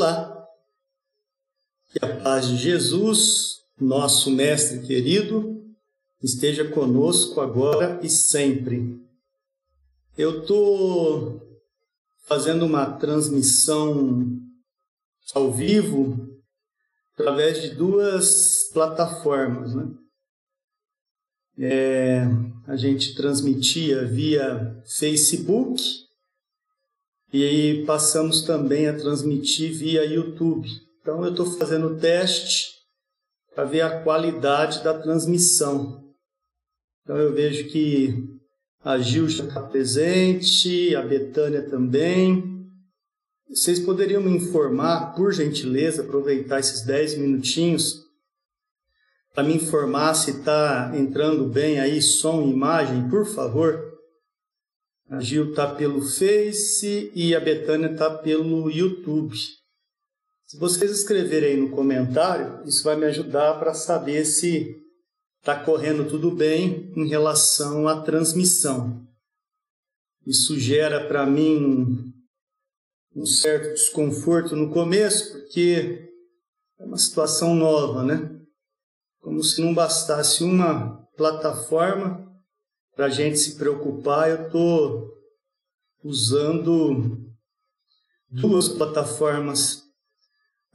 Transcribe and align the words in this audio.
Olá! 0.00 0.48
Que 1.90 2.02
a 2.02 2.22
paz 2.22 2.46
de 2.48 2.56
Jesus, 2.56 3.58
nosso 3.78 4.30
Mestre 4.30 4.80
querido, 4.80 5.62
esteja 6.22 6.66
conosco 6.70 7.38
agora 7.38 8.00
e 8.02 8.08
sempre. 8.08 8.98
Eu 10.16 10.40
estou 10.40 11.46
fazendo 12.22 12.64
uma 12.64 12.86
transmissão 12.92 14.40
ao 15.34 15.52
vivo 15.52 16.34
através 17.12 17.60
de 17.60 17.74
duas 17.74 18.70
plataformas. 18.72 19.74
Né? 19.74 19.86
É, 21.58 22.22
a 22.66 22.74
gente 22.74 23.14
transmitia 23.14 24.06
via 24.06 24.82
Facebook 24.96 26.09
e 27.32 27.84
passamos 27.86 28.42
também 28.42 28.88
a 28.88 28.96
transmitir 28.96 29.72
via 29.72 30.04
YouTube. 30.04 30.68
Então 31.00 31.24
eu 31.24 31.30
estou 31.30 31.46
fazendo 31.46 31.88
o 31.88 31.96
teste 31.98 32.70
para 33.54 33.64
ver 33.64 33.82
a 33.82 34.02
qualidade 34.02 34.82
da 34.82 34.94
transmissão. 34.94 36.04
Então 37.02 37.16
eu 37.16 37.32
vejo 37.32 37.68
que 37.68 38.38
a 38.82 38.98
Gil 38.98 39.28
já 39.28 39.44
está 39.44 39.60
presente, 39.60 40.94
a 40.94 41.02
Betânia 41.02 41.62
também. 41.62 42.68
Vocês 43.48 43.80
poderiam 43.80 44.22
me 44.22 44.30
informar, 44.30 45.14
por 45.14 45.32
gentileza, 45.32 46.02
aproveitar 46.02 46.60
esses 46.60 46.82
10 46.82 47.18
minutinhos 47.18 48.08
para 49.34 49.44
me 49.44 49.54
informar 49.54 50.14
se 50.14 50.32
está 50.32 50.92
entrando 50.94 51.46
bem 51.46 51.80
aí 51.80 52.02
som 52.02 52.42
e 52.42 52.50
imagem, 52.50 53.08
por 53.08 53.24
favor? 53.24 53.89
A 55.10 55.18
Gil 55.18 55.50
está 55.50 55.74
pelo 55.74 56.02
Face 56.02 57.10
e 57.16 57.34
a 57.34 57.40
Betânia 57.40 57.90
está 57.90 58.08
pelo 58.08 58.70
YouTube. 58.70 59.36
Se 60.46 60.56
vocês 60.56 60.88
escreverem 60.92 61.50
aí 61.50 61.56
no 61.56 61.70
comentário, 61.70 62.64
isso 62.64 62.84
vai 62.84 62.94
me 62.94 63.06
ajudar 63.06 63.58
para 63.58 63.74
saber 63.74 64.24
se 64.24 64.80
está 65.40 65.64
correndo 65.64 66.08
tudo 66.08 66.30
bem 66.30 66.92
em 66.96 67.08
relação 67.08 67.88
à 67.88 68.02
transmissão. 68.02 69.04
Isso 70.24 70.56
gera 70.56 71.08
para 71.08 71.26
mim 71.26 72.14
um 73.12 73.26
certo 73.26 73.70
desconforto 73.74 74.54
no 74.54 74.72
começo, 74.72 75.32
porque 75.32 76.08
é 76.78 76.84
uma 76.84 76.98
situação 76.98 77.52
nova, 77.56 78.04
né? 78.04 78.30
Como 79.18 79.42
se 79.42 79.60
não 79.60 79.74
bastasse 79.74 80.44
uma 80.44 81.04
plataforma 81.16 82.29
para 82.94 83.06
a 83.06 83.08
gente 83.10 83.38
se 83.38 83.56
preocupar, 83.56 84.30
eu 84.30 84.46
estou 84.46 85.10
usando 86.02 87.18
duas 88.30 88.68
plataformas. 88.68 89.82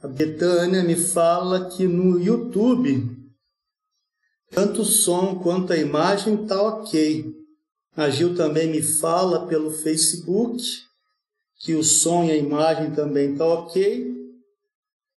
A 0.02 0.08
Betânia 0.08 0.82
me 0.82 0.96
fala 0.96 1.70
que 1.70 1.86
no 1.86 2.20
YouTube, 2.20 3.16
tanto 4.50 4.82
o 4.82 4.84
som 4.84 5.38
quanto 5.38 5.72
a 5.72 5.76
imagem 5.76 6.42
está 6.42 6.60
ok. 6.60 7.34
A 7.96 8.10
Gil 8.10 8.36
também 8.36 8.68
me 8.68 8.82
fala 8.82 9.46
pelo 9.46 9.70
Facebook 9.70 10.62
que 11.58 11.74
o 11.74 11.82
som 11.82 12.24
e 12.24 12.30
a 12.30 12.36
imagem 12.36 12.90
também 12.92 13.32
está 13.32 13.46
ok. 13.46 14.14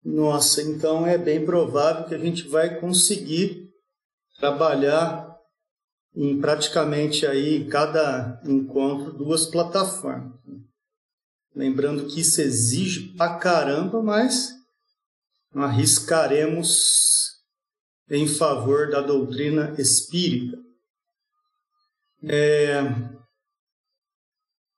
Nossa, 0.06 0.62
então 0.62 1.06
é 1.06 1.18
bem 1.18 1.44
provável 1.44 2.06
que 2.06 2.16
a 2.16 2.20
gente 2.20 2.48
vai 2.48 2.80
conseguir 2.80 3.68
trabalhar 4.40 5.27
em 6.20 6.42
praticamente 6.42 7.28
aí 7.28 7.70
cada 7.70 8.42
encontro 8.44 9.14
duas 9.14 9.46
plataformas. 9.46 10.34
Lembrando 11.56 12.08
que 12.08 12.22
isso 12.22 12.42
exige 12.42 13.16
pra 13.16 13.38
caramba, 13.38 14.02
mas 14.02 14.52
arriscaremos 15.54 17.38
em 18.10 18.28
favor 18.28 18.90
da 18.90 19.00
doutrina 19.00 19.76
espírita. 19.78 20.58
É... 22.24 22.82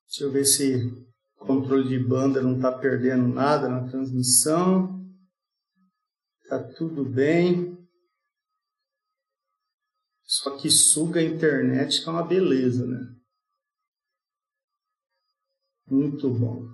Deixa 0.08 0.24
eu 0.24 0.32
ver 0.32 0.44
se 0.44 0.76
o 1.40 1.46
controle 1.46 1.88
de 1.88 2.00
banda 2.00 2.42
não 2.42 2.58
está 2.58 2.70
perdendo 2.70 3.28
nada 3.28 3.70
na 3.70 3.88
transmissão. 3.88 5.08
Está 6.44 6.62
tudo 6.62 7.06
bem. 7.06 7.79
Só 10.30 10.56
que 10.56 10.70
suga 10.70 11.20
a 11.20 11.24
internet, 11.24 12.04
que 12.04 12.08
é 12.08 12.12
uma 12.12 12.24
beleza, 12.24 12.86
né? 12.86 13.00
Muito 15.90 16.30
bom. 16.30 16.68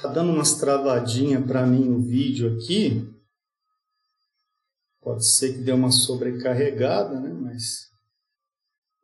Tá 0.00 0.08
dando 0.08 0.32
umas 0.32 0.54
travadinhas 0.54 1.44
para 1.46 1.66
mim 1.66 1.90
o 1.90 2.00
vídeo 2.00 2.56
aqui. 2.56 3.06
Pode 5.02 5.26
ser 5.26 5.52
que 5.52 5.58
dê 5.58 5.72
uma 5.72 5.92
sobrecarregada, 5.92 7.20
né? 7.20 7.28
Mas 7.34 7.90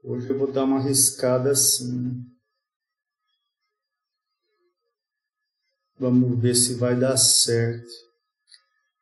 hoje 0.02 0.30
eu 0.30 0.38
vou 0.38 0.50
dar 0.50 0.64
uma 0.64 0.78
arriscada 0.78 1.50
assim. 1.50 2.24
Vamos 5.98 6.40
ver 6.40 6.54
se 6.54 6.76
vai 6.76 6.98
dar 6.98 7.18
certo. 7.18 7.92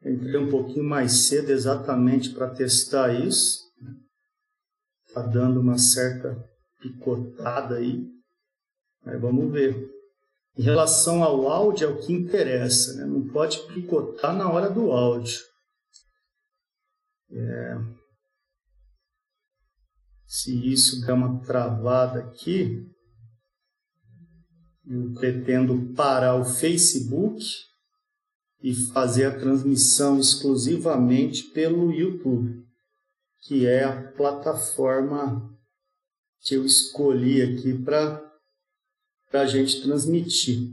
Entrei 0.03 0.37
um 0.37 0.51
pouquinho 0.51 0.85
mais 0.85 1.29
cedo 1.29 1.51
exatamente 1.51 2.31
para 2.31 2.53
testar 2.53 3.15
isso. 3.15 3.68
Está 5.19 5.23
dando 5.27 5.61
uma 5.61 5.77
certa 5.77 6.49
picotada 6.81 7.77
aí. 7.77 8.07
Mas 9.05 9.21
vamos 9.21 9.51
ver. 9.53 9.91
Em 10.57 10.63
relação 10.63 11.25
ao 11.25 11.49
áudio, 11.49 11.89
é 11.89 11.91
o 11.91 11.99
que 11.99 12.13
interessa, 12.13 12.95
né? 12.95 13.05
Não 13.05 13.27
pode 13.29 13.59
picotar 13.67 14.37
na 14.37 14.51
hora 14.51 14.71
do 14.71 14.93
áudio. 14.93 15.41
É... 17.31 17.77
Se 20.25 20.73
isso 20.73 21.05
der 21.05 21.13
uma 21.13 21.41
travada 21.41 22.21
aqui, 22.21 22.87
eu 24.87 25.13
pretendo 25.15 25.95
parar 25.95 26.37
o 26.37 26.45
Facebook 26.45 27.45
e 28.63 28.75
fazer 28.93 29.27
a 29.27 29.39
transmissão 29.39 30.19
exclusivamente 30.19 31.45
pelo 31.51 31.93
YouTube 31.93 32.68
que 33.41 33.67
é 33.67 33.85
a 33.85 34.13
plataforma 34.13 35.57
que 36.41 36.55
eu 36.55 36.65
escolhi 36.65 37.43
aqui 37.43 37.73
para 37.75 38.33
a 39.33 39.47
gente 39.47 39.83
transmitir. 39.83 40.71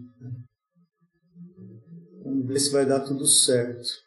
Vamos 2.24 2.48
ver 2.48 2.60
se 2.60 2.72
vai 2.72 2.86
dar 2.86 3.02
tudo 3.02 3.26
certo. 3.28 4.06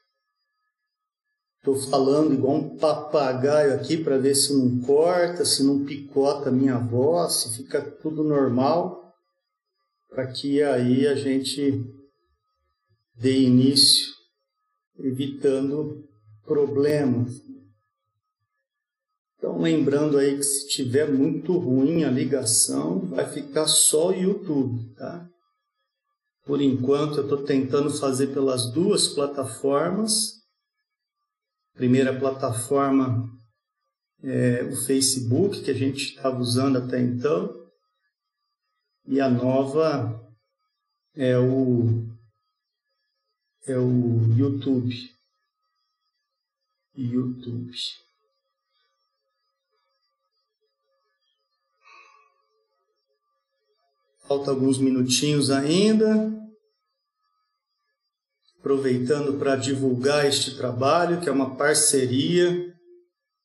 Estou 1.58 1.76
falando 1.90 2.32
igual 2.32 2.56
um 2.56 2.76
papagaio 2.78 3.74
aqui 3.74 4.02
para 4.02 4.16
ver 4.16 4.34
se 4.34 4.56
não 4.56 4.80
corta, 4.80 5.44
se 5.44 5.62
não 5.62 5.84
picota 5.84 6.48
a 6.48 6.52
minha 6.52 6.78
voz, 6.78 7.34
se 7.34 7.56
fica 7.56 7.82
tudo 7.82 8.24
normal, 8.24 9.12
para 10.08 10.26
que 10.28 10.62
aí 10.62 11.06
a 11.06 11.14
gente 11.14 11.84
dê 13.14 13.40
início, 13.40 14.06
evitando 14.98 16.08
problemas. 16.44 17.42
Então, 19.38 19.56
lembrando 19.60 20.18
aí 20.18 20.36
que 20.36 20.42
se 20.42 20.66
tiver 20.66 21.08
muito 21.08 21.56
ruim 21.56 22.02
a 22.02 22.10
ligação, 22.10 22.98
vai 23.06 23.24
ficar 23.24 23.68
só 23.68 24.08
o 24.08 24.12
YouTube, 24.12 24.92
tá? 24.96 25.28
Por 26.44 26.60
enquanto, 26.60 27.18
eu 27.18 27.22
estou 27.22 27.44
tentando 27.44 27.88
fazer 27.88 28.28
pelas 28.34 28.72
duas 28.72 29.06
plataformas. 29.06 30.32
Primeira 31.74 32.18
plataforma 32.18 33.30
é 34.24 34.64
o 34.64 34.74
Facebook, 34.74 35.62
que 35.62 35.70
a 35.70 35.74
gente 35.74 36.16
estava 36.16 36.36
usando 36.40 36.78
até 36.78 37.00
então. 37.00 37.54
E 39.06 39.20
a 39.20 39.30
nova 39.30 40.20
é 41.14 41.38
o, 41.38 42.08
é 43.66 43.78
o 43.78 44.34
YouTube. 44.36 44.94
YouTube. 46.96 47.72
Falta 54.28 54.50
alguns 54.50 54.76
minutinhos 54.76 55.50
ainda. 55.50 56.30
Aproveitando 58.60 59.38
para 59.38 59.56
divulgar 59.56 60.26
este 60.26 60.54
trabalho, 60.54 61.18
que 61.22 61.30
é 61.30 61.32
uma 61.32 61.56
parceria 61.56 62.74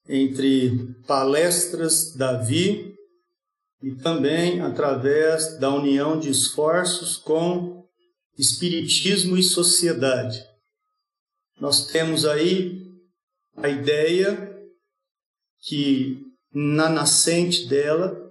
entre 0.09 0.94
Palestras 1.07 2.13
Davi 2.13 2.94
e 3.81 3.95
também 3.95 4.59
através 4.59 5.57
da 5.57 5.74
união 5.74 6.19
de 6.19 6.30
esforços 6.30 7.15
com 7.15 7.88
Espiritismo 8.38 9.38
e 9.38 9.44
Sociedade. 9.44 10.44
Nós 11.62 11.88
temos 11.88 12.25
aí 12.25 12.91
a 13.56 13.69
ideia 13.69 14.53
que 15.62 16.21
na 16.53 16.89
nascente 16.89 17.68
dela 17.69 18.22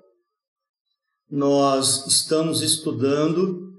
nós 1.32 2.06
estamos 2.06 2.61
estudando 2.61 3.73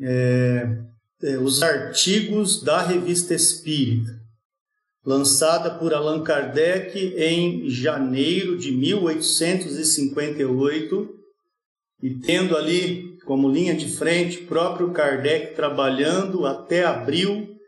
é, 0.00 0.78
é, 1.22 1.36
os 1.36 1.62
artigos 1.62 2.62
da 2.62 2.80
Revista 2.80 3.34
Espírita, 3.34 4.18
lançada 5.04 5.74
por 5.74 5.92
Allan 5.92 6.24
Kardec 6.24 6.98
em 7.18 7.68
janeiro 7.68 8.56
de 8.56 8.72
1858, 8.72 11.16
e 12.02 12.14
tendo 12.14 12.56
ali 12.56 13.18
como 13.26 13.50
linha 13.50 13.76
de 13.76 13.86
frente 13.86 14.38
próprio 14.38 14.90
Kardec 14.90 15.54
trabalhando 15.54 16.46
até 16.46 16.86
abril 16.86 17.58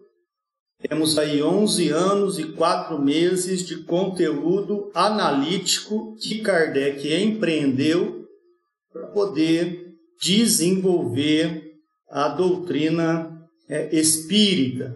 Temos 0.88 1.18
aí 1.18 1.42
11 1.42 1.90
anos 1.90 2.38
e 2.38 2.52
4 2.52 3.02
meses 3.02 3.66
de 3.66 3.84
conteúdo 3.84 4.92
analítico 4.94 6.16
que 6.18 6.42
Kardec 6.42 7.12
empreendeu 7.12 8.28
para 8.94 9.08
poder 9.08 9.96
desenvolver 10.22 11.74
a 12.10 12.28
doutrina 12.28 13.48
é, 13.68 13.96
espírita. 13.96 14.96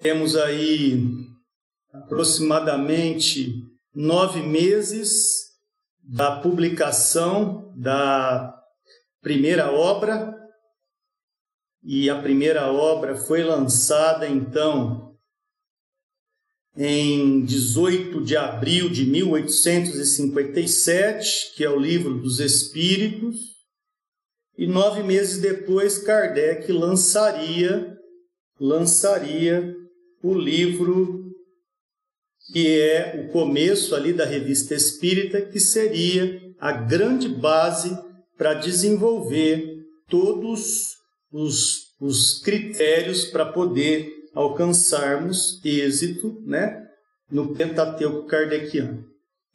Temos 0.00 0.36
aí 0.36 1.00
aproximadamente 1.92 3.62
nove 3.94 4.42
meses 4.42 5.48
da 6.02 6.40
publicação 6.40 7.72
da 7.74 8.54
primeira 9.22 9.72
obra, 9.72 10.37
e 11.82 12.10
a 12.10 12.20
primeira 12.20 12.70
obra 12.72 13.16
foi 13.16 13.42
lançada 13.42 14.28
então 14.28 15.16
em 16.76 17.44
18 17.44 18.22
de 18.22 18.36
abril 18.36 18.88
de 18.88 19.04
1857, 19.04 21.54
que 21.56 21.64
é 21.64 21.70
o 21.70 21.78
Livro 21.78 22.20
dos 22.20 22.38
Espíritos, 22.38 23.58
e 24.56 24.64
nove 24.66 25.02
meses 25.02 25.40
depois 25.40 25.98
Kardec 25.98 26.70
lançaria 26.72 27.98
lançaria 28.60 29.76
o 30.22 30.34
livro 30.34 31.18
que 32.52 32.80
é 32.80 33.24
o 33.24 33.32
começo 33.32 33.94
ali 33.94 34.12
da 34.12 34.24
revista 34.24 34.74
espírita, 34.74 35.42
que 35.42 35.60
seria 35.60 36.40
a 36.58 36.72
grande 36.72 37.28
base 37.28 37.96
para 38.36 38.54
desenvolver 38.54 39.84
todos 40.08 40.97
os, 41.32 41.94
os 42.00 42.40
critérios 42.40 43.24
para 43.24 43.46
poder 43.46 44.12
alcançarmos 44.34 45.60
êxito 45.64 46.42
né, 46.46 46.86
no 47.30 47.54
Pentateuco 47.54 48.26
Kardeciano. 48.26 49.04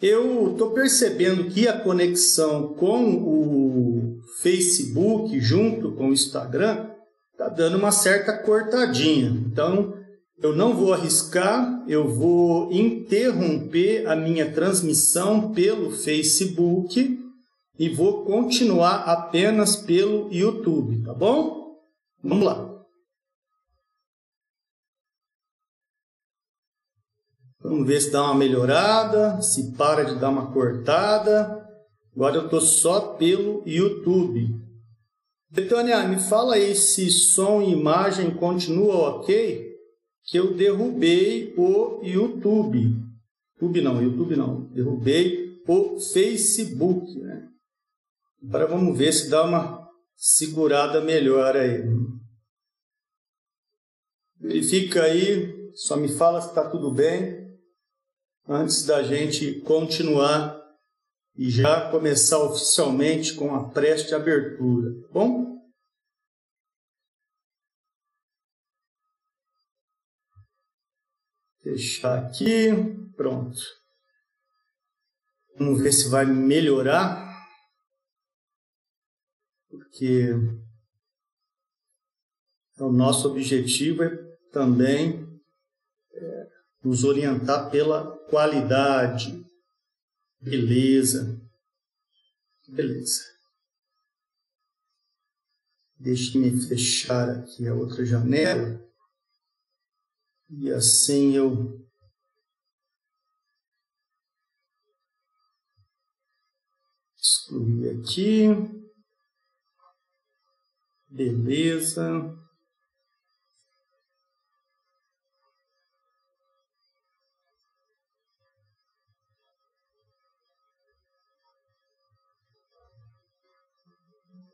Eu 0.01 0.51
estou 0.51 0.71
percebendo 0.71 1.45
que 1.45 1.67
a 1.67 1.79
conexão 1.79 2.73
com 2.73 3.15
o 3.15 4.19
Facebook 4.41 5.39
junto 5.39 5.93
com 5.93 6.09
o 6.09 6.13
Instagram 6.13 6.87
está 7.31 7.47
dando 7.47 7.77
uma 7.77 7.91
certa 7.91 8.37
cortadinha. 8.37 9.29
Então, 9.29 9.93
eu 10.41 10.53
não 10.53 10.75
vou 10.75 10.93
arriscar, 10.93 11.85
eu 11.87 12.07
vou 12.07 12.69
interromper 12.71 14.05
a 14.07 14.15
minha 14.15 14.51
transmissão 14.51 15.53
pelo 15.53 15.91
Facebook 15.91 17.17
e 17.79 17.89
vou 17.89 18.25
continuar 18.25 19.03
apenas 19.05 19.77
pelo 19.77 20.27
YouTube, 20.31 21.01
tá 21.03 21.13
bom? 21.13 21.62
Vamos 22.23 22.45
lá. 22.45 22.73
Vamos 27.59 27.87
ver 27.87 28.01
se 28.01 28.11
dá 28.11 28.23
uma 28.23 28.35
melhorada, 28.35 29.41
se 29.41 29.73
para 29.73 30.03
de 30.03 30.15
dar 30.15 30.29
uma 30.29 30.51
cortada. 30.53 31.61
Agora 32.15 32.35
eu 32.35 32.45
estou 32.45 32.61
só 32.61 33.15
pelo 33.15 33.63
YouTube. 33.65 34.47
Betânia, 35.49 36.07
me 36.07 36.19
fala 36.19 36.55
aí 36.55 36.75
se 36.75 37.09
som 37.11 37.61
e 37.61 37.71
imagem 37.71 38.33
continua 38.35 39.17
ok 39.17 39.73
que 40.23 40.37
eu 40.37 40.53
derrubei 40.53 41.53
o 41.57 42.01
YouTube. 42.03 42.95
YouTube 43.55 43.81
não, 43.81 44.01
YouTube 44.01 44.35
não. 44.35 44.61
Derrubei 44.71 45.61
o 45.67 45.99
Facebook. 45.99 47.19
Né? 47.19 47.49
Agora 48.43 48.67
vamos 48.67 48.97
ver 48.97 49.11
se 49.11 49.29
dá 49.29 49.43
uma 49.43 49.82
segurada 50.15 51.01
melhor 51.01 51.55
aí. 51.55 51.83
Verifica 54.39 55.03
aí, 55.03 55.71
só 55.73 55.95
me 55.95 56.07
fala 56.07 56.41
se 56.41 56.49
está 56.49 56.69
tudo 56.69 56.91
bem, 56.91 57.43
antes 58.47 58.85
da 58.85 59.01
gente 59.03 59.61
continuar 59.61 60.61
e 61.35 61.49
já 61.49 61.89
começar 61.89 62.39
oficialmente 62.39 63.33
com 63.35 63.55
a 63.55 63.69
preste 63.69 64.13
abertura. 64.13 65.01
Tá 65.01 65.07
bom? 65.13 65.53
Fechar 71.63 72.25
aqui, 72.25 72.69
pronto. 73.15 73.57
Vamos 75.57 75.81
ver 75.81 75.93
se 75.93 76.09
vai 76.09 76.25
melhorar, 76.25 77.22
porque 79.93 80.33
o 82.79 82.91
nosso 82.91 83.29
objetivo 83.29 84.01
é 84.01 84.09
também 84.51 85.39
é, 86.11 86.49
nos 86.83 87.03
orientar 87.03 87.69
pela 87.69 88.17
qualidade, 88.27 89.45
beleza, 90.41 91.39
beleza. 92.67 93.21
Deixe-me 95.99 96.59
fechar 96.67 97.29
aqui 97.29 97.67
a 97.67 97.75
outra 97.75 98.03
janela. 98.03 98.83
E 100.49 100.71
assim 100.71 101.35
eu 101.35 101.87
excluir 107.15 107.89
aqui. 107.91 108.82
Beleza. 111.13 112.35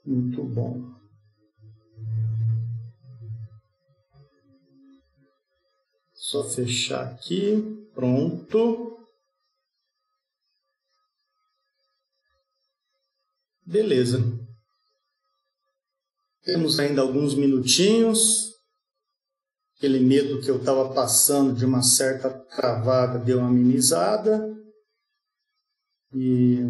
Muito 0.05 0.43
bom. 0.43 0.99
Só 6.13 6.43
fechar 6.43 7.07
aqui, 7.13 7.87
pronto. 7.93 9.07
Beleza. 13.65 14.48
Temos 16.51 16.79
ainda 16.79 17.03
alguns 17.03 17.35
minutinhos. 17.35 18.55
Aquele 19.77 19.99
medo 19.99 20.41
que 20.41 20.49
eu 20.49 20.57
estava 20.57 20.91
passando 20.95 21.53
de 21.53 21.63
uma 21.63 21.83
certa 21.83 22.27
travada 22.27 23.19
deu 23.19 23.37
uma 23.37 23.49
amenizada. 23.49 24.57
E 26.11 26.63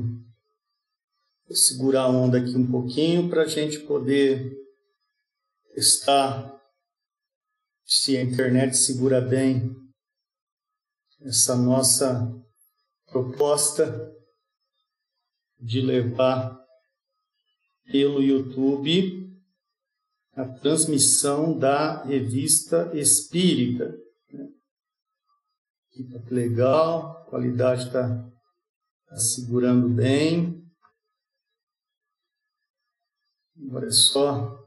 vou 1.47 1.55
segurar 1.55 2.01
a 2.01 2.09
onda 2.09 2.39
aqui 2.39 2.57
um 2.57 2.69
pouquinho 2.69 3.29
para 3.29 3.43
a 3.43 3.47
gente 3.47 3.79
poder 3.79 4.53
estar 5.77 6.53
se 7.85 8.17
a 8.17 8.21
internet 8.21 8.75
segura 8.75 9.21
bem 9.21 9.73
essa 11.21 11.55
nossa 11.55 12.29
proposta 13.09 14.13
de 15.57 15.79
levar 15.79 16.59
pelo 17.89 18.21
YouTube 18.21 19.18
a 20.39 20.47
transmissão 20.59 21.57
da 21.57 22.03
revista 22.03 22.89
Espírita. 22.93 23.93
Aqui 25.91 26.03
tá 26.09 26.19
legal, 26.31 27.11
a 27.11 27.29
qualidade 27.29 27.87
está 27.87 28.07
tá 29.09 29.17
segurando 29.17 29.89
bem. 29.89 30.63
Agora 33.67 33.87
é 33.87 33.91
só 33.91 34.57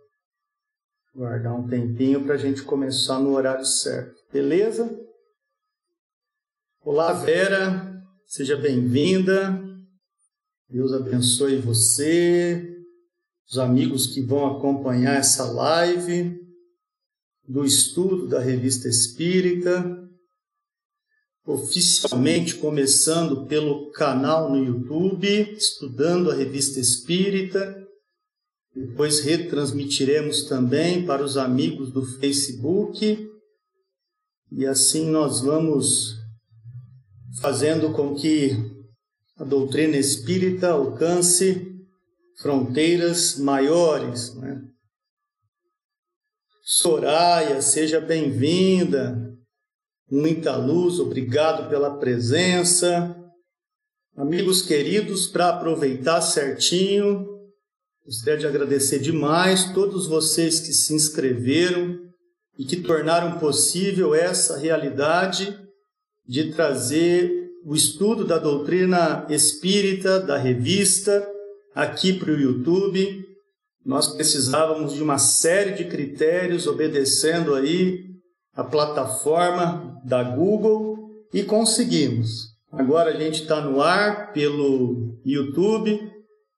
Guardar 1.14 1.54
um 1.54 1.68
tempinho 1.68 2.24
para 2.24 2.36
a 2.36 2.38
gente 2.38 2.62
começar 2.62 3.18
no 3.18 3.34
horário 3.34 3.66
certo. 3.66 4.14
Beleza? 4.32 4.98
Olá, 6.82 7.12
Vera. 7.12 8.02
Seja 8.26 8.56
bem-vinda. 8.56 9.62
Deus 10.70 10.90
abençoe 10.94 11.56
você, 11.60 12.71
os 13.48 13.58
amigos 13.58 14.06
que 14.06 14.20
vão 14.20 14.56
acompanhar 14.56 15.16
essa 15.16 15.44
live 15.44 16.40
do 17.46 17.64
estudo 17.64 18.28
da 18.28 18.40
Revista 18.40 18.88
Espírita. 18.88 19.98
oficialmente 21.44 22.54
começando 22.54 23.46
pelo 23.46 23.90
canal 23.90 24.48
no 24.48 24.64
YouTube, 24.64 25.26
estudando 25.56 26.30
a 26.30 26.34
Revista 26.34 26.78
Espírita. 26.78 27.82
Depois 28.74 29.20
retransmitiremos 29.20 30.44
também 30.44 31.04
para 31.04 31.22
os 31.22 31.36
amigos 31.36 31.90
do 31.90 32.06
Facebook. 32.20 33.28
E 34.52 34.64
assim 34.64 35.10
nós 35.10 35.40
vamos 35.40 36.16
fazendo 37.40 37.92
com 37.92 38.14
que 38.14 38.56
a 39.36 39.44
doutrina 39.44 39.96
espírita 39.96 40.70
alcance 40.70 41.71
fronteiras 42.42 43.38
maiores. 43.38 44.34
Né? 44.34 44.60
Soraya, 46.62 47.62
seja 47.62 48.00
bem-vinda 48.00 49.32
muita 50.12 50.54
luz, 50.56 51.00
obrigado 51.00 51.70
pela 51.70 51.96
presença. 51.98 53.16
Amigos 54.14 54.60
queridos, 54.60 55.26
para 55.26 55.48
aproveitar 55.48 56.20
certinho, 56.20 57.26
gostaria 58.04 58.40
de 58.40 58.46
agradecer 58.46 58.98
demais 58.98 59.72
todos 59.72 60.06
vocês 60.06 60.60
que 60.60 60.74
se 60.74 60.92
inscreveram 60.92 61.98
e 62.58 62.64
que 62.66 62.76
tornaram 62.76 63.38
possível 63.38 64.14
essa 64.14 64.58
realidade 64.58 65.58
de 66.28 66.52
trazer 66.52 67.48
o 67.64 67.74
estudo 67.74 68.26
da 68.26 68.36
doutrina 68.36 69.26
espírita 69.30 70.20
da 70.20 70.36
revista 70.36 71.26
aqui 71.74 72.12
para 72.12 72.30
o 72.30 72.40
YouTube. 72.40 73.24
Nós 73.84 74.08
precisávamos 74.08 74.92
de 74.94 75.02
uma 75.02 75.18
série 75.18 75.72
de 75.72 75.84
critérios 75.84 76.66
obedecendo 76.66 77.54
aí 77.54 78.04
a 78.54 78.62
plataforma 78.62 80.00
da 80.04 80.22
Google 80.22 81.10
e 81.32 81.42
conseguimos. 81.42 82.52
Agora 82.70 83.10
a 83.10 83.16
gente 83.20 83.42
está 83.42 83.60
no 83.60 83.82
ar 83.82 84.32
pelo 84.32 85.18
YouTube, 85.24 86.00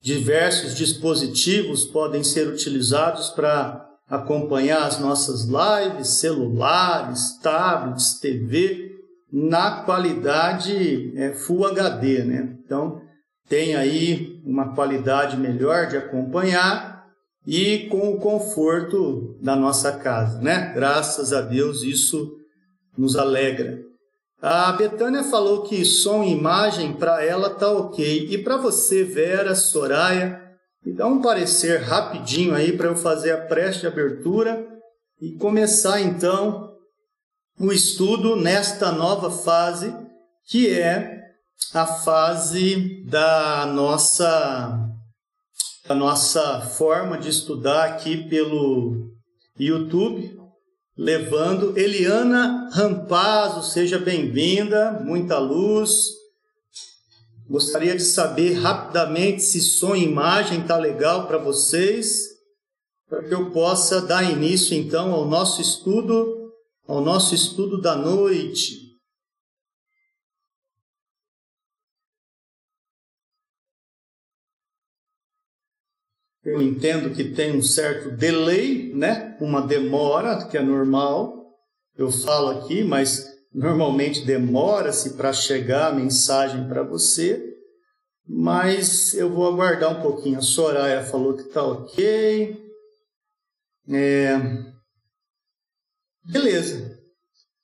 diversos 0.01 0.75
dispositivos 0.75 1.85
podem 1.85 2.23
ser 2.23 2.47
utilizados 2.49 3.31
para 3.31 3.85
acompanhar 4.09 4.87
as 4.87 5.01
nossas 5.01 5.45
lives, 5.45 6.09
celulares, 6.09 7.39
tablets, 7.43 8.19
TV, 8.21 8.93
na 9.33 9.83
qualidade 9.83 11.13
é, 11.17 11.33
Full 11.33 11.67
HD, 11.67 12.23
né? 12.23 12.57
Então 12.65 13.01
tem 13.49 13.77
aí 13.77 14.41
uma 14.45 14.75
qualidade 14.75 15.37
melhor 15.37 15.87
de 15.87 15.97
acompanhar 15.97 17.07
e 17.47 17.89
com 17.91 18.11
o 18.11 18.19
conforto 18.19 19.37
da 19.41 19.55
nossa 19.55 19.93
casa, 19.93 20.41
né? 20.41 20.73
Graças 20.75 21.33
a 21.33 21.41
Deus 21.43 21.83
isso 21.83 22.39
nos 22.97 23.17
alegra. 23.17 23.83
A 24.41 24.73
Betânia 24.73 25.25
falou 25.25 25.63
que 25.63 25.85
som 25.85 26.23
e 26.23 26.33
imagem 26.33 26.93
para 26.93 27.25
ela 27.25 27.51
tá 27.51 27.71
ok. 27.71 28.29
E 28.31 28.39
para 28.39 28.57
você, 28.57 29.03
Vera, 29.03 29.55
Soraya, 29.55 30.41
me 30.85 30.93
dá 30.93 31.07
um 31.07 31.23
parecer 31.23 31.81
rapidinho 31.81 32.55
aí 32.55 32.77
para 32.77 32.89
eu 32.89 32.97
fazer 32.97 33.33
a 33.33 33.41
prece 33.41 33.81
de 33.81 33.87
abertura 33.87 34.67
e 35.21 35.33
começar 35.33 36.01
então 36.01 36.75
o 37.59 37.73
estudo 37.73 38.37
nesta 38.37 38.93
nova 38.93 39.31
fase, 39.31 39.95
que 40.47 40.69
é 40.69 41.14
a 41.73 41.87
fase 41.87 43.05
da 43.05 43.67
nossa 43.67 44.81
a 45.89 45.95
nossa 45.95 46.63
forma 46.63 47.19
de 47.19 47.29
estudar 47.29 47.85
aqui 47.85 48.29
pelo 48.29 49.13
YouTube, 49.59 50.35
levando 50.97 51.77
Eliana 51.79 52.71
Rampazzo, 52.73 53.71
seja 53.71 53.99
bem-vinda, 53.99 54.93
muita 55.05 55.39
luz. 55.39 56.07
Gostaria 57.49 57.95
de 57.95 58.03
saber 58.03 58.55
rapidamente 58.55 59.43
se 59.43 59.61
som 59.61 59.95
e 59.95 60.05
imagem 60.05 60.63
está 60.63 60.79
legal 60.79 61.27
para 61.27 61.37
vocês, 61.37 62.29
para 63.07 63.23
que 63.23 63.35
eu 63.35 63.51
possa 63.51 64.01
dar 64.01 64.23
início 64.23 64.75
então 64.75 65.13
ao 65.13 65.27
nosso 65.27 65.61
estudo, 65.61 66.51
ao 66.89 67.03
nosso 67.03 67.35
estudo 67.35 67.79
da 67.79 67.95
noite. 67.95 68.84
Eu 76.45 76.61
entendo 76.61 77.15
que 77.15 77.25
tem 77.25 77.57
um 77.57 77.63
certo 77.63 78.11
delay, 78.11 78.93
né? 78.95 79.37
Uma 79.41 79.63
demora, 79.63 80.47
que 80.47 80.59
é 80.59 80.63
normal. 80.63 81.55
Eu 81.97 82.11
falo 82.11 82.51
aqui, 82.51 82.85
mas 82.85 83.27
normalmente 83.53 84.27
demora-se 84.27 85.15
para 85.15 85.33
chegar 85.33 85.89
a 85.89 85.95
mensagem 85.95 86.69
para 86.69 86.83
você. 86.83 87.55
Mas 88.27 89.15
eu 89.15 89.31
vou 89.31 89.49
aguardar 89.49 89.99
um 89.99 90.03
pouquinho. 90.03 90.39
A 90.39 90.43
Soraya 90.43 91.03
falou 91.03 91.35
que 91.35 91.43
está 91.43 91.63
ok. 91.63 92.63
É... 93.89 94.39
Beleza. 96.27 96.99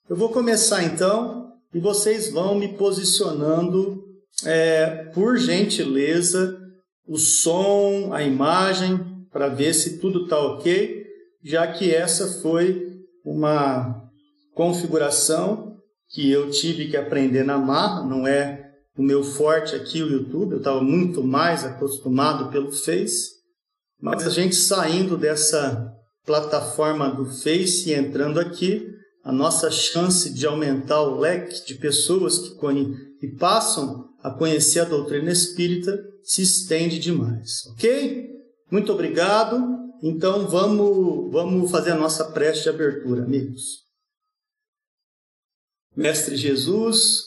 Eu 0.09 0.15
vou 0.15 0.29
começar 0.29 0.83
então 0.83 1.53
e 1.73 1.79
vocês 1.79 2.31
vão 2.31 2.55
me 2.55 2.77
posicionando, 2.77 4.03
é, 4.45 5.05
por 5.13 5.37
gentileza, 5.37 6.60
o 7.11 7.17
som, 7.17 8.13
a 8.13 8.23
imagem, 8.23 8.97
para 9.33 9.49
ver 9.49 9.73
se 9.73 9.99
tudo 9.99 10.23
está 10.23 10.39
ok, 10.39 11.05
já 11.43 11.67
que 11.67 11.93
essa 11.93 12.41
foi 12.41 13.01
uma 13.25 14.09
configuração 14.55 15.75
que 16.07 16.31
eu 16.31 16.49
tive 16.49 16.87
que 16.87 16.95
aprender 16.95 17.43
na 17.43 17.57
marra, 17.57 18.07
não 18.07 18.25
é 18.25 18.71
o 18.97 19.03
meu 19.03 19.25
forte 19.25 19.75
aqui 19.75 20.01
o 20.01 20.09
YouTube, 20.09 20.53
eu 20.53 20.57
estava 20.59 20.81
muito 20.81 21.21
mais 21.21 21.65
acostumado 21.65 22.49
pelo 22.49 22.71
Face, 22.71 23.31
mas 24.01 24.25
a 24.25 24.29
gente 24.29 24.55
saindo 24.55 25.17
dessa 25.17 25.93
plataforma 26.25 27.09
do 27.09 27.25
Face 27.25 27.89
e 27.89 27.93
entrando 27.93 28.39
aqui, 28.39 28.87
a 29.21 29.33
nossa 29.33 29.69
chance 29.69 30.33
de 30.33 30.47
aumentar 30.47 31.01
o 31.01 31.19
leque 31.19 31.65
de 31.65 31.75
pessoas 31.75 32.39
que, 32.39 32.55
que 33.19 33.27
passam 33.35 34.07
a 34.23 34.31
conhecer 34.31 34.79
a 34.79 34.85
doutrina 34.85 35.29
espírita 35.29 36.10
se 36.23 36.41
estende 36.41 36.99
demais, 36.99 37.65
ok? 37.67 38.29
Muito 38.69 38.91
obrigado. 38.91 39.79
Então 40.03 40.47
vamos, 40.47 41.31
vamos 41.31 41.69
fazer 41.69 41.91
a 41.91 41.97
nossa 41.97 42.31
prece 42.31 42.63
de 42.63 42.69
abertura, 42.69 43.23
amigos. 43.23 43.85
Mestre 45.95 46.35
Jesus, 46.35 47.25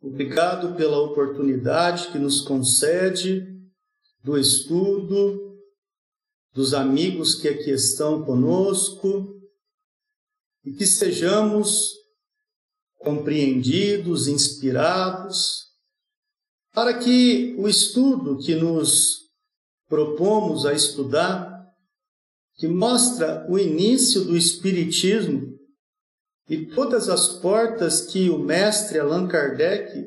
obrigado 0.00 0.76
pela 0.76 1.00
oportunidade 1.00 2.12
que 2.12 2.18
nos 2.18 2.42
concede 2.42 3.46
do 4.22 4.38
estudo, 4.38 5.58
dos 6.52 6.74
amigos 6.74 7.34
que 7.34 7.48
aqui 7.48 7.70
estão 7.70 8.22
conosco, 8.22 9.40
e 10.64 10.72
que 10.72 10.86
sejamos 10.86 11.94
compreendidos, 12.98 14.28
inspirados 14.28 15.59
para 16.72 16.98
que 16.98 17.54
o 17.58 17.68
estudo 17.68 18.38
que 18.38 18.54
nos 18.54 19.28
propomos 19.88 20.64
a 20.64 20.72
estudar, 20.72 21.66
que 22.54 22.68
mostra 22.68 23.46
o 23.48 23.58
início 23.58 24.24
do 24.24 24.36
Espiritismo 24.36 25.58
e 26.48 26.66
todas 26.66 27.08
as 27.08 27.28
portas 27.28 28.02
que 28.02 28.28
o 28.28 28.38
mestre 28.38 28.98
Allan 28.98 29.26
Kardec 29.26 30.06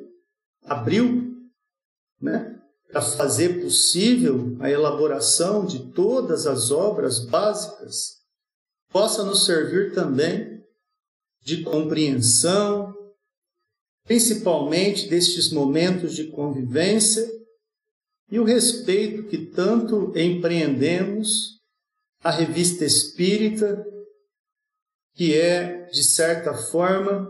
abriu, 0.63 1.33
né, 2.21 2.59
para 2.91 3.01
fazer 3.01 3.61
possível 3.61 4.55
a 4.59 4.69
elaboração 4.69 5.65
de 5.65 5.91
todas 5.91 6.45
as 6.45 6.69
obras 6.69 7.25
básicas, 7.25 8.21
possa 8.89 9.23
nos 9.23 9.45
servir 9.45 9.93
também 9.93 10.63
de 11.41 11.63
compreensão, 11.63 12.92
principalmente 14.05 15.07
destes 15.07 15.51
momentos 15.51 16.15
de 16.15 16.27
convivência 16.27 17.25
e 18.29 18.39
o 18.39 18.43
respeito 18.43 19.27
que 19.27 19.37
tanto 19.37 20.11
empreendemos 20.17 21.59
à 22.21 22.31
revista 22.31 22.85
espírita, 22.85 23.85
que 25.13 25.37
é, 25.37 25.85
de 25.85 26.03
certa 26.03 26.53
forma, 26.53 27.29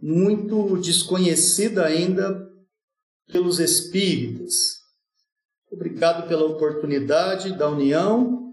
muito 0.00 0.76
desconhecida 0.78 1.84
ainda 1.86 2.46
pelos 3.30 3.60
espíritas. 3.60 4.54
Obrigado 5.70 6.28
pela 6.28 6.44
oportunidade 6.44 7.56
da 7.56 7.68
união 7.68 8.52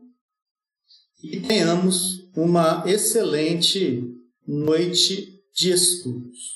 e 1.23 1.39
tenhamos 1.41 2.29
uma 2.35 2.83
excelente 2.85 4.03
noite 4.45 5.41
de 5.53 5.71
estudos. 5.71 6.52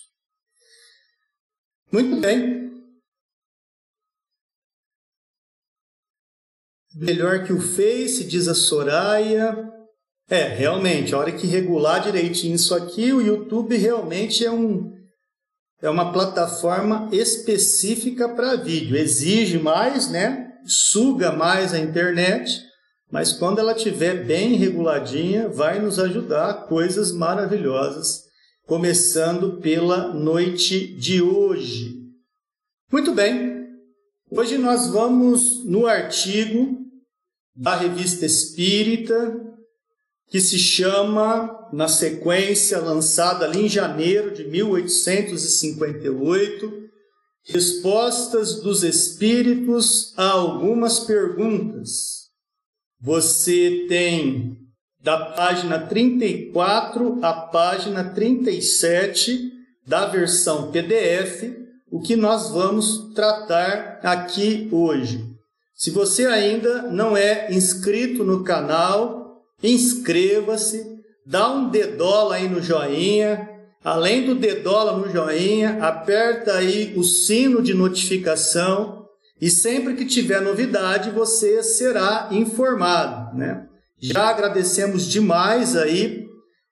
Muito 1.92 2.20
bem. 2.20 2.68
Melhor 6.96 7.46
que 7.46 7.54
o 7.54 7.62
Face, 7.62 8.26
diz 8.26 8.48
a 8.48 8.56
Soraya. 8.56 9.72
É, 10.30 10.44
realmente, 10.44 11.16
a 11.16 11.20
hora 11.20 11.32
que 11.32 11.48
regular 11.48 12.02
direitinho 12.02 12.56
isso 12.56 12.76
aqui, 12.76 13.14
o 13.14 13.22
YouTube 13.22 13.78
realmente 13.78 14.44
é 14.46 14.52
um, 14.52 14.94
é 15.82 15.90
uma 15.90 16.12
plataforma 16.12 17.08
específica 17.14 18.28
para 18.28 18.58
vídeo. 18.58 18.98
Exige 18.98 19.58
mais, 19.58 20.10
né? 20.10 20.52
Suga 20.66 21.32
mais 21.32 21.74
a 21.74 21.80
internet, 21.80 22.62
mas 23.10 23.32
quando 23.32 23.60
ela 23.60 23.72
estiver 23.72 24.26
bem 24.26 24.56
reguladinha, 24.56 25.48
vai 25.48 25.80
nos 25.80 25.98
ajudar 25.98 26.66
coisas 26.66 27.14
maravilhosas, 27.14 28.27
começando 28.68 29.60
pela 29.62 30.14
noite 30.14 30.88
de 30.88 31.22
hoje. 31.22 32.04
Muito 32.92 33.14
bem, 33.14 33.66
hoje 34.30 34.58
nós 34.58 34.90
vamos 34.90 35.64
no 35.64 35.88
artigo 35.88 36.78
da 37.56 37.78
Revista 37.78 38.26
Espírita, 38.26 39.40
que 40.28 40.42
se 40.42 40.60
chama, 40.60 41.70
na 41.72 41.88
sequência, 41.88 42.80
lançada 42.80 43.46
ali 43.46 43.68
em 43.68 43.70
janeiro 43.70 44.34
de 44.34 44.44
1858, 44.44 46.90
Respostas 47.46 48.62
dos 48.62 48.84
Espíritos 48.84 50.14
a 50.18 50.32
algumas 50.32 51.00
perguntas. 51.00 52.28
Você 53.00 53.86
tem 53.88 54.67
da 55.08 55.18
página 55.18 55.80
34 55.80 57.20
à 57.22 57.32
página 57.32 58.04
37 58.04 59.54
da 59.88 60.06
versão 60.06 60.70
PDF, 60.70 61.44
o 61.90 62.02
que 62.02 62.18
nós 62.18 62.50
vamos 62.50 63.14
tratar 63.16 64.02
aqui 64.04 64.68
hoje. 64.70 65.24
Se 65.74 65.92
você 65.92 66.26
ainda 66.26 66.82
não 66.92 67.16
é 67.16 67.48
inscrito 67.54 68.26
no 68.26 68.44
canal, 68.44 69.46
inscreva-se, 69.64 70.86
dá 71.26 71.54
um 71.54 71.70
dedola 71.70 72.36
aí 72.36 72.50
no 72.50 72.62
joinha. 72.62 73.50
Além 73.82 74.26
do 74.26 74.36
dedola 74.36 74.98
no 74.98 75.10
joinha, 75.10 75.82
aperta 75.82 76.56
aí 76.56 76.94
o 76.98 77.04
sino 77.06 77.64
de 77.64 77.74
notificação 77.74 79.06
e 79.40 79.50
sempre 79.50 79.94
que 79.94 80.04
tiver 80.04 80.42
novidade 80.42 81.12
você 81.12 81.64
será 81.64 82.28
informado, 82.30 83.38
né? 83.38 83.67
Já 84.00 84.30
agradecemos 84.30 85.08
demais 85.08 85.76
aí 85.76 86.28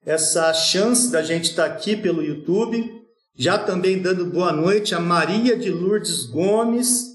essa 0.06 0.54
chance 0.54 1.12
da 1.12 1.24
gente 1.24 1.46
estar 1.50 1.66
aqui 1.66 1.96
pelo 1.96 2.22
YouTube. 2.22 2.88
Já 3.36 3.58
também 3.58 4.00
dando 4.00 4.28
boa 4.28 4.52
noite 4.52 4.94
a 4.94 5.00
Maria 5.00 5.58
de 5.58 5.72
Lourdes 5.72 6.26
Gomes, 6.26 7.08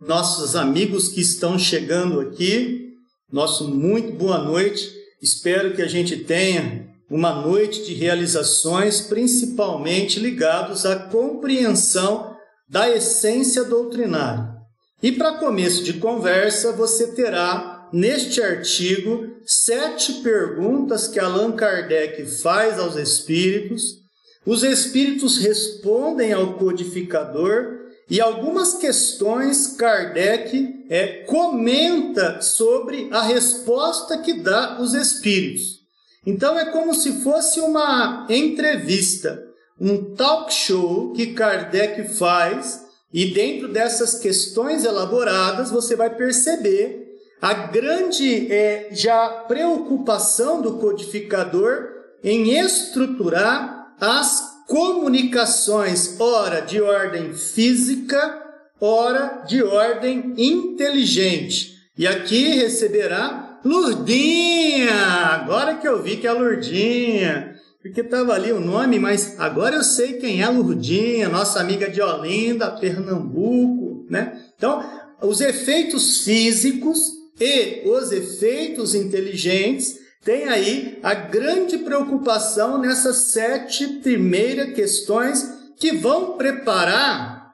nossos 0.00 0.54
amigos 0.54 1.08
que 1.08 1.20
estão 1.20 1.58
chegando 1.58 2.20
aqui. 2.20 2.92
Nosso 3.30 3.66
muito 3.66 4.12
boa 4.12 4.38
noite. 4.38 4.88
Espero 5.20 5.74
que 5.74 5.82
a 5.82 5.88
gente 5.88 6.16
tenha 6.18 6.88
uma 7.10 7.34
noite 7.34 7.84
de 7.84 7.92
realizações, 7.92 9.00
principalmente 9.00 10.20
ligados 10.20 10.86
à 10.86 10.94
compreensão 10.96 12.36
da 12.68 12.88
essência 12.88 13.64
doutrinária. 13.64 14.54
E 15.02 15.10
para 15.10 15.38
começo 15.38 15.82
de 15.82 15.94
conversa, 15.94 16.72
você 16.72 17.08
terá 17.08 17.73
neste 17.94 18.42
artigo 18.42 19.36
sete 19.46 20.14
perguntas 20.14 21.06
que 21.06 21.20
Allan 21.20 21.52
Kardec 21.52 22.26
faz 22.26 22.76
aos 22.76 22.96
espíritos. 22.96 24.00
Os 24.44 24.64
espíritos 24.64 25.38
respondem 25.38 26.32
ao 26.32 26.54
codificador 26.54 27.84
e 28.10 28.20
algumas 28.20 28.74
questões 28.74 29.76
Kardec 29.76 30.86
é, 30.90 31.22
comenta 31.24 32.42
sobre 32.42 33.08
a 33.12 33.22
resposta 33.22 34.18
que 34.18 34.34
dá 34.34 34.80
os 34.80 34.92
espíritos. 34.92 35.78
Então 36.26 36.58
é 36.58 36.64
como 36.72 36.94
se 36.94 37.22
fosse 37.22 37.60
uma 37.60 38.26
entrevista, 38.28 39.40
um 39.80 40.14
talk 40.16 40.52
show 40.52 41.12
que 41.12 41.28
Kardec 41.28 42.08
faz, 42.14 42.82
e 43.12 43.26
dentro 43.26 43.68
dessas 43.68 44.18
questões 44.18 44.84
elaboradas 44.84 45.70
você 45.70 45.94
vai 45.94 46.10
perceber 46.10 47.03
a 47.44 47.52
grande 47.52 48.50
é, 48.50 48.88
já 48.90 49.28
preocupação 49.46 50.62
do 50.62 50.78
codificador 50.78 51.88
em 52.22 52.58
estruturar 52.58 53.94
as 54.00 54.64
comunicações, 54.66 56.18
ora 56.18 56.60
de 56.60 56.80
ordem 56.80 57.34
física, 57.34 58.42
ora 58.80 59.42
de 59.46 59.62
ordem 59.62 60.32
inteligente. 60.38 61.74
E 61.98 62.06
aqui 62.06 62.54
receberá 62.54 63.60
Lurdinha. 63.62 64.94
Agora 64.94 65.74
que 65.74 65.86
eu 65.86 66.02
vi 66.02 66.16
que 66.16 66.26
é 66.26 66.32
Lurdinha, 66.32 67.56
porque 67.82 68.00
estava 68.00 68.32
ali 68.32 68.52
o 68.52 68.60
nome, 68.60 68.98
mas 68.98 69.38
agora 69.38 69.76
eu 69.76 69.84
sei 69.84 70.14
quem 70.14 70.40
é 70.40 70.48
Lurdinha, 70.48 71.28
nossa 71.28 71.60
amiga 71.60 71.90
de 71.90 72.00
Olinda, 72.00 72.70
Pernambuco, 72.70 74.06
né? 74.08 74.32
Então, 74.56 74.82
os 75.20 75.42
efeitos 75.42 76.24
físicos 76.24 77.22
e 77.40 77.88
os 77.88 78.12
efeitos 78.12 78.94
inteligentes 78.94 80.04
tem 80.24 80.48
aí 80.48 80.98
a 81.02 81.14
grande 81.14 81.78
preocupação 81.78 82.78
nessas 82.78 83.16
sete 83.16 83.86
primeiras 84.02 84.74
questões 84.74 85.44
que 85.78 85.92
vão 85.92 86.38
preparar 86.38 87.52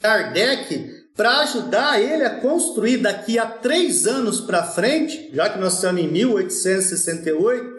Kardec 0.00 0.94
para 1.16 1.38
ajudar 1.38 2.00
ele 2.00 2.24
a 2.24 2.40
construir 2.40 2.98
daqui 2.98 3.38
a 3.38 3.46
três 3.46 4.06
anos 4.06 4.40
para 4.40 4.64
frente, 4.64 5.30
já 5.32 5.48
que 5.48 5.58
nós 5.58 5.74
estamos 5.74 6.02
em 6.02 6.08
1868, 6.08 7.74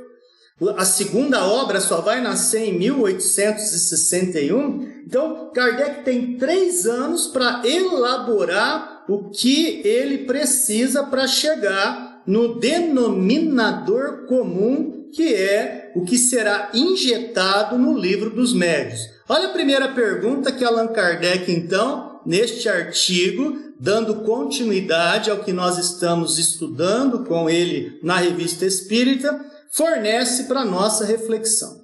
a 0.76 0.86
segunda 0.86 1.46
obra 1.46 1.80
só 1.80 2.02
vai 2.02 2.20
nascer 2.20 2.64
em 2.64 2.80
1861. 2.80 5.04
Então, 5.06 5.52
Kardec 5.54 6.04
tem 6.04 6.36
três 6.38 6.88
anos 6.88 7.28
para 7.28 7.62
elaborar 7.64 8.97
o 9.08 9.30
que 9.30 9.82
ele 9.86 10.20
precisa 10.20 11.04
para 11.04 11.28
chegar 11.28 12.22
no 12.28 12.60
denominador 12.60 14.26
comum, 14.28 15.10
que 15.14 15.34
é 15.34 15.94
o 15.96 16.04
que 16.04 16.18
será 16.18 16.70
injetado 16.74 17.78
no 17.78 17.98
livro 17.98 18.30
dos 18.30 18.54
médios. 18.54 19.00
Olha 19.30 19.48
a 19.48 19.54
primeira 19.54 19.94
pergunta 19.94 20.52
que 20.52 20.64
Allan 20.64 20.88
Kardec, 20.88 21.52
então, 21.52 22.22
neste 22.26 22.68
artigo, 22.68 23.58
dando 23.80 24.24
continuidade 24.24 25.32
ao 25.32 25.44
que 25.44 25.54
nós 25.54 25.78
estamos 25.78 26.38
estudando 26.38 27.24
com 27.24 27.50
ele 27.50 28.00
na 28.04 28.18
Revista 28.18 28.66
Espírita, 28.66 29.40
fornece 29.72 30.44
para 30.44 30.66
nossa 30.66 31.06
reflexão. 31.06 31.82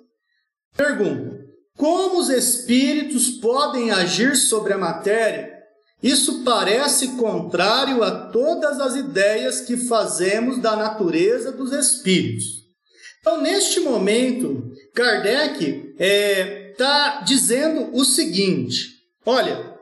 Pergunta: 0.76 1.40
Como 1.78 2.20
os 2.20 2.30
espíritos 2.30 3.30
podem 3.30 3.92
agir 3.92 4.36
sobre 4.36 4.74
a 4.74 4.78
matéria 4.78 5.53
isso 6.04 6.44
parece 6.44 7.16
contrário 7.16 8.04
a 8.04 8.12
todas 8.28 8.82
as 8.82 8.96
ideias 8.96 9.62
que 9.62 9.78
fazemos 9.78 10.58
da 10.58 10.76
natureza 10.76 11.50
dos 11.50 11.72
espíritos. 11.72 12.44
Então, 13.22 13.42
neste 13.42 13.80
momento, 13.80 14.70
Kardec 14.94 15.94
está 15.98 16.04
é, 16.04 16.74
tá 16.78 17.22
dizendo 17.26 17.90
o 17.96 18.04
seguinte: 18.04 18.90
olha, 19.26 19.78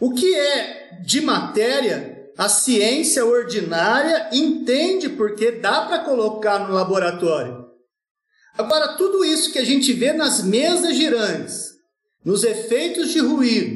o 0.00 0.14
que 0.14 0.34
é 0.34 1.00
de 1.04 1.20
matéria, 1.20 2.26
a 2.38 2.48
ciência 2.48 3.26
ordinária 3.26 4.30
entende 4.32 5.10
porque 5.10 5.52
dá 5.52 5.82
para 5.82 5.98
colocar 5.98 6.66
no 6.66 6.74
laboratório. 6.74 7.66
Agora, 8.56 8.96
tudo 8.96 9.22
isso 9.22 9.52
que 9.52 9.58
a 9.58 9.64
gente 9.64 9.92
vê 9.92 10.14
nas 10.14 10.42
mesas 10.42 10.96
girantes, 10.96 11.72
nos 12.24 12.44
efeitos 12.44 13.10
de 13.10 13.18
ruído, 13.18 13.75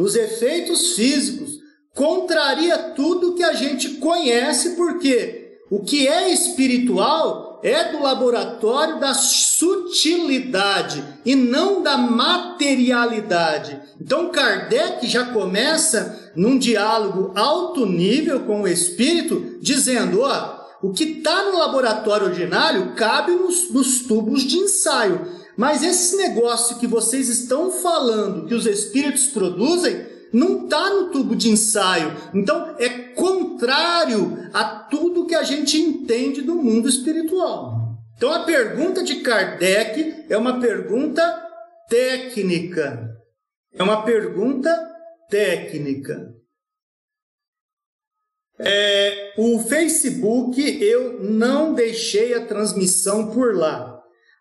nos 0.00 0.16
efeitos 0.16 0.94
físicos, 0.94 1.58
contraria 1.94 2.78
tudo 2.78 3.34
que 3.34 3.44
a 3.44 3.52
gente 3.52 3.96
conhece, 3.96 4.70
porque 4.70 5.58
o 5.70 5.80
que 5.80 6.08
é 6.08 6.32
espiritual 6.32 7.60
é 7.62 7.92
do 7.92 8.02
laboratório 8.02 8.98
da 8.98 9.12
sutilidade 9.12 11.04
e 11.22 11.36
não 11.36 11.82
da 11.82 11.98
materialidade. 11.98 13.78
Então 14.00 14.30
Kardec 14.30 15.06
já 15.06 15.26
começa 15.26 16.32
num 16.34 16.56
diálogo 16.56 17.32
alto 17.34 17.84
nível 17.84 18.40
com 18.46 18.62
o 18.62 18.68
espírito, 18.68 19.58
dizendo: 19.60 20.22
ó, 20.22 20.60
o 20.82 20.92
que 20.92 21.04
está 21.04 21.44
no 21.44 21.58
laboratório 21.58 22.28
ordinário 22.28 22.94
cabe 22.94 23.32
nos, 23.32 23.70
nos 23.70 24.00
tubos 24.00 24.44
de 24.44 24.56
ensaio. 24.56 25.39
Mas 25.60 25.82
esse 25.82 26.16
negócio 26.16 26.78
que 26.78 26.86
vocês 26.86 27.28
estão 27.28 27.70
falando, 27.70 28.46
que 28.46 28.54
os 28.54 28.64
espíritos 28.64 29.26
produzem, 29.26 30.06
não 30.32 30.64
está 30.64 30.88
no 30.88 31.10
tubo 31.10 31.36
de 31.36 31.50
ensaio. 31.50 32.16
Então 32.32 32.76
é 32.78 32.88
contrário 33.12 34.38
a 34.54 34.64
tudo 34.64 35.26
que 35.26 35.34
a 35.34 35.42
gente 35.42 35.78
entende 35.78 36.40
do 36.40 36.54
mundo 36.54 36.88
espiritual. 36.88 37.74
Então 38.16 38.32
a 38.32 38.44
pergunta 38.44 39.02
de 39.02 39.16
Kardec 39.16 40.24
é 40.30 40.38
uma 40.38 40.58
pergunta 40.58 41.22
técnica. 41.90 43.14
É 43.74 43.82
uma 43.82 44.02
pergunta 44.02 44.74
técnica. 45.28 46.36
É, 48.58 49.34
o 49.36 49.58
Facebook 49.58 50.58
eu 50.82 51.22
não 51.22 51.74
deixei 51.74 52.32
a 52.32 52.46
transmissão 52.46 53.30
por 53.30 53.54
lá. 53.54 53.89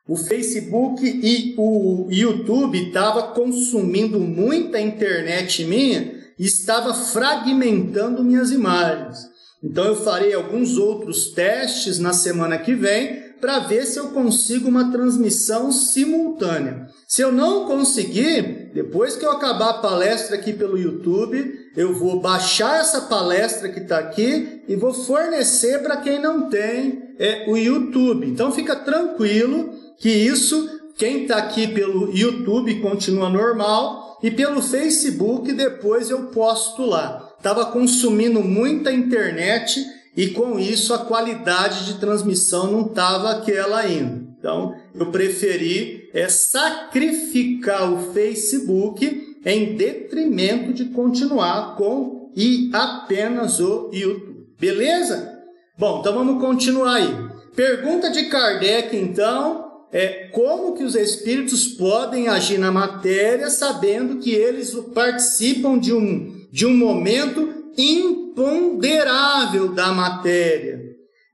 O 0.10 0.16
Facebook 0.16 1.06
e 1.06 1.54
o 1.56 2.08
YouTube 2.10 2.88
estava 2.88 3.28
consumindo 3.28 4.20
muita 4.20 4.82
internet 4.82 5.64
minha 5.64 6.16
e 6.40 6.46
estava 6.46 6.96
fragmentando 6.96 8.24
minhas 8.24 8.50
imagens. 8.50 9.30
Então 9.64 9.86
eu 9.86 9.96
farei 9.96 10.34
alguns 10.34 10.80
outros 10.80 11.28
testes 11.28 12.00
na 12.00 12.12
semana 12.12 12.58
que 12.58 12.74
vem 12.74 13.30
para 13.40 13.60
ver 13.60 13.86
se 13.86 14.00
eu 14.00 14.08
consigo 14.08 14.68
uma 14.68 14.92
transmissão 14.92 15.72
simultânea. 15.72 16.88
Se 17.08 17.22
eu 17.22 17.32
não 17.32 17.66
conseguir, 17.66 18.72
depois 18.74 19.16
que 19.16 19.24
eu 19.24 19.32
acabar 19.32 19.70
a 19.70 19.78
palestra 19.78 20.38
aqui 20.38 20.54
pelo 20.54 20.78
YouTube, 20.78 21.70
eu 21.78 21.94
vou 21.94 22.20
baixar 22.20 22.80
essa 22.80 23.02
palestra 23.02 23.70
que 23.70 23.82
está 23.82 24.00
aqui 24.00 24.64
e 24.68 24.76
vou 24.76 24.92
fornecer 24.92 25.84
para 25.84 25.98
quem 25.98 26.20
não 26.20 26.50
tem 26.50 27.14
é, 27.20 27.46
o 27.48 27.56
YouTube. 27.56 28.26
Então 28.26 28.52
fica 28.52 28.76
tranquilo 28.76 29.79
que 30.00 30.10
isso, 30.10 30.70
quem 30.98 31.24
está 31.24 31.38
aqui 31.38 31.68
pelo 31.68 32.16
YouTube 32.16 32.80
continua 32.82 33.30
normal 33.30 34.18
e 34.24 34.32
pelo 34.32 34.62
Facebook 34.62 35.52
depois 35.54 36.10
eu 36.10 36.28
posto 36.28 36.86
lá. 36.86 37.34
Estava 37.38 37.68
consumindo 37.68 38.42
muita 38.42 38.92
internet 38.92 39.86
e 40.16 40.28
com 40.30 40.60
isso 40.60 40.94
a 40.94 41.00
qualidade 41.00 41.86
de 41.86 42.00
transmissão 42.00 42.72
não 42.72 42.88
estava 42.88 43.32
aquela 43.32 43.80
ainda. 43.80 44.28
Então 44.38 44.76
eu 44.94 45.08
preferi 45.08 46.10
é, 46.14 46.28
sacrificar 46.28 47.92
o 47.94 48.14
Facebook 48.14 49.38
em 49.46 49.76
detrimento 49.76 50.74
de 50.74 50.86
continuar 50.86 51.76
com 51.76 52.32
e 52.36 52.70
apenas 52.74 53.60
o 53.60 53.90
YouTube. 53.94 54.48
Beleza? 54.60 55.40
Bom, 55.78 56.00
então 56.00 56.14
vamos 56.14 56.42
continuar 56.42 56.96
aí. 56.96 57.30
Pergunta 57.56 58.10
de 58.10 58.26
Kardec, 58.26 58.96
então, 58.96 59.69
é 59.92 60.28
como 60.32 60.76
que 60.76 60.84
os 60.84 60.96
espíritos 60.96 61.68
podem 61.68 62.28
agir 62.28 62.60
na 62.60 62.72
matéria 62.72 63.50
sabendo 63.50 64.20
que 64.20 64.32
eles 64.32 64.74
participam 64.94 65.80
de 65.80 65.94
um, 65.94 66.46
de 66.52 66.66
um 66.66 66.76
momento 66.76 67.72
imponderável 67.78 69.70
da 69.70 69.92
matéria, 69.92 70.80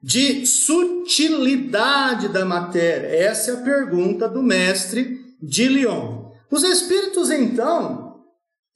de 0.01 0.45
sutilidade 0.45 2.29
da 2.29 2.45
matéria? 2.45 3.07
Essa 3.07 3.51
é 3.51 3.53
a 3.55 3.61
pergunta 3.61 4.27
do 4.27 4.41
mestre 4.41 5.19
de 5.41 5.67
Lyon. 5.67 6.25
Os 6.49 6.63
espíritos, 6.63 7.29
então, 7.31 8.21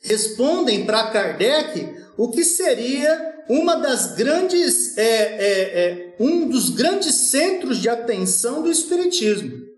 respondem 0.01 0.85
para 0.85 1.07
Kardec 1.07 1.95
o 2.17 2.29
que 2.29 2.43
seria 2.43 3.29
uma 3.49 3.77
das 3.77 4.15
grandes, 4.15 4.97
é, 4.97 5.03
é, 5.03 5.61
é, 5.79 6.15
um 6.19 6.47
dos 6.47 6.69
grandes 6.69 7.15
centros 7.15 7.79
de 7.79 7.89
atenção 7.89 8.61
do 8.61 8.69
Espiritismo. 8.69 9.68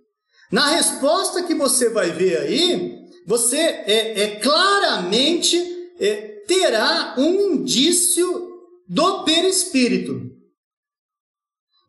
Na 0.51 0.67
resposta 0.67 1.43
que 1.43 1.55
você 1.55 1.89
vai 1.89 2.11
ver 2.11 2.37
aí, 2.39 2.99
você 3.25 3.57
é, 3.57 4.21
é 4.23 4.35
claramente 4.35 5.57
é, 5.99 6.15
terá 6.45 7.15
um 7.17 7.53
indício 7.53 8.49
do 8.87 9.23
perispírito. 9.23 10.29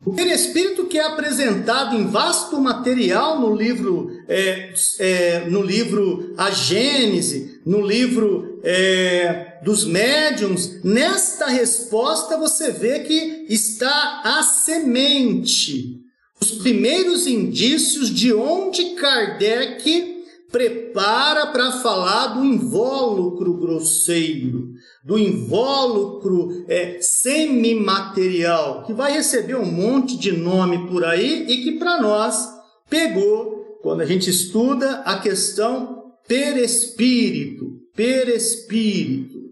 O 0.05 0.13
perispírito 0.13 0.85
que 0.85 0.99
é 0.99 1.03
apresentado 1.03 1.95
em 1.95 2.07
vasto 2.07 2.59
material 2.59 3.39
no 3.39 3.55
livro, 3.55 4.09
é, 4.27 4.73
é, 4.99 5.39
no 5.49 5.61
livro 5.61 6.33
A 6.37 6.51
Gênese, 6.51 7.61
no 7.65 7.81
livro 7.81 8.59
é, 8.63 9.59
dos 9.63 9.85
médiums, 9.85 10.83
nesta 10.83 11.47
resposta 11.47 12.37
você 12.37 12.71
vê 12.71 12.99
que 12.99 13.45
está 13.49 14.21
a 14.25 14.43
semente, 14.43 16.02
os 16.43 16.51
primeiros 16.51 17.25
indícios 17.25 18.09
de 18.09 18.33
onde 18.33 18.95
Kardec 18.95 20.25
prepara 20.51 21.47
para 21.47 21.71
falar 21.71 22.27
do 22.27 22.43
invólucro 22.43 23.53
grosseiro, 23.53 24.73
do 25.01 25.17
invólucro 25.17 26.65
é, 26.67 26.99
semimaterial, 27.01 28.83
que 28.83 28.91
vai 28.91 29.13
receber 29.13 29.55
um 29.55 29.71
monte 29.71 30.17
de 30.17 30.33
nome 30.33 30.85
por 30.89 31.05
aí 31.05 31.45
e 31.47 31.63
que 31.63 31.79
para 31.79 32.01
nós 32.01 32.49
pegou 32.89 33.79
quando 33.81 34.01
a 34.01 34.05
gente 34.05 34.29
estuda 34.29 34.99
a 35.03 35.19
questão 35.19 36.13
perespírito, 36.27 37.79
perespírito. 37.95 39.49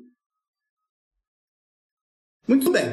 Muito 2.46 2.70
bem. 2.70 2.84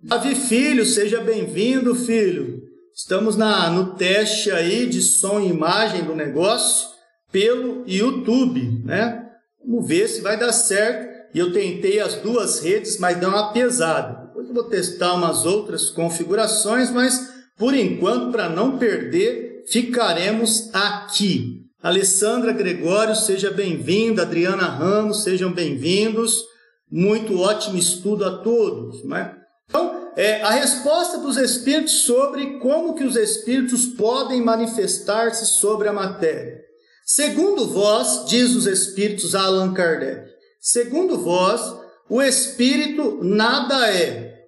Davi 0.00 0.36
Filho, 0.36 0.86
seja 0.86 1.20
bem-vindo, 1.20 1.92
filho. 1.94 2.59
Estamos 3.00 3.34
na, 3.34 3.70
no 3.70 3.94
teste 3.94 4.50
aí 4.50 4.86
de 4.86 5.00
som 5.00 5.40
e 5.40 5.48
imagem 5.48 6.04
do 6.04 6.14
negócio 6.14 6.86
pelo 7.32 7.82
YouTube, 7.86 8.82
né? 8.84 9.26
Vamos 9.64 9.88
ver 9.88 10.06
se 10.06 10.20
vai 10.20 10.38
dar 10.38 10.52
certo. 10.52 11.08
E 11.34 11.38
eu 11.38 11.50
tentei 11.50 11.98
as 11.98 12.16
duas 12.16 12.60
redes, 12.60 12.98
mas 12.98 13.16
deu 13.16 13.30
uma 13.30 13.54
pesada. 13.54 14.26
Depois 14.26 14.48
eu 14.48 14.54
vou 14.54 14.64
testar 14.64 15.14
umas 15.14 15.46
outras 15.46 15.88
configurações, 15.88 16.90
mas 16.90 17.32
por 17.56 17.72
enquanto, 17.72 18.30
para 18.30 18.50
não 18.50 18.76
perder, 18.76 19.64
ficaremos 19.66 20.68
aqui. 20.74 21.62
Alessandra 21.82 22.52
Gregório, 22.52 23.16
seja 23.16 23.50
bem-vinda. 23.50 24.22
Adriana 24.22 24.68
Ramos, 24.68 25.22
sejam 25.22 25.50
bem-vindos. 25.50 26.44
Muito 26.92 27.40
ótimo 27.40 27.78
estudo 27.78 28.26
a 28.26 28.38
todos. 28.38 29.02
Né? 29.04 29.34
Então, 29.66 29.99
é, 30.20 30.42
a 30.42 30.50
resposta 30.50 31.16
dos 31.16 31.38
espíritos 31.38 32.02
sobre 32.02 32.58
como 32.58 32.94
que 32.94 33.04
os 33.04 33.16
espíritos 33.16 33.86
podem 33.86 34.42
manifestar-se 34.42 35.46
sobre 35.46 35.88
a 35.88 35.94
matéria. 35.94 36.62
Segundo 37.06 37.66
vós, 37.66 38.26
diz 38.28 38.54
os 38.54 38.66
espíritos 38.66 39.34
a 39.34 39.40
Allan 39.40 39.72
Kardec, 39.72 40.30
segundo 40.60 41.16
vós, 41.16 41.62
o 42.06 42.20
espírito 42.20 43.24
nada 43.24 43.88
é. 43.88 44.44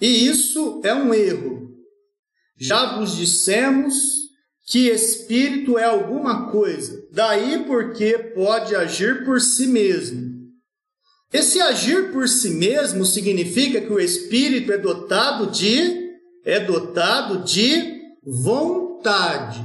E 0.00 0.28
isso 0.28 0.80
é 0.84 0.94
um 0.94 1.12
erro. 1.12 1.72
Já 2.56 2.96
vos 2.96 3.16
dissemos 3.16 4.20
que 4.64 4.88
espírito 4.88 5.76
é 5.76 5.84
alguma 5.84 6.48
coisa, 6.48 7.08
daí 7.10 7.64
porque 7.64 8.16
pode 8.36 8.76
agir 8.76 9.24
por 9.24 9.40
si 9.40 9.66
mesmo. 9.66 10.31
Esse 11.32 11.60
agir 11.60 12.12
por 12.12 12.28
si 12.28 12.50
mesmo 12.50 13.06
significa 13.06 13.80
que 13.80 13.92
o 13.92 13.98
espírito 13.98 14.70
é 14.70 14.78
dotado 14.78 15.50
de 15.50 16.02
é 16.44 16.60
dotado 16.60 17.44
de 17.44 18.02
vontade. 18.24 19.64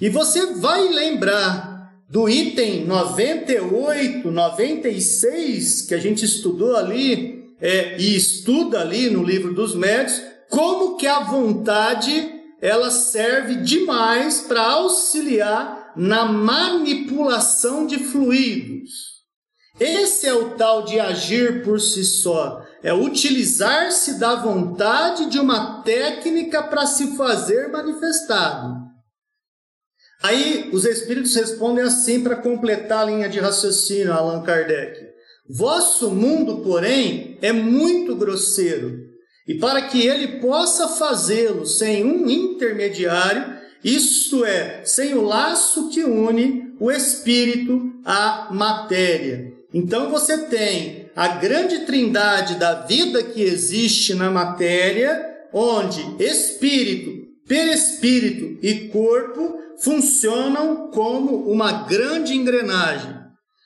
E 0.00 0.08
você 0.08 0.54
vai 0.54 0.88
lembrar 0.88 1.92
do 2.08 2.28
item 2.28 2.84
98, 2.86 4.30
96, 4.30 5.82
que 5.82 5.94
a 5.94 5.98
gente 5.98 6.24
estudou 6.24 6.76
ali 6.76 7.44
é, 7.60 7.96
e 7.98 8.16
estuda 8.16 8.80
ali 8.80 9.10
no 9.10 9.22
livro 9.22 9.54
dos 9.54 9.74
médios, 9.74 10.20
como 10.50 10.96
que 10.96 11.06
a 11.06 11.20
vontade 11.20 12.32
ela 12.60 12.90
serve 12.90 13.56
demais 13.56 14.40
para 14.40 14.62
auxiliar 14.62 15.92
na 15.96 16.24
manipulação 16.24 17.86
de 17.86 17.98
fluidos. 17.98 19.13
Esse 19.78 20.26
é 20.28 20.34
o 20.34 20.50
tal 20.50 20.84
de 20.84 21.00
agir 21.00 21.64
por 21.64 21.80
si 21.80 22.04
só, 22.04 22.64
é 22.82 22.94
utilizar-se 22.94 24.18
da 24.20 24.36
vontade 24.36 25.26
de 25.26 25.40
uma 25.40 25.82
técnica 25.82 26.62
para 26.62 26.86
se 26.86 27.16
fazer 27.16 27.72
manifestado. 27.72 28.84
Aí 30.22 30.70
os 30.72 30.84
espíritos 30.84 31.34
respondem 31.34 31.84
assim 31.84 32.22
para 32.22 32.36
completar 32.36 33.02
a 33.02 33.04
linha 33.04 33.28
de 33.28 33.40
raciocínio, 33.40 34.12
Allan 34.12 34.42
Kardec. 34.42 35.00
Vosso 35.48 36.10
mundo, 36.10 36.58
porém, 36.58 37.36
é 37.42 37.52
muito 37.52 38.14
grosseiro, 38.14 38.96
e 39.46 39.54
para 39.54 39.82
que 39.82 40.06
ele 40.06 40.40
possa 40.40 40.88
fazê-lo 40.88 41.66
sem 41.66 42.04
um 42.04 42.30
intermediário, 42.30 43.58
isto 43.82 44.44
é, 44.44 44.82
sem 44.84 45.14
o 45.14 45.22
laço 45.22 45.90
que 45.90 46.02
une 46.02 46.74
o 46.80 46.90
espírito 46.90 47.92
à 48.04 48.48
matéria. 48.50 49.53
Então 49.74 50.08
você 50.08 50.38
tem 50.38 51.10
a 51.16 51.26
grande 51.26 51.80
trindade 51.80 52.54
da 52.54 52.82
vida 52.82 53.24
que 53.24 53.42
existe 53.42 54.14
na 54.14 54.30
matéria, 54.30 55.20
onde 55.52 56.00
espírito, 56.22 57.26
perispírito 57.48 58.56
e 58.64 58.88
corpo 58.88 59.58
funcionam 59.80 60.92
como 60.92 61.50
uma 61.50 61.84
grande 61.88 62.34
engrenagem. 62.34 63.24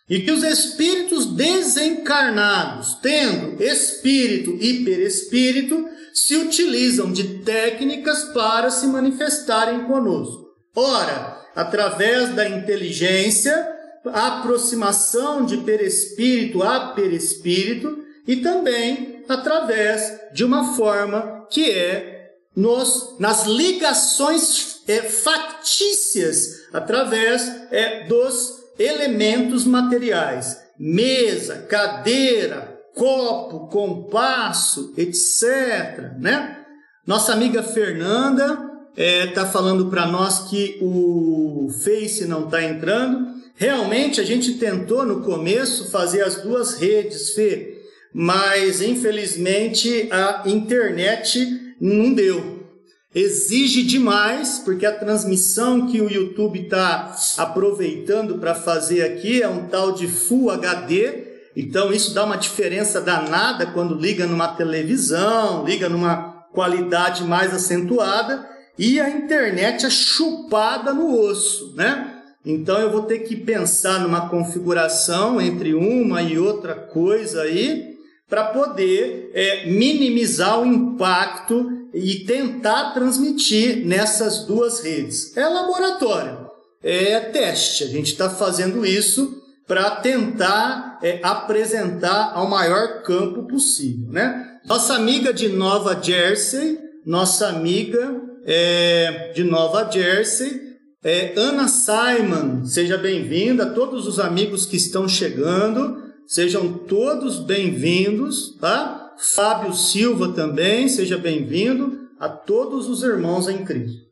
E 0.08 0.20
que 0.20 0.30
os 0.30 0.42
espíritos 0.42 1.26
desencarnados, 1.26 2.94
tendo 3.02 3.62
espírito 3.62 4.56
e 4.58 4.82
perispírito, 4.82 5.86
se 6.14 6.36
utilizam 6.36 7.12
de 7.12 7.40
técnicas 7.40 8.24
para 8.32 8.70
se 8.70 8.86
manifestarem 8.86 9.84
conosco. 9.84 10.48
Ora, 10.74 11.38
através 11.54 12.34
da 12.34 12.48
inteligência, 12.48 13.77
a 14.06 14.38
aproximação 14.38 15.44
de 15.44 15.58
perispírito 15.58 16.62
a 16.62 16.92
perispírito 16.92 18.04
e 18.26 18.36
também 18.36 19.24
através 19.28 20.20
de 20.32 20.44
uma 20.44 20.74
forma 20.74 21.46
que 21.50 21.70
é 21.70 22.32
nos, 22.54 23.16
nas 23.18 23.46
ligações 23.46 24.82
é, 24.88 25.02
factícias 25.02 26.66
através 26.72 27.48
é, 27.70 28.04
dos 28.06 28.58
elementos 28.78 29.64
materiais. 29.64 30.60
Mesa, 30.78 31.66
cadeira, 31.68 32.78
copo, 32.94 33.68
compasso, 33.68 34.92
etc. 34.96 36.12
Né? 36.18 36.58
Nossa 37.06 37.32
amiga 37.32 37.62
Fernanda 37.62 38.68
está 38.96 39.02
é, 39.02 39.26
tá 39.28 39.46
falando 39.46 39.86
para 39.86 40.06
nós 40.06 40.48
que 40.48 40.78
o 40.82 41.68
Face 41.84 42.26
não 42.26 42.44
está 42.44 42.62
entrando. 42.62 43.37
Realmente 43.58 44.20
a 44.20 44.24
gente 44.24 44.54
tentou 44.54 45.04
no 45.04 45.20
começo 45.20 45.90
fazer 45.90 46.22
as 46.22 46.36
duas 46.36 46.74
redes, 46.74 47.30
Fê, 47.30 47.82
mas 48.14 48.80
infelizmente 48.80 50.08
a 50.12 50.44
internet 50.46 51.74
não 51.80 52.14
deu. 52.14 52.68
Exige 53.12 53.82
demais, 53.82 54.62
porque 54.64 54.86
a 54.86 54.96
transmissão 54.96 55.88
que 55.88 56.00
o 56.00 56.08
YouTube 56.08 56.60
está 56.60 57.16
aproveitando 57.36 58.38
para 58.38 58.54
fazer 58.54 59.02
aqui 59.02 59.42
é 59.42 59.48
um 59.48 59.66
tal 59.66 59.90
de 59.90 60.06
Full 60.06 60.52
HD, 60.52 61.24
então 61.56 61.92
isso 61.92 62.14
dá 62.14 62.24
uma 62.24 62.36
diferença 62.36 63.00
danada 63.00 63.66
quando 63.66 63.98
liga 63.98 64.24
numa 64.24 64.54
televisão, 64.54 65.64
liga 65.64 65.88
numa 65.88 66.46
qualidade 66.52 67.24
mais 67.24 67.52
acentuada, 67.52 68.48
e 68.78 69.00
a 69.00 69.10
internet 69.10 69.84
é 69.84 69.90
chupada 69.90 70.92
no 70.94 71.18
osso, 71.18 71.74
né? 71.74 72.17
Então 72.44 72.78
eu 72.78 72.90
vou 72.90 73.02
ter 73.02 73.20
que 73.20 73.36
pensar 73.36 74.00
numa 74.00 74.28
configuração 74.28 75.40
entre 75.40 75.74
uma 75.74 76.22
e 76.22 76.38
outra 76.38 76.74
coisa 76.74 77.42
aí 77.42 77.96
para 78.28 78.44
poder 78.44 79.30
é, 79.34 79.66
minimizar 79.66 80.60
o 80.60 80.66
impacto 80.66 81.88
e 81.92 82.20
tentar 82.20 82.92
transmitir 82.92 83.86
nessas 83.86 84.44
duas 84.44 84.80
redes. 84.80 85.36
É 85.36 85.46
laboratório, 85.48 86.48
é 86.82 87.18
teste. 87.20 87.84
A 87.84 87.88
gente 87.88 88.12
está 88.12 88.28
fazendo 88.28 88.84
isso 88.84 89.42
para 89.66 89.90
tentar 89.96 90.98
é, 91.02 91.20
apresentar 91.22 92.32
ao 92.34 92.48
maior 92.48 93.02
campo 93.02 93.44
possível, 93.44 94.10
né? 94.10 94.58
Nossa 94.64 94.94
amiga 94.94 95.32
de 95.32 95.48
Nova 95.48 95.98
Jersey, 96.00 96.78
nossa 97.04 97.48
amiga 97.48 98.20
é, 98.44 99.32
de 99.34 99.44
Nova 99.44 99.90
Jersey, 99.90 100.67
é, 101.02 101.32
Ana 101.38 101.68
Simon, 101.68 102.64
seja 102.64 102.98
bem-vinda. 102.98 103.72
Todos 103.72 104.06
os 104.06 104.18
amigos 104.18 104.66
que 104.66 104.76
estão 104.76 105.08
chegando, 105.08 106.12
sejam 106.26 106.76
todos 106.76 107.38
bem-vindos, 107.38 108.56
tá? 108.56 109.14
Fábio 109.16 109.72
Silva 109.74 110.32
também, 110.32 110.88
seja 110.88 111.16
bem-vindo. 111.16 112.08
A 112.18 112.28
todos 112.28 112.88
os 112.88 113.04
irmãos 113.04 113.48
em 113.48 113.64
Cristo. 113.64 114.08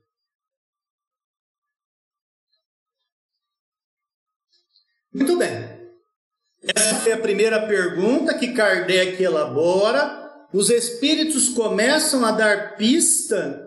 Muito 5.13 5.37
bem. 5.37 5.77
Essa 6.63 6.97
foi 6.97 7.13
a 7.13 7.19
primeira 7.19 7.67
pergunta 7.67 8.39
que 8.39 8.53
Kardec 8.53 9.21
elabora. 9.21 10.25
Os 10.53 10.71
espíritos 10.71 11.49
começam 11.49 12.25
a 12.25 12.31
dar 12.31 12.77
pista 12.77 13.66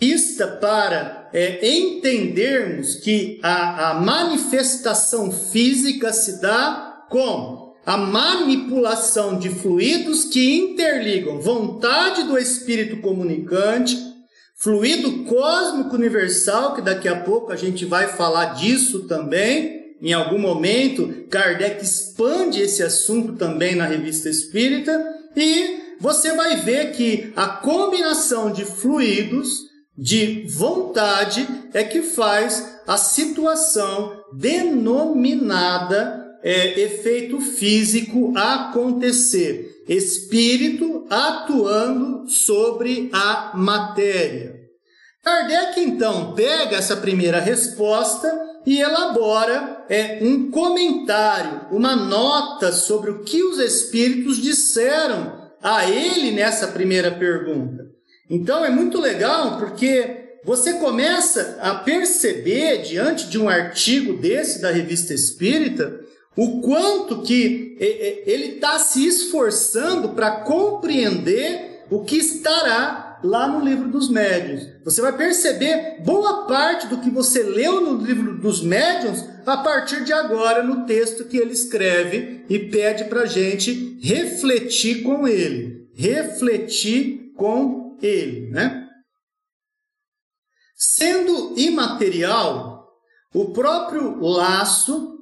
pista 0.00 0.46
para 0.48 1.28
é, 1.32 1.76
entendermos 1.76 2.96
que 2.96 3.38
a, 3.42 3.90
a 3.90 3.94
manifestação 3.94 5.30
física 5.30 6.10
se 6.12 6.40
dá 6.40 7.04
com 7.10 7.74
a 7.84 7.96
manipulação 7.96 9.38
de 9.38 9.50
fluidos 9.50 10.24
que 10.24 10.56
interligam 10.56 11.40
vontade 11.40 12.22
do 12.24 12.38
espírito 12.38 12.98
comunicante, 12.98 13.98
fluido 14.56 15.24
cósmico 15.24 15.94
universal, 15.94 16.74
que 16.74 16.82
daqui 16.82 17.08
a 17.08 17.20
pouco 17.20 17.52
a 17.52 17.56
gente 17.56 17.84
vai 17.84 18.08
falar 18.08 18.54
disso 18.54 19.06
também. 19.06 19.96
Em 20.00 20.12
algum 20.12 20.38
momento, 20.38 21.26
Kardec 21.28 21.82
expande 21.84 22.60
esse 22.60 22.82
assunto 22.82 23.34
também 23.34 23.74
na 23.74 23.86
Revista 23.86 24.30
Espírita, 24.30 24.98
e 25.36 25.96
você 26.00 26.32
vai 26.34 26.56
ver 26.56 26.92
que 26.92 27.32
a 27.36 27.46
combinação 27.48 28.50
de 28.50 28.64
fluidos 28.64 29.69
de 30.00 30.46
vontade 30.48 31.46
é 31.74 31.84
que 31.84 32.00
faz 32.00 32.80
a 32.86 32.96
situação 32.96 34.18
denominada 34.32 36.38
é, 36.42 36.80
efeito 36.80 37.38
físico 37.38 38.32
acontecer. 38.34 39.84
Espírito 39.86 41.04
atuando 41.10 42.26
sobre 42.30 43.10
a 43.12 43.52
matéria. 43.54 44.58
Kardec 45.22 45.78
então 45.78 46.32
pega 46.32 46.76
essa 46.76 46.96
primeira 46.96 47.38
resposta 47.38 48.32
e 48.64 48.80
elabora 48.80 49.84
é, 49.90 50.20
um 50.22 50.50
comentário, 50.50 51.66
uma 51.70 51.94
nota 51.94 52.72
sobre 52.72 53.10
o 53.10 53.22
que 53.22 53.42
os 53.42 53.58
espíritos 53.58 54.38
disseram 54.38 55.50
a 55.62 55.90
ele 55.90 56.30
nessa 56.30 56.68
primeira 56.68 57.10
pergunta. 57.10 57.89
Então 58.30 58.64
é 58.64 58.70
muito 58.70 59.00
legal 59.00 59.58
porque 59.58 60.38
você 60.44 60.74
começa 60.74 61.58
a 61.60 61.74
perceber 61.74 62.82
diante 62.82 63.28
de 63.28 63.38
um 63.38 63.48
artigo 63.48 64.14
desse 64.14 64.62
da 64.62 64.70
Revista 64.70 65.12
Espírita 65.12 66.00
o 66.36 66.60
quanto 66.60 67.22
que 67.22 67.76
ele 67.78 68.54
está 68.54 68.78
se 68.78 69.06
esforçando 69.06 70.10
para 70.10 70.30
compreender 70.42 71.82
o 71.90 72.04
que 72.04 72.16
estará 72.16 73.18
lá 73.22 73.48
no 73.48 73.64
livro 73.64 73.88
dos 73.88 74.08
médiuns. 74.08 74.66
Você 74.84 75.02
vai 75.02 75.14
perceber 75.14 76.00
boa 76.04 76.46
parte 76.46 76.86
do 76.86 76.98
que 76.98 77.10
você 77.10 77.42
leu 77.42 77.80
no 77.80 78.02
livro 78.02 78.38
dos 78.38 78.62
médiuns 78.62 79.24
a 79.44 79.58
partir 79.58 80.04
de 80.04 80.12
agora 80.12 80.62
no 80.62 80.86
texto 80.86 81.24
que 81.24 81.36
ele 81.36 81.52
escreve 81.52 82.44
e 82.48 82.58
pede 82.58 83.04
para 83.04 83.26
gente 83.26 83.98
refletir 84.00 85.02
com 85.02 85.26
ele. 85.26 85.88
Refletir 85.94 87.32
com 87.36 87.79
ele, 88.02 88.50
né? 88.50 88.88
Sendo 90.76 91.54
imaterial, 91.58 92.88
o 93.34 93.52
próprio 93.52 94.18
laço 94.20 95.18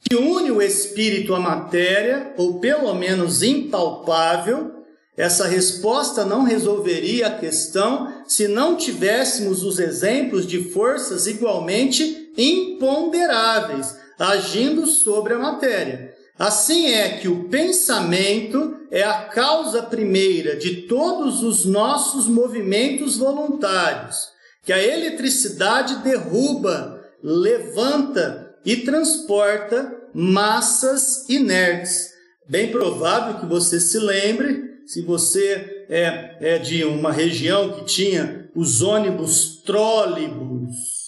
que 0.00 0.16
une 0.16 0.50
o 0.50 0.62
espírito 0.62 1.34
à 1.34 1.40
matéria, 1.40 2.34
ou 2.38 2.58
pelo 2.58 2.94
menos 2.94 3.42
impalpável, 3.42 4.80
essa 5.16 5.46
resposta 5.46 6.24
não 6.24 6.44
resolveria 6.44 7.26
a 7.26 7.38
questão 7.38 8.24
se 8.26 8.48
não 8.48 8.76
tivéssemos 8.76 9.62
os 9.62 9.78
exemplos 9.78 10.46
de 10.46 10.70
forças 10.70 11.26
igualmente 11.26 12.32
imponderáveis 12.36 13.98
agindo 14.18 14.86
sobre 14.86 15.34
a 15.34 15.38
matéria. 15.38 16.14
Assim 16.40 16.86
é 16.86 17.18
que 17.18 17.28
o 17.28 17.50
pensamento 17.50 18.74
é 18.90 19.02
a 19.02 19.24
causa 19.24 19.82
primeira 19.82 20.56
de 20.56 20.86
todos 20.88 21.42
os 21.42 21.66
nossos 21.66 22.26
movimentos 22.26 23.18
voluntários, 23.18 24.30
que 24.64 24.72
a 24.72 24.82
eletricidade 24.82 25.96
derruba, 25.96 26.98
levanta 27.22 28.54
e 28.64 28.76
transporta 28.76 29.94
massas 30.14 31.28
inertes. 31.28 32.08
Bem 32.48 32.70
provável 32.70 33.38
que 33.38 33.44
você 33.44 33.78
se 33.78 33.98
lembre, 33.98 34.80
se 34.86 35.02
você 35.02 35.84
é, 35.90 36.54
é 36.54 36.58
de 36.58 36.84
uma 36.84 37.12
região 37.12 37.74
que 37.74 37.84
tinha 37.84 38.48
os 38.56 38.80
ônibus 38.80 39.60
trólebus, 39.62 40.99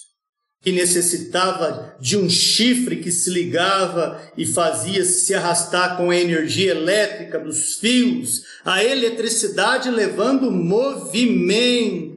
que 0.63 0.71
necessitava 0.71 1.95
de 1.99 2.17
um 2.17 2.29
chifre 2.29 2.95
que 2.95 3.11
se 3.11 3.29
ligava 3.29 4.21
e 4.37 4.45
fazia 4.45 5.03
se 5.03 5.35
arrastar 5.35 5.97
com 5.97 6.09
a 6.09 6.15
energia 6.15 6.71
elétrica 6.71 7.37
dos 7.37 7.75
fios, 7.75 8.43
a 8.63 8.81
eletricidade 8.81 9.91
levando 9.91 10.49
movimento. 10.49 12.13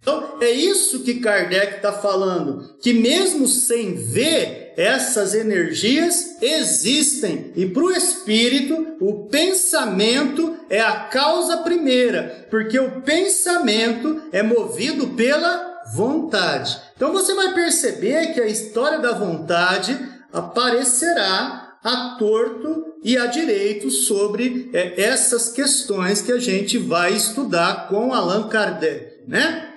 Então, 0.00 0.38
é 0.40 0.50
isso 0.50 1.04
que 1.04 1.20
Kardec 1.20 1.76
está 1.76 1.92
falando, 1.92 2.78
que 2.80 2.94
mesmo 2.94 3.46
sem 3.46 3.94
ver, 3.94 4.72
essas 4.76 5.34
energias 5.34 6.42
existem. 6.42 7.52
E 7.54 7.66
para 7.66 7.84
o 7.84 7.92
espírito, 7.92 8.96
o 9.00 9.26
pensamento 9.28 10.56
é 10.68 10.80
a 10.80 10.92
causa 10.92 11.58
primeira, 11.58 12.46
porque 12.50 12.78
o 12.78 13.02
pensamento 13.02 14.22
é 14.32 14.42
movido 14.42 15.08
pela 15.08 15.82
vontade. 15.94 16.83
Então 16.96 17.12
você 17.12 17.34
vai 17.34 17.52
perceber 17.54 18.32
que 18.32 18.40
a 18.40 18.46
história 18.46 18.98
da 18.98 19.12
vontade 19.12 19.98
aparecerá 20.32 21.76
a 21.82 22.16
torto 22.18 22.94
e 23.02 23.16
a 23.18 23.26
direito 23.26 23.90
sobre 23.90 24.70
é, 24.72 25.00
essas 25.00 25.50
questões 25.50 26.22
que 26.22 26.32
a 26.32 26.38
gente 26.38 26.78
vai 26.78 27.12
estudar 27.12 27.88
com 27.88 28.14
Allan 28.14 28.48
Kardec, 28.48 29.28
né? 29.28 29.70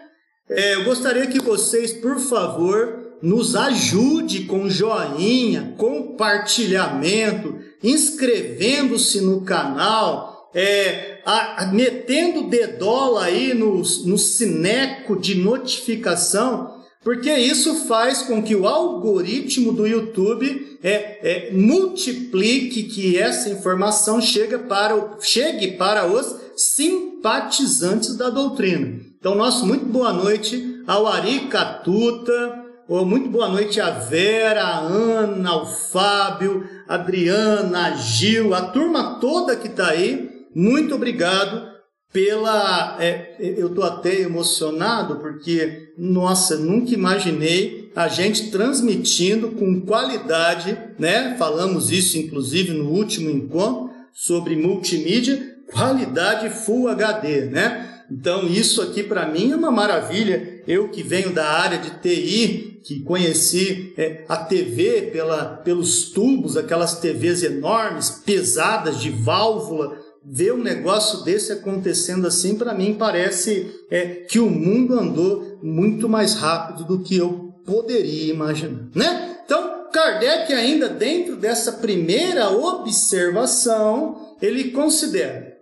É, 0.49 0.75
eu 0.75 0.85
gostaria 0.85 1.27
que 1.27 1.39
vocês, 1.39 1.91
por 1.91 2.17
favor, 2.19 3.17
nos 3.21 3.55
ajude 3.55 4.45
com 4.45 4.69
joinha, 4.69 5.73
compartilhamento, 5.77 7.59
inscrevendo-se 7.83 9.19
no 9.19 9.41
canal, 9.41 10.49
é, 10.53 11.19
a, 11.25 11.63
a, 11.63 11.67
metendo 11.67 12.43
dedola 12.43 13.25
aí 13.25 13.53
no, 13.53 13.81
no 14.05 14.17
cineco 14.17 15.19
de 15.19 15.35
notificação, 15.35 16.76
porque 17.07 17.33
isso 17.33 17.87
faz 17.87 18.23
com 18.23 18.43
que 18.43 18.53
o 18.53 18.67
algoritmo 18.67 19.71
do 19.71 19.87
YouTube 19.87 20.77
é, 20.83 21.47
é, 21.47 21.51
multiplique 21.53 22.83
que 22.83 23.17
essa 23.17 23.47
informação 23.47 24.19
chegue 24.19 24.57
para, 24.57 24.93
o, 24.93 25.15
chegue 25.21 25.77
para 25.77 26.05
os 26.05 26.35
simpatizantes 26.57 28.17
da 28.17 28.29
doutrina. 28.29 28.99
Então, 29.17 29.35
nosso 29.35 29.65
muito 29.65 29.85
boa 29.85 30.11
noite 30.11 30.83
ao 30.85 31.07
Ari 31.07 31.47
Catuta, 31.47 32.65
ou 32.89 33.05
muito 33.05 33.29
boa 33.29 33.47
noite 33.47 33.79
a 33.79 33.89
Vera, 33.89 34.63
a 34.65 34.79
Ana, 34.79 35.49
ao 35.51 35.65
Fábio, 35.65 36.67
a 36.89 36.95
Adriana, 36.95 37.87
a 37.87 37.95
Gil, 37.95 38.53
a 38.53 38.63
turma 38.63 39.17
toda 39.21 39.55
que 39.55 39.69
está 39.69 39.91
aí. 39.91 40.45
Muito 40.53 40.95
obrigado 40.95 41.77
pela. 42.11 42.97
É, 42.99 43.37
eu 43.39 43.67
estou 43.67 43.85
até 43.85 44.19
emocionado 44.21 45.17
porque, 45.17 45.86
nossa, 45.97 46.57
nunca 46.57 46.93
imaginei 46.93 47.91
a 47.95 48.07
gente 48.07 48.51
transmitindo 48.51 49.49
com 49.49 49.81
qualidade, 49.81 50.77
né? 50.99 51.35
Falamos 51.39 51.91
isso 51.91 52.17
inclusive 52.17 52.73
no 52.73 52.91
último 52.91 53.29
encontro 53.29 53.89
sobre 54.13 54.55
multimídia, 54.55 55.57
qualidade 55.71 56.49
Full 56.49 56.89
HD, 56.89 57.45
né? 57.45 58.03
Então, 58.09 58.47
isso 58.47 58.81
aqui 58.81 59.03
para 59.03 59.27
mim 59.27 59.51
é 59.51 59.55
uma 59.55 59.71
maravilha. 59.71 60.61
Eu 60.65 60.89
que 60.89 61.03
venho 61.03 61.33
da 61.33 61.45
área 61.45 61.77
de 61.77 61.99
TI, 61.99 62.79
que 62.83 63.01
conheci 63.01 63.93
é, 63.97 64.23
a 64.29 64.37
TV 64.37 65.09
pela, 65.11 65.57
pelos 65.57 66.11
tubos, 66.11 66.55
aquelas 66.55 66.99
TVs 66.99 67.43
enormes, 67.43 68.09
pesadas, 68.25 69.01
de 69.01 69.09
válvula, 69.09 69.97
ver 70.29 70.53
um 70.53 70.61
negócio 70.61 71.23
desse 71.23 71.53
acontecendo 71.53 72.27
assim, 72.27 72.57
para 72.57 72.73
mim 72.73 72.95
parece 72.95 73.73
é, 73.89 74.05
que 74.05 74.39
o 74.39 74.49
mundo 74.49 74.99
andou 74.99 75.57
muito 75.63 76.09
mais 76.09 76.33
rápido 76.33 76.83
do 76.83 77.01
que 77.01 77.15
eu 77.15 77.53
poderia 77.65 78.33
imaginar, 78.33 78.89
né? 78.93 79.39
Então, 79.45 79.87
Kardec 79.91 80.51
ainda 80.51 80.89
dentro 80.89 81.37
dessa 81.37 81.71
primeira 81.71 82.49
observação, 82.49 84.35
ele 84.41 84.71
considera 84.71 85.55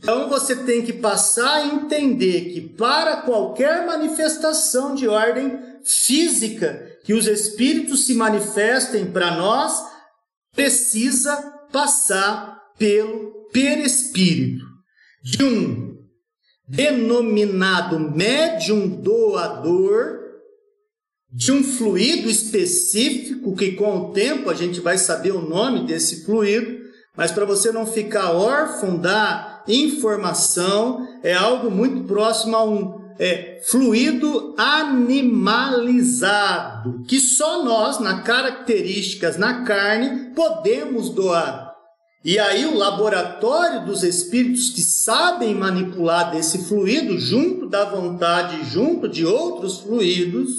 Então 0.02 0.28
você 0.28 0.56
tem 0.56 0.82
que 0.82 0.94
passar 0.94 1.58
a 1.58 1.66
entender 1.68 2.52
que 2.54 2.62
para 2.62 3.18
qualquer 3.18 3.86
manifestação 3.86 4.96
de 4.96 5.08
ordem 5.08 5.60
física 5.84 6.98
que 7.04 7.14
os 7.14 7.28
espíritos 7.28 8.06
se 8.06 8.16
manifestem 8.16 9.12
para 9.12 9.38
nós, 9.38 9.80
precisa 10.56 11.36
passar 11.72 12.60
pelo 12.80 13.48
perispírito. 13.54 14.66
De 15.24 15.44
um 15.44 16.00
denominado 16.68 18.00
médium 18.00 18.88
doador 18.88 20.20
de 21.32 21.52
um 21.52 21.64
fluido 21.64 22.30
específico, 22.30 23.56
que 23.56 23.74
com 23.74 23.98
o 23.98 24.14
tempo 24.14 24.50
a 24.50 24.54
gente 24.54 24.80
vai 24.80 24.98
saber 24.98 25.32
o 25.32 25.48
nome 25.48 25.86
desse 25.86 26.26
fluido, 26.26 26.82
mas 27.16 27.32
para 27.32 27.46
você 27.46 27.72
não 27.72 27.86
ficar 27.86 28.32
órfão 28.32 28.98
da 28.98 29.51
informação, 29.68 31.08
é 31.24 31.34
algo 31.34 31.70
muito 31.72 32.04
próximo 32.06 32.56
a 32.56 32.64
um 32.64 33.02
é, 33.20 33.62
fluido 33.66 34.56
animalizado, 34.58 35.44
que 37.08 37.20
só 37.20 37.64
nós, 37.64 38.00
na 38.00 38.22
características 38.22 39.38
na 39.38 39.64
carne, 39.64 40.34
podemos 40.34 41.10
doar. 41.10 41.72
E 42.24 42.38
aí 42.38 42.66
o 42.66 42.78
laboratório 42.78 43.86
dos 43.86 44.04
espíritos 44.04 44.70
que 44.70 44.82
sabem 44.82 45.56
manipular 45.56 46.32
desse 46.32 46.66
fluido, 46.66 47.18
junto 47.18 47.68
da 47.68 47.86
vontade, 47.86 48.64
junto 48.66 49.08
de 49.08 49.26
outros 49.26 49.80
fluidos, 49.80 50.50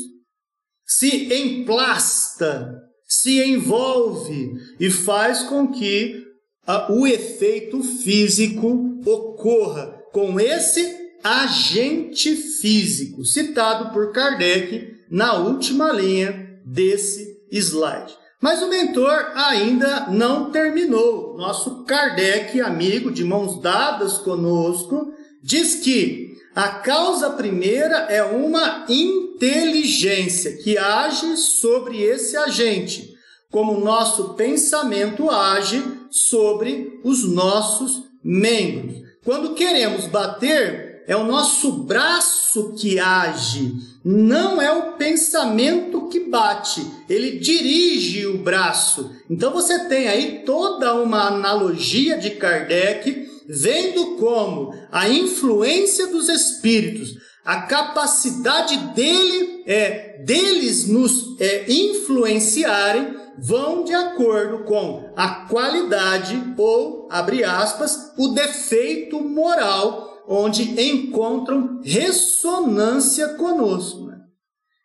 se 0.85 1.33
emplasta, 1.33 2.81
se 3.07 3.43
envolve 3.43 4.55
e 4.79 4.91
faz 4.91 5.43
com 5.43 5.69
que 5.69 6.23
a, 6.67 6.93
o 6.93 7.07
efeito 7.07 7.83
físico 7.83 8.92
ocorra 9.05 10.03
com 10.13 10.39
esse 10.39 11.01
agente 11.23 12.35
físico, 12.35 13.25
citado 13.25 13.93
por 13.93 14.13
Kardec 14.13 14.97
na 15.11 15.35
última 15.35 15.93
linha 15.93 16.59
desse 16.65 17.41
slide. 17.51 18.15
Mas 18.41 18.61
o 18.61 18.69
mentor 18.69 19.33
ainda 19.37 20.09
não 20.11 20.51
terminou. 20.51 21.37
Nosso 21.37 21.85
Kardec, 21.85 22.61
amigo 22.61 23.11
de 23.11 23.25
mãos 23.25 23.61
dadas 23.61 24.19
conosco, 24.19 25.13
diz 25.43 25.77
que 25.77 26.33
a 26.55 26.69
causa 26.69 27.31
primeira 27.31 27.97
é 28.11 28.23
uma 28.23 28.85
inteligência 28.89 30.57
que 30.57 30.77
age 30.77 31.37
sobre 31.37 32.03
esse 32.03 32.37
agente, 32.37 33.15
como 33.51 33.81
nosso 33.81 34.35
pensamento 34.35 35.31
age 35.31 35.83
sobre 36.11 37.01
os 37.05 37.25
nossos 37.25 38.03
membros. 38.23 39.03
Quando 39.25 39.55
queremos 39.55 40.07
bater, 40.07 41.05
é 41.07 41.17
o 41.17 41.25
nosso 41.25 41.73
braço 41.85 42.75
que 42.79 42.99
age, 42.99 43.73
não 44.05 44.61
é 44.61 44.71
o 44.73 44.93
pensamento 44.93 46.09
que 46.09 46.21
bate, 46.21 46.85
ele 47.09 47.39
dirige 47.39 48.27
o 48.27 48.39
braço. 48.39 49.11
Então 49.31 49.53
você 49.53 49.89
tem 49.89 50.09
aí 50.09 50.43
toda 50.45 50.95
uma 50.95 51.29
analogia 51.29 52.19
de 52.19 52.31
Kardec 52.31 53.29
vendo 53.49 54.17
como 54.17 54.75
a 54.91 55.09
influência 55.09 56.07
dos 56.07 56.29
espíritos, 56.29 57.17
a 57.45 57.63
capacidade 57.63 58.77
dele 58.95 59.65
é 59.67 60.19
deles 60.25 60.87
nos 60.87 61.41
é, 61.41 61.65
influenciarem 61.69 63.22
vão 63.39 63.85
de 63.85 63.95
acordo 63.95 64.65
com 64.65 65.13
a 65.17 65.47
qualidade 65.47 66.55
ou 66.57 67.09
abre 67.11 67.45
aspas 67.45 68.13
o 68.17 68.29
defeito 68.29 69.21
moral 69.21 70.25
onde 70.29 70.81
encontram 70.81 71.81
ressonância 71.83 73.31
conosco. 73.35 74.07
Né? 74.07 74.19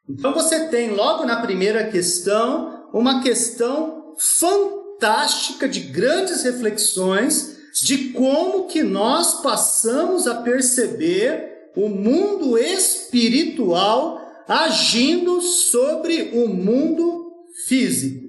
Então 0.09 0.33
você 0.33 0.67
tem 0.67 0.91
logo 0.91 1.25
na 1.25 1.41
primeira 1.41 1.89
questão 1.89 2.87
uma 2.93 3.21
questão 3.21 4.15
fantástica 4.17 5.67
de 5.67 5.81
grandes 5.81 6.43
reflexões 6.43 7.57
de 7.83 8.09
como 8.09 8.65
que 8.65 8.81
nós 8.81 9.41
passamos 9.41 10.25
a 10.27 10.35
perceber 10.41 11.71
o 11.75 11.87
mundo 11.87 12.57
espiritual 12.57 14.19
agindo 14.47 15.41
sobre 15.41 16.31
o 16.33 16.47
mundo 16.47 17.31
físico. 17.67 18.26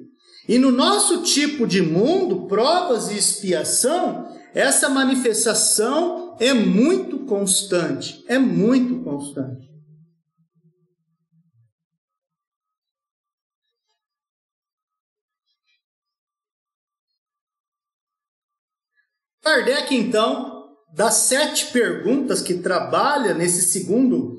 E 0.48 0.58
no 0.58 0.70
nosso 0.70 1.22
tipo 1.24 1.66
de 1.66 1.82
mundo, 1.82 2.46
provas 2.46 3.10
e 3.10 3.18
expiação, 3.18 4.34
essa 4.54 4.88
manifestação 4.88 6.34
é 6.40 6.54
muito 6.54 7.18
constante, 7.26 8.24
é 8.26 8.38
muito 8.38 9.04
constante. 9.04 9.68
Kardec, 19.42 19.94
então, 19.94 20.66
das 20.94 21.14
sete 21.14 21.66
perguntas 21.72 22.40
que 22.40 22.54
trabalha 22.54 23.34
nesse 23.34 23.62
segundo 23.62 24.38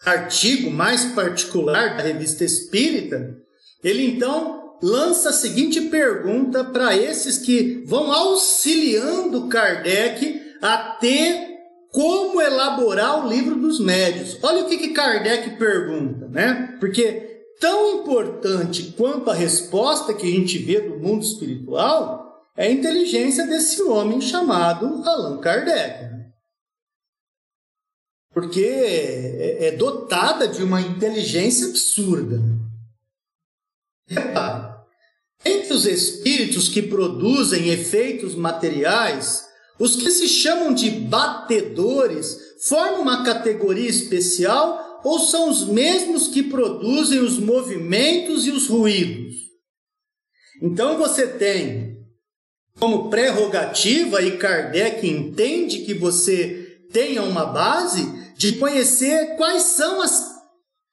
artigo 0.00 0.70
mais 0.70 1.04
particular 1.12 1.96
da 1.96 2.02
revista 2.02 2.42
Espírita, 2.42 3.36
ele 3.82 4.06
então 4.06 4.65
lança 4.82 5.30
a 5.30 5.32
seguinte 5.32 5.80
pergunta 5.82 6.64
para 6.64 6.96
esses 6.96 7.38
que 7.38 7.82
vão 7.86 8.12
auxiliando 8.12 9.48
Kardec 9.48 10.40
a 10.60 10.76
ter 11.00 11.56
como 11.90 12.40
elaborar 12.40 13.24
o 13.24 13.28
livro 13.28 13.56
dos 13.56 13.80
médios. 13.80 14.38
Olha 14.42 14.64
o 14.64 14.68
que, 14.68 14.76
que 14.76 14.88
Kardec 14.88 15.56
pergunta, 15.56 16.28
né? 16.28 16.76
Porque 16.78 17.44
tão 17.58 18.00
importante 18.00 18.94
quanto 18.96 19.30
a 19.30 19.34
resposta 19.34 20.12
que 20.12 20.26
a 20.26 20.30
gente 20.30 20.58
vê 20.58 20.80
do 20.80 20.98
mundo 20.98 21.22
espiritual 21.22 22.26
é 22.56 22.66
a 22.66 22.70
inteligência 22.70 23.46
desse 23.46 23.82
homem 23.82 24.20
chamado 24.20 25.02
Allan 25.06 25.38
Kardec. 25.38 26.06
Porque 28.32 28.60
é, 28.60 29.68
é 29.68 29.70
dotada 29.72 30.46
de 30.46 30.62
uma 30.62 30.80
inteligência 30.80 31.68
absurda. 31.68 32.38
Repare, 34.06 34.65
entre 35.46 35.72
os 35.72 35.86
espíritos 35.86 36.68
que 36.68 36.82
produzem 36.82 37.68
efeitos 37.68 38.34
materiais, 38.34 39.44
os 39.78 39.96
que 39.96 40.10
se 40.10 40.28
chamam 40.28 40.74
de 40.74 40.90
batedores 40.90 42.38
formam 42.62 43.02
uma 43.02 43.24
categoria 43.24 43.88
especial 43.88 45.00
ou 45.04 45.18
são 45.20 45.48
os 45.48 45.64
mesmos 45.64 46.28
que 46.28 46.42
produzem 46.42 47.20
os 47.20 47.38
movimentos 47.38 48.46
e 48.46 48.50
os 48.50 48.66
ruídos? 48.66 49.36
Então 50.60 50.98
você 50.98 51.26
tem 51.26 51.96
como 52.78 53.08
prerrogativa, 53.08 54.22
e 54.22 54.36
Kardec 54.36 55.06
entende 55.06 55.80
que 55.80 55.94
você 55.94 56.78
tenha 56.92 57.22
uma 57.22 57.46
base 57.46 58.06
de 58.36 58.52
conhecer 58.56 59.36
quais 59.36 59.62
são 59.62 60.00
as 60.02 60.36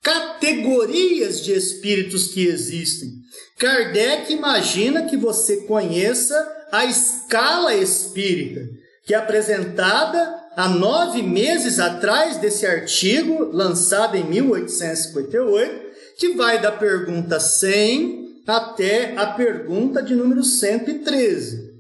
categorias 0.01 1.43
de 1.43 1.54
espíritos 1.54 2.28
que 2.28 2.45
existem. 2.45 3.10
Kardec 3.64 4.34
imagina 4.34 5.05
que 5.05 5.16
você 5.16 5.61
conheça 5.61 6.36
a 6.70 6.84
escala 6.84 7.74
espírita, 7.74 8.68
que 9.05 9.14
é 9.14 9.18
apresentada 9.18 10.20
há 10.57 10.68
nove 10.68 11.22
meses 11.22 11.80
atrás 11.80 12.36
desse 12.36 12.66
artigo, 12.66 13.45
lançado 13.53 14.18
em 14.18 14.26
1858, 14.26 15.82
que 16.18 16.34
vai 16.34 16.61
da 16.61 16.74
pergunta 16.74 17.39
100 17.39 18.43
até 18.45 19.16
a 19.16 19.28
pergunta 19.28 20.03
de 20.03 20.14
número 20.14 20.43
113. 20.43 21.72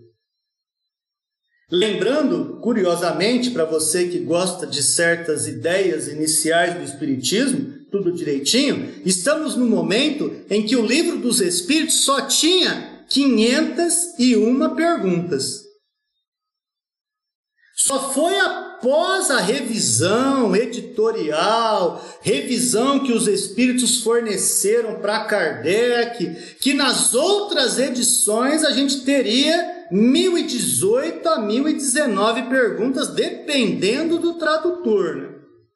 Lembrando, 1.69 2.61
curiosamente, 2.61 3.51
para 3.51 3.65
você 3.65 4.07
que 4.07 4.19
gosta 4.19 4.65
de 4.65 4.81
certas 4.81 5.47
ideias 5.47 6.07
iniciais 6.07 6.75
do 6.75 6.83
Espiritismo, 6.83 7.82
tudo 7.93 8.11
direitinho, 8.11 8.91
estamos 9.05 9.55
no 9.55 9.67
momento 9.67 10.33
em 10.49 10.65
que 10.65 10.75
o 10.75 10.83
livro 10.83 11.19
dos 11.19 11.39
Espíritos 11.39 12.03
só 12.03 12.21
tinha 12.21 13.05
501 13.07 14.75
perguntas. 14.75 15.61
Só 17.75 18.11
foi 18.11 18.35
após 18.39 19.29
a 19.29 19.39
revisão 19.39 20.55
editorial, 20.55 22.03
revisão 22.23 23.01
que 23.03 23.11
os 23.11 23.27
espíritos 23.27 24.01
forneceram 24.01 24.95
para 24.95 25.25
Kardec, 25.25 26.55
que 26.59 26.73
nas 26.73 27.13
outras 27.13 27.77
edições 27.77 28.63
a 28.63 28.71
gente 28.71 29.01
teria 29.01 29.85
1018 29.91 31.29
a 31.29 31.39
1019 31.39 32.43
perguntas, 32.43 33.09
dependendo 33.09 34.17
do 34.17 34.33
tradutor. 34.35 35.15
Né? 35.15 35.29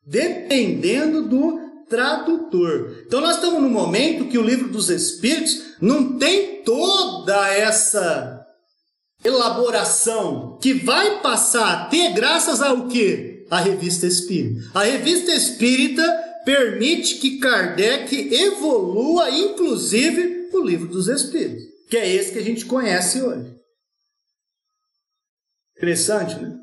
Dependendo 0.04 1.24
do 1.24 1.67
tradutor. 1.90 3.04
Então 3.06 3.22
nós 3.22 3.36
estamos 3.36 3.62
no 3.62 3.70
momento 3.70 4.28
que 4.28 4.38
o 4.38 4.44
livro 4.44 4.70
dos 4.70 4.90
Espíritos 4.90 5.76
não 5.82 6.18
tem 6.18 6.64
toda 6.64 7.48
essa 7.50 8.46
elaboração 9.24 10.58
que 10.62 10.74
vai 10.74 11.22
passar 11.22 11.74
a 11.74 11.86
ter 11.86 12.14
graças 12.14 12.62
ao 12.62 12.88
que? 12.88 13.46
A 13.50 13.60
revista 13.60 14.06
espírita. 14.06 14.70
A 14.74 14.84
revista 14.84 15.32
espírita 15.34 16.04
permite 16.46 17.16
que 17.16 17.40
Kardec 17.40 18.34
evolua, 18.34 19.30
inclusive, 19.30 20.50
o 20.54 20.62
livro 20.62 20.88
dos 20.88 21.08
espíritos, 21.08 21.64
que 21.90 21.98
é 21.98 22.10
esse 22.10 22.32
que 22.32 22.40
a 22.40 22.44
gente 22.44 22.66
conhece 22.66 23.22
hoje. 23.22 23.56
Interessante, 25.78 26.36
né? 26.36 26.58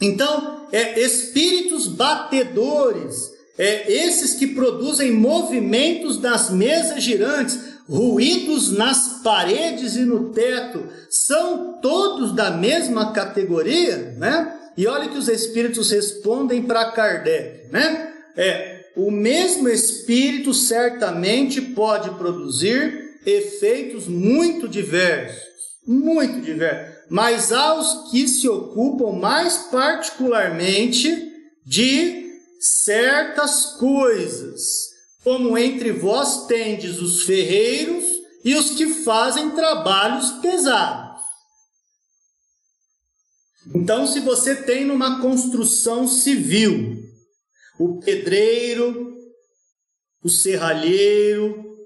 Então, 0.00 0.68
é 0.72 1.00
espíritos 1.00 1.86
batedores, 1.86 3.31
é 3.58 3.92
esses 3.92 4.34
que 4.34 4.46
produzem 4.48 5.12
movimentos 5.12 6.18
das 6.18 6.50
mesas 6.50 7.02
girantes, 7.02 7.58
ruídos 7.88 8.72
nas 8.72 9.20
paredes 9.22 9.96
e 9.96 10.00
no 10.00 10.30
teto, 10.30 10.84
são 11.10 11.78
todos 11.82 12.34
da 12.34 12.50
mesma 12.50 13.12
categoria, 13.12 14.14
né? 14.16 14.58
E 14.76 14.86
olha 14.86 15.08
que 15.08 15.18
os 15.18 15.28
espíritos 15.28 15.90
respondem 15.90 16.62
para 16.62 16.92
Kardec, 16.92 17.70
né? 17.70 18.12
É, 18.36 18.86
o 18.96 19.10
mesmo 19.10 19.68
espírito 19.68 20.54
certamente 20.54 21.60
pode 21.60 22.10
produzir 22.10 23.18
efeitos 23.26 24.06
muito 24.06 24.66
diversos, 24.68 25.42
muito 25.86 26.40
diversos, 26.40 26.94
mas 27.10 27.52
aos 27.52 28.10
que 28.10 28.26
se 28.26 28.48
ocupam 28.48 29.12
mais 29.12 29.58
particularmente 29.70 31.30
de 31.64 32.21
certas 32.62 33.66
coisas, 33.76 34.92
como 35.24 35.58
entre 35.58 35.90
vós 35.90 36.46
tendes 36.46 37.00
os 37.00 37.24
ferreiros 37.24 38.04
e 38.44 38.54
os 38.54 38.70
que 38.70 38.86
fazem 38.86 39.50
trabalhos 39.50 40.30
pesados. 40.40 41.20
Então, 43.74 44.06
se 44.06 44.20
você 44.20 44.54
tem 44.54 44.84
numa 44.84 45.20
construção 45.20 46.06
civil 46.06 47.02
o 47.78 47.98
pedreiro, 48.00 49.16
o 50.22 50.28
serralheiro, 50.28 51.78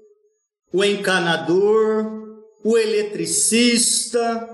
o 0.71 0.83
encanador, 0.83 2.43
o 2.63 2.77
eletricista, 2.77 4.47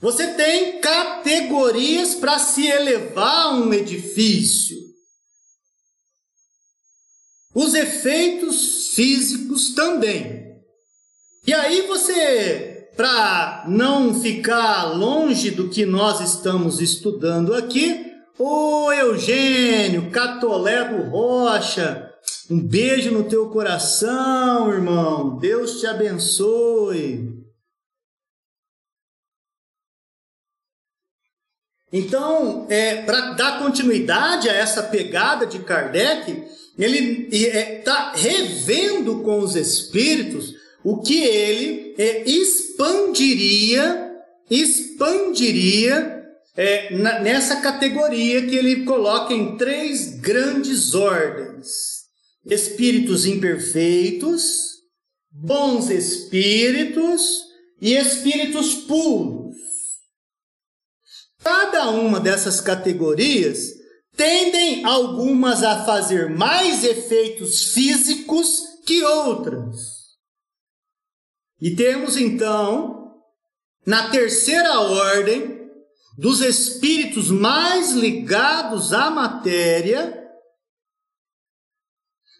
você 0.00 0.34
tem 0.34 0.80
categorias 0.80 2.14
para 2.14 2.38
se 2.38 2.66
elevar 2.66 3.46
a 3.46 3.54
um 3.54 3.72
edifício. 3.72 4.91
Os 7.54 7.74
efeitos 7.74 8.88
físicos 8.94 9.74
também. 9.74 10.56
E 11.46 11.52
aí 11.52 11.86
você, 11.86 12.88
para 12.96 13.64
não 13.68 14.14
ficar 14.20 14.84
longe 14.96 15.50
do 15.50 15.68
que 15.68 15.84
nós 15.84 16.20
estamos 16.20 16.80
estudando 16.80 17.54
aqui, 17.54 18.12
ô 18.38 18.92
Eugênio, 18.92 20.10
Catolé 20.10 20.84
do 20.84 21.10
Rocha, 21.10 22.10
um 22.50 22.60
beijo 22.60 23.10
no 23.10 23.24
teu 23.24 23.50
coração, 23.50 24.72
irmão. 24.72 25.38
Deus 25.38 25.80
te 25.80 25.86
abençoe. 25.86 27.42
Então, 31.92 32.66
é, 32.70 33.02
para 33.02 33.32
dar 33.32 33.58
continuidade 33.58 34.48
a 34.48 34.54
essa 34.54 34.82
pegada 34.82 35.46
de 35.46 35.58
Kardec, 35.58 36.42
ele 36.78 37.28
está 37.30 38.14
é, 38.16 38.18
revendo 38.18 39.22
com 39.22 39.40
os 39.40 39.54
espíritos 39.54 40.54
o 40.82 41.00
que 41.00 41.22
ele 41.22 41.94
é, 41.98 42.28
expandiria, 42.28 44.10
expandiria 44.50 46.22
é, 46.56 46.94
nessa 47.20 47.60
categoria 47.60 48.46
que 48.46 48.56
ele 48.56 48.84
coloca 48.84 49.32
em 49.32 49.56
três 49.56 50.18
grandes 50.18 50.94
ordens: 50.94 51.68
espíritos 52.46 53.26
imperfeitos, 53.26 54.72
bons 55.30 55.90
espíritos 55.90 57.42
e 57.80 57.94
espíritos 57.94 58.74
puros. 58.74 59.56
Cada 61.42 61.90
uma 61.90 62.20
dessas 62.20 62.60
categorias 62.60 63.81
tendem 64.16 64.84
algumas 64.84 65.62
a 65.62 65.84
fazer 65.84 66.30
mais 66.30 66.84
efeitos 66.84 67.72
físicos 67.72 68.62
que 68.84 69.02
outras. 69.02 70.02
E 71.60 71.74
temos 71.76 72.16
então, 72.16 73.14
na 73.86 74.10
terceira 74.10 74.80
ordem, 74.80 75.62
dos 76.18 76.40
espíritos 76.40 77.30
mais 77.30 77.92
ligados 77.92 78.92
à 78.92 79.10
matéria, 79.10 80.20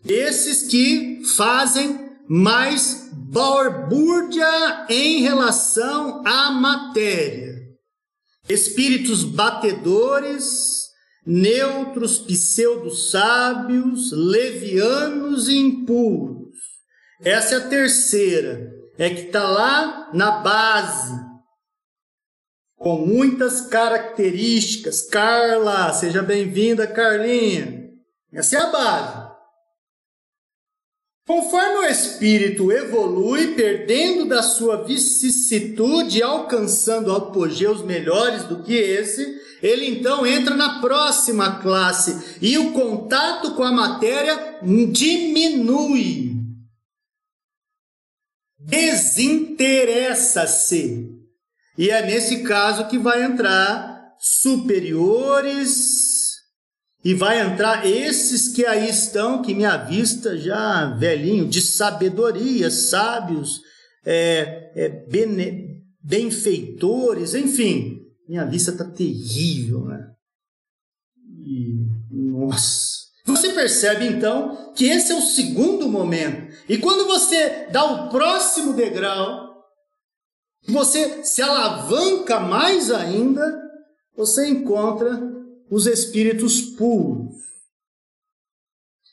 esses 0.05 0.68
que 0.68 1.23
fazem 1.37 2.11
mais 2.29 3.09
balbúrdia 3.12 4.87
em 4.89 5.23
relação 5.23 6.27
à 6.27 6.51
matéria. 6.51 7.53
Espíritos 8.49 9.23
batedores, 9.25 10.82
neutros, 11.25 12.18
pseudo-sábios, 12.18 14.12
levianos 14.12 15.49
e 15.49 15.57
impuros. 15.57 16.57
Essa 17.20 17.55
é 17.55 17.59
a 17.59 17.68
terceira, 17.68 18.73
é 18.99 19.09
que 19.11 19.27
está 19.27 19.47
lá 19.47 20.11
na 20.12 20.33
base, 20.43 21.14
com 22.77 23.07
muitas 23.07 23.61
características. 23.62 25.03
Carla, 25.03 25.93
seja 25.93 26.20
bem-vinda, 26.20 26.87
Carlinha. 26.87 27.89
Essa 28.33 28.57
é 28.57 28.61
a 28.61 28.70
base. 28.73 29.32
Conforme 31.25 31.79
o 31.79 31.85
espírito 31.85 32.73
evolui, 32.73 33.55
perdendo 33.55 34.25
da 34.25 34.43
sua 34.43 34.83
vicissitude, 34.83 36.20
alcançando 36.20 37.12
apogeus 37.12 37.81
melhores 37.83 38.43
do 38.45 38.64
que 38.64 38.75
esse, 38.75 39.41
ele 39.62 39.87
então 39.87 40.27
entra 40.27 40.57
na 40.57 40.81
próxima 40.81 41.61
classe 41.61 42.37
e 42.43 42.59
o 42.59 42.73
contato 42.73 43.55
com 43.55 43.62
a 43.62 43.70
matéria 43.70 44.59
diminui. 44.91 46.33
Desinteressa-se. 48.59 51.09
E 51.79 51.89
é 51.89 52.05
nesse 52.05 52.43
caso 52.43 52.89
que 52.89 52.99
vai 52.99 53.23
entrar 53.23 54.16
superiores 54.18 56.02
e 57.05 57.15
vai 57.15 57.41
entrar 57.41 57.85
esses 57.85 58.49
que 58.49 58.65
aí 58.65 58.89
estão, 58.89 59.43
que 59.43 59.55
me 59.55 59.65
avista 59.65 60.37
já 60.39 60.87
velhinho, 60.95 61.49
de 61.49 61.61
sabedoria, 61.61 62.71
sábios, 62.71 63.61
é, 64.05 64.73
é, 64.77 64.89
bene, 65.09 65.83
benfeitores, 66.01 67.35
enfim. 67.35 68.01
Minha 68.29 68.45
vista 68.45 68.71
está 68.71 68.85
terrível, 68.85 69.85
né? 69.87 70.11
E, 71.45 71.75
nossa. 72.11 73.03
Você 73.27 73.51
percebe 73.51 74.07
então 74.07 74.73
que 74.73 74.85
esse 74.87 75.13
é 75.13 75.15
o 75.15 75.23
segundo 75.23 75.89
momento. 75.89 76.55
E 76.69 76.79
quando 76.79 77.07
você 77.07 77.67
dá 77.71 77.85
o 77.85 78.11
próximo 78.11 78.75
degrau, 78.75 79.53
você 80.69 81.25
se 81.25 81.43
alavanca 81.43 82.39
mais 82.39 82.91
ainda, 82.91 83.61
você 84.17 84.49
encontra 84.49 85.21
os 85.73 85.87
espíritos 85.87 86.61
puros. 86.61 87.35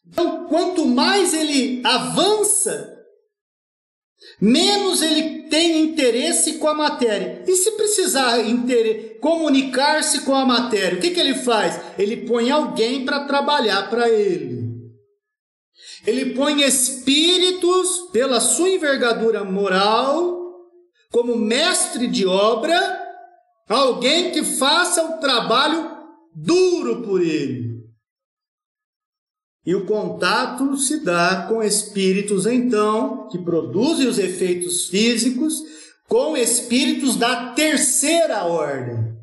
Então, 0.06 0.46
quanto 0.48 0.86
mais 0.86 1.34
ele 1.34 1.82
avança, 1.86 2.98
menos 4.42 5.02
ele 5.02 5.44
tem 5.44 5.82
interesse 5.82 6.58
com 6.58 6.68
a 6.68 6.74
matéria. 6.74 7.46
E 7.48 7.56
se 7.56 7.72
precisar 7.72 8.40
comunicar-se 9.22 10.22
com 10.22 10.36
a 10.36 10.46
matéria, 10.46 10.98
o 10.98 11.02
que, 11.02 11.12
que 11.12 11.20
ele 11.20 11.36
faz? 11.36 11.80
Ele 11.98 12.28
põe 12.28 12.52
alguém 12.52 13.06
para 13.06 13.24
trabalhar 13.24 13.90
para 13.90 14.10
ele. 14.10 14.68
Ele 16.06 16.34
põe 16.34 16.62
espíritos, 16.64 18.10
pela 18.12 18.42
sua 18.42 18.70
envergadura 18.70 19.46
moral, 19.46 20.60
como 21.10 21.38
mestre 21.38 22.06
de 22.06 22.28
obra, 22.28 23.02
alguém 23.70 24.32
que 24.32 24.44
faça 24.44 25.06
o 25.06 25.20
trabalho 25.20 25.99
duro 26.36 27.02
por 27.04 27.22
ele. 27.22 27.80
E 29.66 29.76
o 29.76 29.86
contato 29.86 30.78
se 30.78 31.04
dá 31.04 31.46
com 31.48 31.62
espíritos, 31.62 32.46
então, 32.46 33.28
que 33.28 33.38
produzem 33.38 34.08
os 34.08 34.18
efeitos 34.18 34.88
físicos, 34.88 35.62
com 36.08 36.36
espíritos 36.36 37.16
da 37.16 37.54
terceira 37.54 38.46
ordem. 38.46 39.16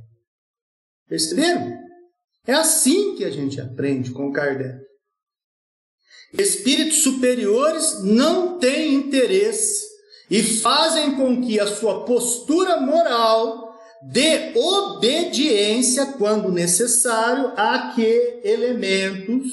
Perceberam? 1.08 1.76
É 2.46 2.54
assim 2.54 3.16
que 3.16 3.24
a 3.24 3.30
gente 3.30 3.60
aprende 3.60 4.12
com 4.12 4.32
Kardec. 4.32 4.86
Espíritos 6.32 6.98
superiores 7.02 8.02
não 8.04 8.58
têm 8.58 8.94
interesse 8.94 9.84
e 10.30 10.42
fazem 10.42 11.16
com 11.16 11.40
que 11.42 11.58
a 11.58 11.66
sua 11.66 12.04
postura 12.04 12.80
moral 12.80 13.65
de 14.08 14.56
obediência, 14.56 16.12
quando 16.12 16.52
necessário, 16.52 17.52
a 17.56 17.92
que 17.94 18.40
elementos 18.44 19.50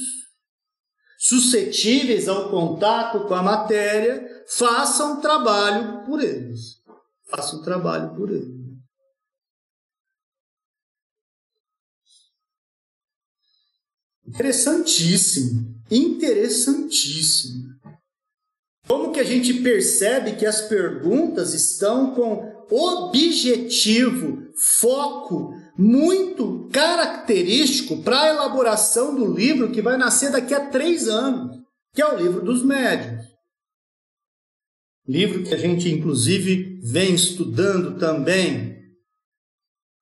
suscetíveis 1.18 2.28
ao 2.28 2.50
contato 2.50 3.28
com 3.28 3.34
a 3.34 3.42
matéria 3.42 4.44
façam 4.48 5.20
trabalho 5.22 6.06
por 6.06 6.22
eles. 6.22 6.82
Façam 7.30 7.64
trabalho 7.64 8.16
por 8.16 8.30
eles. 8.30 8.64
Interessantíssimo, 14.28 15.82
interessantíssimo. 15.90 17.74
Como 18.88 19.12
que 19.12 19.20
a 19.20 19.24
gente 19.24 19.62
percebe 19.62 20.36
que 20.36 20.46
as 20.46 20.62
perguntas 20.62 21.54
estão 21.54 22.14
com 22.14 22.54
objetivo, 22.74 24.43
foco 24.56 25.54
muito 25.78 26.70
característico 26.72 28.02
para 28.04 28.22
a 28.22 28.28
elaboração 28.30 29.16
do 29.16 29.34
livro 29.34 29.72
que 29.72 29.82
vai 29.82 29.98
nascer 29.98 30.32
daqui 30.32 30.54
a 30.54 30.70
três 30.70 31.08
anos, 31.08 31.58
que 31.94 32.02
é 32.02 32.08
o 32.08 32.18
livro 32.18 32.42
dos 32.42 32.64
médios. 32.64 33.26
Livro 35.08 35.44
que 35.44 35.54
a 35.54 35.58
gente, 35.58 35.90
inclusive, 35.90 36.80
vem 36.82 37.14
estudando 37.14 37.98
também 38.00 38.74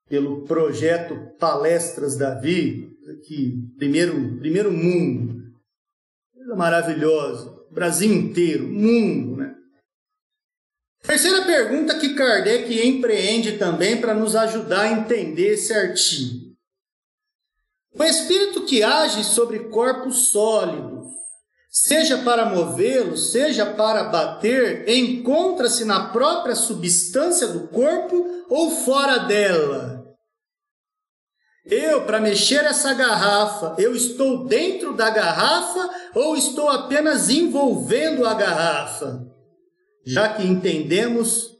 pelo 0.07 0.43
projeto 0.43 1.15
Palestras 1.39 2.17
Davi, 2.17 2.91
que 3.25 3.57
primeiro, 3.77 4.37
primeiro 4.37 4.71
mundo, 4.71 5.41
coisa 6.33 6.55
maravilhosa, 6.55 7.49
Brasil 7.71 8.13
inteiro, 8.13 8.67
mundo, 8.67 9.37
né? 9.37 9.50
Terceira 11.03 11.43
pergunta 11.43 11.97
que 11.97 12.13
Kardec 12.13 12.87
empreende 12.87 13.57
também 13.57 13.99
para 13.99 14.13
nos 14.13 14.35
ajudar 14.35 14.81
a 14.81 14.91
entender 14.91 15.57
artigo. 15.73 16.51
O 17.97 18.03
espírito 18.03 18.65
que 18.65 18.83
age 18.83 19.23
sobre 19.23 19.69
corpos 19.69 20.27
sólidos, 20.27 21.07
seja 21.69 22.19
para 22.19 22.45
movê-los, 22.45 23.31
seja 23.31 23.65
para 23.65 24.05
bater, 24.05 24.87
encontra-se 24.87 25.83
na 25.83 26.09
própria 26.09 26.55
substância 26.55 27.47
do 27.47 27.67
corpo 27.67 28.45
ou 28.49 28.71
fora 28.71 29.17
dela? 29.17 30.05
Eu, 31.65 32.05
para 32.05 32.19
mexer 32.19 32.63
essa 32.65 32.93
garrafa, 32.93 33.75
eu 33.77 33.93
estou 33.95 34.45
dentro 34.45 34.93
da 34.93 35.09
garrafa 35.09 35.89
ou 36.15 36.35
estou 36.35 36.69
apenas 36.69 37.29
envolvendo 37.29 38.25
a 38.25 38.33
garrafa? 38.33 39.27
Já 40.05 40.29
que 40.29 40.45
entendemos 40.45 41.51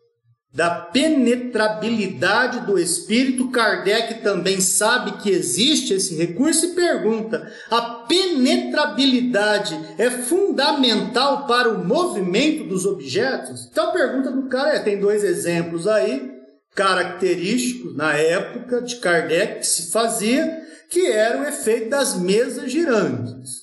da 0.54 0.70
penetrabilidade 0.70 2.66
do 2.66 2.78
espírito, 2.78 3.50
Kardec 3.52 4.16
também 4.22 4.60
sabe 4.60 5.22
que 5.22 5.30
existe 5.30 5.94
esse 5.94 6.16
recurso 6.16 6.66
e 6.66 6.76
pergunta: 6.76 7.50
a 7.70 7.82
penetrabilidade 7.82 9.80
é 9.98 10.10
fundamental 10.10 11.48
para 11.48 11.70
o 11.70 11.86
movimento 11.86 12.66
dos 12.66 12.86
objetos? 12.86 13.70
Então 13.72 13.90
a 13.90 13.94
pergunta 13.94 14.30
do 14.30 14.50
cara 14.50 14.76
é: 14.76 14.80
tem 14.80 15.00
dois 15.00 15.24
exemplos 15.24 15.88
aí 15.88 16.30
característicos 16.76 17.96
na 17.96 18.14
época 18.14 18.82
de 18.82 18.96
Kardec 18.98 19.60
que 19.60 19.68
se 19.68 19.92
fazia, 19.92 20.62
que 20.90 21.06
era 21.08 21.42
o 21.42 21.46
efeito 21.46 21.90
das 21.90 22.20
mesas 22.20 22.72
girantes. 22.72 23.62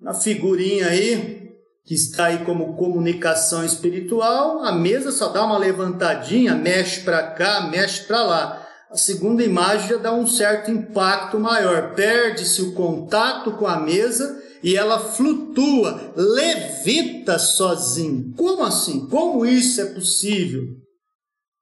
Na 0.00 0.14
figurinha 0.14 0.86
aí, 0.86 1.37
que 1.88 1.94
está 1.94 2.26
aí 2.26 2.44
como 2.44 2.76
comunicação 2.76 3.64
espiritual, 3.64 4.62
a 4.62 4.70
mesa 4.70 5.10
só 5.10 5.28
dá 5.28 5.42
uma 5.42 5.56
levantadinha, 5.56 6.54
mexe 6.54 7.00
para 7.00 7.22
cá, 7.28 7.62
mexe 7.62 8.04
para 8.04 8.22
lá. 8.22 8.68
A 8.90 8.96
segunda 8.98 9.42
imagem 9.42 9.88
já 9.88 9.96
dá 9.96 10.12
um 10.12 10.26
certo 10.26 10.70
impacto 10.70 11.40
maior, 11.40 11.94
perde-se 11.94 12.60
o 12.60 12.74
contato 12.74 13.52
com 13.52 13.66
a 13.66 13.80
mesa 13.80 14.38
e 14.62 14.76
ela 14.76 14.98
flutua, 14.98 16.12
levita 16.14 17.38
sozinho. 17.38 18.34
Como 18.36 18.62
assim? 18.64 19.08
Como 19.08 19.46
isso 19.46 19.80
é 19.80 19.86
possível? 19.86 20.64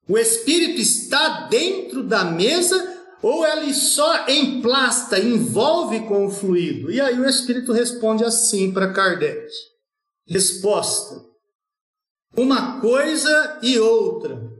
O 0.08 0.18
espírito 0.18 0.80
está 0.80 1.46
dentro 1.48 2.02
da 2.02 2.24
mesa 2.24 2.96
ou 3.22 3.46
ele 3.46 3.72
só 3.72 4.28
emplasta, 4.28 5.20
envolve 5.20 6.00
com 6.00 6.26
o 6.26 6.30
fluido? 6.30 6.90
E 6.90 7.00
aí 7.00 7.16
o 7.16 7.28
espírito 7.28 7.72
responde 7.72 8.24
assim 8.24 8.72
para 8.72 8.92
Kardec. 8.92 9.46
Resposta: 10.26 11.24
uma 12.36 12.80
coisa 12.80 13.58
e 13.62 13.78
outra. 13.78 14.56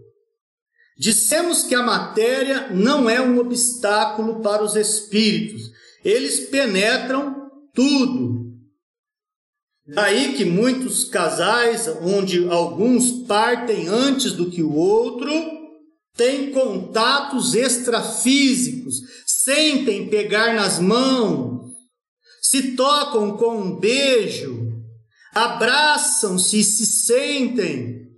Dissemos 0.98 1.64
que 1.64 1.74
a 1.74 1.82
matéria 1.82 2.70
não 2.70 3.10
é 3.10 3.20
um 3.20 3.38
obstáculo 3.38 4.40
para 4.40 4.64
os 4.64 4.76
espíritos, 4.76 5.70
eles 6.02 6.48
penetram 6.48 7.50
tudo. 7.74 8.46
Daí 9.86 10.34
que 10.34 10.44
muitos 10.44 11.04
casais, 11.04 11.86
onde 12.02 12.48
alguns 12.48 13.26
partem 13.26 13.86
antes 13.86 14.32
do 14.32 14.50
que 14.50 14.62
o 14.62 14.72
outro, 14.72 15.30
têm 16.16 16.50
contatos 16.50 17.54
extrafísicos, 17.54 19.02
sentem 19.26 20.08
pegar 20.08 20.54
nas 20.54 20.80
mãos, 20.80 21.70
se 22.40 22.74
tocam 22.74 23.36
com 23.36 23.58
um 23.58 23.76
beijo, 23.78 24.65
abraçam-se 25.36 26.60
e 26.60 26.64
se 26.64 26.86
sentem, 26.86 28.08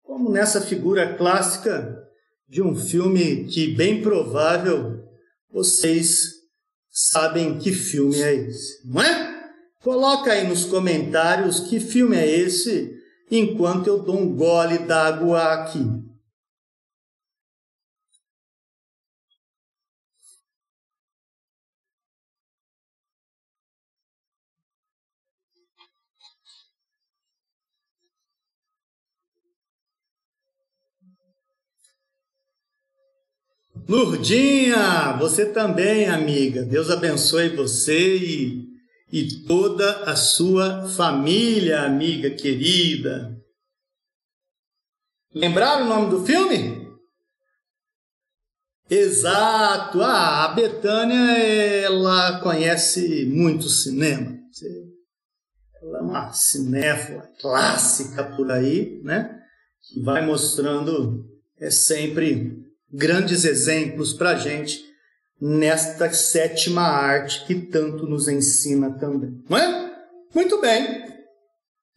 como 0.00 0.30
nessa 0.30 0.60
figura 0.60 1.14
clássica 1.14 1.98
de 2.48 2.62
um 2.62 2.76
filme 2.76 3.46
que, 3.46 3.74
bem 3.74 4.00
provável, 4.00 5.02
vocês 5.50 6.34
sabem 6.88 7.58
que 7.58 7.72
filme 7.72 8.20
é 8.22 8.32
esse, 8.32 8.86
não 8.86 9.02
é? 9.02 9.50
Coloca 9.82 10.30
aí 10.30 10.46
nos 10.46 10.64
comentários 10.64 11.58
que 11.58 11.80
filme 11.80 12.16
é 12.16 12.30
esse, 12.30 12.94
enquanto 13.28 13.88
eu 13.88 13.98
dou 13.98 14.20
um 14.20 14.36
gole 14.36 14.78
d'água 14.78 15.42
aqui. 15.54 15.84
Lurdinha, 33.88 35.16
você 35.18 35.46
também, 35.46 36.06
amiga. 36.08 36.62
Deus 36.64 36.90
abençoe 36.90 37.48
você 37.48 38.16
e, 38.16 38.68
e 39.10 39.44
toda 39.44 40.04
a 40.04 40.14
sua 40.14 40.88
família, 40.88 41.82
amiga 41.82 42.30
querida. 42.30 43.36
Lembraram 45.34 45.86
o 45.86 45.88
nome 45.88 46.10
do 46.10 46.24
filme? 46.24 46.82
Exato. 48.88 50.00
Ah, 50.02 50.44
a 50.44 50.48
Betânia, 50.54 51.38
ela 51.82 52.40
conhece 52.40 53.26
muito 53.26 53.68
cinema. 53.68 54.38
Ela 55.82 55.98
é 55.98 56.02
uma 56.02 56.32
cinéfila 56.32 57.28
clássica 57.40 58.22
por 58.36 58.50
aí, 58.50 59.00
né? 59.02 59.40
Que 59.82 60.00
vai 60.00 60.24
mostrando 60.24 61.26
é 61.58 61.70
sempre 61.70 62.62
grandes 62.92 63.44
exemplos 63.44 64.12
para 64.12 64.30
a 64.30 64.38
gente 64.38 64.84
nesta 65.40 66.12
sétima 66.12 66.82
arte 66.82 67.44
que 67.46 67.54
tanto 67.54 68.06
nos 68.06 68.28
ensina 68.28 68.90
também. 68.98 69.42
Não 69.48 69.58
é? 69.58 69.92
Muito 70.34 70.60
bem. 70.60 71.02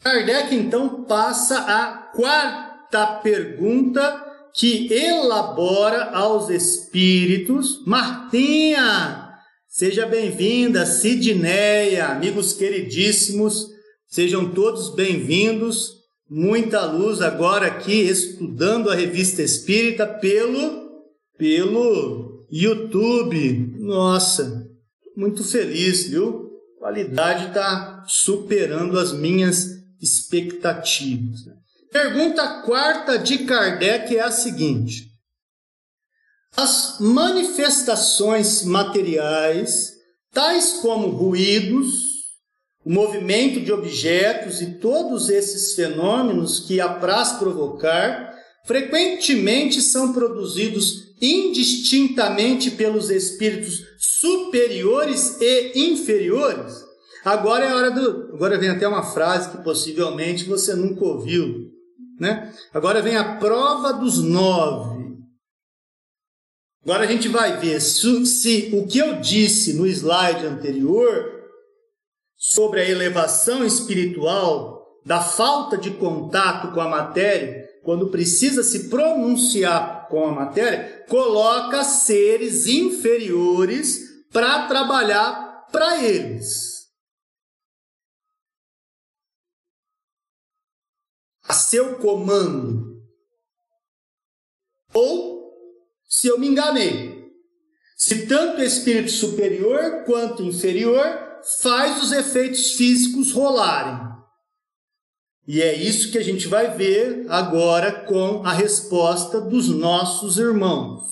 Kardec 0.01 0.55
então 0.55 1.03
passa 1.03 1.59
a 1.59 2.11
quarta 2.15 3.05
pergunta 3.21 4.23
que 4.53 4.91
elabora 4.91 6.11
aos 6.11 6.49
espíritos. 6.49 7.83
Martinha, 7.85 9.33
seja 9.67 10.05
bem-vinda. 10.05 10.85
Sidneia, 10.85 12.07
amigos 12.07 12.53
queridíssimos, 12.53 13.67
sejam 14.07 14.49
todos 14.51 14.95
bem-vindos. 14.95 15.93
Muita 16.27 16.85
luz 16.85 17.21
agora 17.21 17.67
aqui 17.67 18.01
estudando 18.01 18.89
a 18.89 18.95
revista 18.95 19.43
espírita 19.43 20.07
pelo 20.07 20.84
pelo 21.37 22.45
YouTube. 22.51 23.75
Nossa, 23.79 24.65
muito 25.15 25.43
feliz, 25.43 26.07
viu? 26.07 26.51
A 26.77 26.79
qualidade 26.79 27.47
está 27.47 28.03
superando 28.07 28.99
as 28.99 29.11
minhas 29.11 29.67
expectativas. 30.01 31.39
Pergunta 31.91 32.61
quarta 32.63 33.17
de 33.17 33.39
Kardec 33.39 34.15
é 34.15 34.21
a 34.21 34.31
seguinte: 34.31 35.05
As 36.55 36.97
manifestações 36.99 38.63
materiais, 38.63 39.93
tais 40.31 40.73
como 40.81 41.07
ruídos, 41.07 42.15
o 42.85 42.91
movimento 42.91 43.61
de 43.61 43.71
objetos 43.71 44.61
e 44.61 44.77
todos 44.79 45.29
esses 45.29 45.73
fenômenos 45.73 46.59
que 46.59 46.79
apraz 46.79 47.31
provocar, 47.33 48.31
frequentemente 48.65 49.81
são 49.81 50.13
produzidos 50.13 51.04
indistintamente 51.21 52.71
pelos 52.71 53.09
espíritos 53.09 53.83
superiores 53.97 55.39
e 55.39 55.91
inferiores. 55.91 56.83
Agora 57.23 57.65
é 57.65 57.69
a 57.69 57.75
hora 57.75 57.91
do. 57.91 58.33
Agora 58.33 58.57
vem 58.57 58.69
até 58.69 58.87
uma 58.87 59.03
frase 59.03 59.49
que 59.49 59.63
possivelmente 59.63 60.45
você 60.45 60.75
nunca 60.75 61.03
ouviu. 61.03 61.71
Né? 62.19 62.53
Agora 62.73 63.01
vem 63.01 63.17
a 63.17 63.37
prova 63.37 63.93
dos 63.93 64.19
nove. 64.19 65.05
Agora 66.83 67.03
a 67.03 67.07
gente 67.07 67.27
vai 67.27 67.57
ver 67.57 67.81
se, 67.81 68.25
se 68.27 68.69
o 68.73 68.85
que 68.85 68.99
eu 68.99 69.19
disse 69.19 69.73
no 69.73 69.87
slide 69.87 70.45
anterior 70.45 71.33
sobre 72.37 72.79
a 72.81 72.87
elevação 72.87 73.65
espiritual, 73.65 74.75
da 75.03 75.19
falta 75.19 75.77
de 75.77 75.91
contato 75.91 76.71
com 76.73 76.81
a 76.81 76.89
matéria, 76.89 77.63
quando 77.83 78.09
precisa 78.09 78.63
se 78.63 78.89
pronunciar 78.89 79.94
com 80.07 80.25
a 80.25 80.31
matéria, 80.31 81.05
coloca 81.07 81.83
seres 81.83 82.67
inferiores 82.67 84.25
para 84.31 84.67
trabalhar 84.67 85.67
para 85.71 86.03
eles. 86.03 86.85
A 91.43 91.53
seu 91.53 91.99
comando. 91.99 92.95
Ou, 94.93 95.53
se 96.07 96.27
eu 96.27 96.39
me 96.39 96.47
enganei, 96.47 97.31
se 97.95 98.27
tanto 98.27 98.61
espírito 98.61 99.11
superior 99.11 100.03
quanto 100.05 100.43
inferior 100.43 101.25
faz 101.61 102.01
os 102.03 102.11
efeitos 102.11 102.73
físicos 102.73 103.31
rolarem. 103.31 104.04
E 105.47 105.61
é 105.61 105.75
isso 105.75 106.11
que 106.11 106.17
a 106.17 106.23
gente 106.23 106.47
vai 106.47 106.75
ver 106.75 107.25
agora 107.29 107.91
com 107.91 108.43
a 108.43 108.51
resposta 108.51 109.39
dos 109.39 109.69
nossos 109.69 110.37
irmãos. 110.37 111.03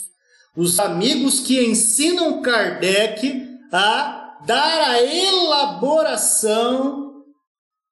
Os 0.55 0.79
amigos 0.79 1.39
que 1.39 1.63
ensinam 1.63 2.41
Kardec 2.41 3.47
a 3.71 4.39
dar 4.45 4.91
a 4.91 5.01
elaboração 5.01 7.23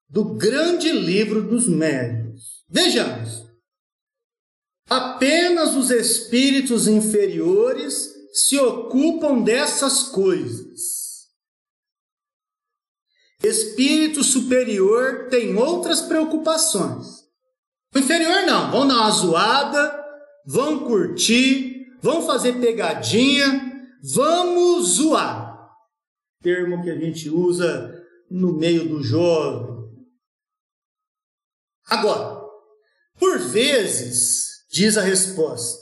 do 0.09 0.35
grande 0.35 0.91
livro 0.91 1.43
dos 1.43 1.67
médios. 1.67 2.63
Vejamos. 2.69 3.45
Apenas 4.89 5.75
os 5.75 5.89
espíritos 5.89 6.87
inferiores 6.87 8.11
se 8.33 8.57
ocupam 8.57 9.41
dessas 9.41 10.03
coisas. 10.03 11.00
Espírito 13.43 14.23
superior 14.23 15.27
tem 15.29 15.55
outras 15.55 16.01
preocupações. 16.01 17.21
O 17.93 17.99
inferior 17.99 18.43
não, 18.43 18.71
vão 18.71 18.87
dar 18.87 18.97
uma 18.97 19.11
zoada, 19.11 20.05
vão 20.45 20.85
curtir, 20.85 21.87
vão 22.01 22.25
fazer 22.25 22.59
pegadinha, 22.59 23.89
vamos 24.03 24.89
zoar. 24.89 25.69
Termo 26.41 26.83
que 26.83 26.89
a 26.89 26.97
gente 26.97 27.29
usa 27.29 27.99
no 28.29 28.53
meio 28.53 28.87
do 28.87 29.03
jovem. 29.03 29.89
Agora, 31.87 32.41
por 33.19 33.39
vezes, 33.39 34.65
diz 34.71 34.97
a 34.97 35.01
resposta, 35.01 35.81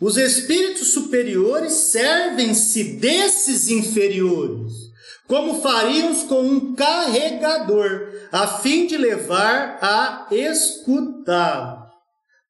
os 0.00 0.16
espíritos 0.16 0.88
superiores 0.88 1.72
servem-se 1.72 2.96
desses 2.98 3.68
inferiores 3.68 4.85
como 5.26 5.60
faríamos 5.60 6.22
com 6.22 6.42
um 6.42 6.74
carregador, 6.74 8.12
a 8.30 8.46
fim 8.46 8.86
de 8.86 8.96
levar 8.96 9.78
a 9.80 10.26
escutá-lo. 10.30 11.86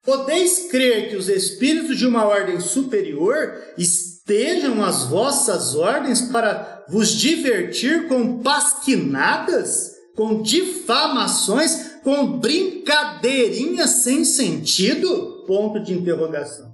Podeis 0.04 0.70
crer 0.70 1.10
que 1.10 1.16
os 1.16 1.28
espíritos 1.28 1.98
de 1.98 2.06
uma 2.06 2.24
ordem 2.24 2.60
superior 2.60 3.54
estejam 3.76 4.84
às 4.84 5.04
vossas 5.04 5.74
ordens 5.74 6.20
para 6.20 6.84
vos 6.88 7.10
divertir 7.10 8.06
com 8.06 8.38
pasquinadas, 8.38 9.92
com 10.14 10.42
difamações, 10.42 11.96
com 12.04 12.38
brincadeirinhas 12.38 13.90
sem 13.90 14.24
sentido? 14.24 15.44
Ponto 15.46 15.80
de 15.80 15.92
interrogação. 15.92 16.65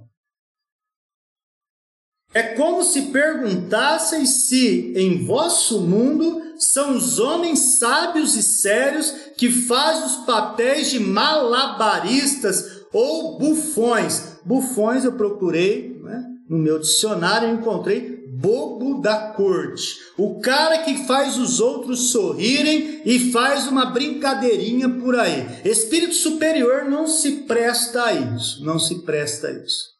É 2.33 2.41
como 2.41 2.83
se 2.83 3.03
perguntasseis 3.03 4.29
se 4.29 4.93
em 4.95 5.23
vosso 5.23 5.81
mundo 5.81 6.41
são 6.57 6.95
os 6.95 7.19
homens 7.19 7.59
sábios 7.77 8.35
e 8.35 8.41
sérios 8.41 9.13
que 9.37 9.51
fazem 9.51 10.05
os 10.05 10.25
papéis 10.25 10.89
de 10.89 10.99
malabaristas 10.99 12.83
ou 12.91 13.37
bufões. 13.37 14.37
Bufões 14.43 15.05
eu 15.05 15.13
procurei 15.13 15.99
né? 16.03 16.23
no 16.49 16.57
meu 16.57 16.79
dicionário 16.79 17.49
e 17.49 17.53
encontrei 17.53 18.23
bobo 18.27 18.99
da 18.99 19.31
corte. 19.33 19.99
O 20.17 20.39
cara 20.41 20.79
que 20.79 21.05
faz 21.05 21.37
os 21.37 21.59
outros 21.59 22.11
sorrirem 22.11 23.01
e 23.05 23.31
faz 23.31 23.67
uma 23.67 23.85
brincadeirinha 23.85 24.89
por 24.89 25.17
aí. 25.17 25.45
Espírito 25.63 26.15
superior 26.15 26.85
não 26.85 27.07
se 27.07 27.43
presta 27.43 28.05
a 28.05 28.13
isso, 28.13 28.65
não 28.65 28.79
se 28.79 29.03
presta 29.03 29.47
a 29.47 29.51
isso. 29.51 29.92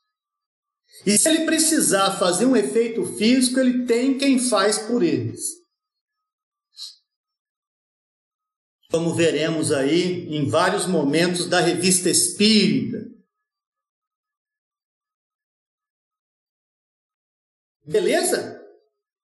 E 1.06 1.18
se 1.18 1.30
ele 1.30 1.45
precisar 1.45 2.18
fazer 2.18 2.45
um 2.45 2.56
efeito 2.56 3.06
físico, 3.06 3.60
ele 3.60 3.86
tem 3.86 4.18
quem 4.18 4.39
faz 4.39 4.78
por 4.78 5.04
eles. 5.04 5.41
Como 8.89 9.14
veremos 9.14 9.72
aí 9.72 10.28
em 10.30 10.47
vários 10.47 10.86
momentos 10.86 11.47
da 11.47 11.60
revista 11.60 12.10
Espírita. 12.10 13.14
Beleza? 17.86 18.62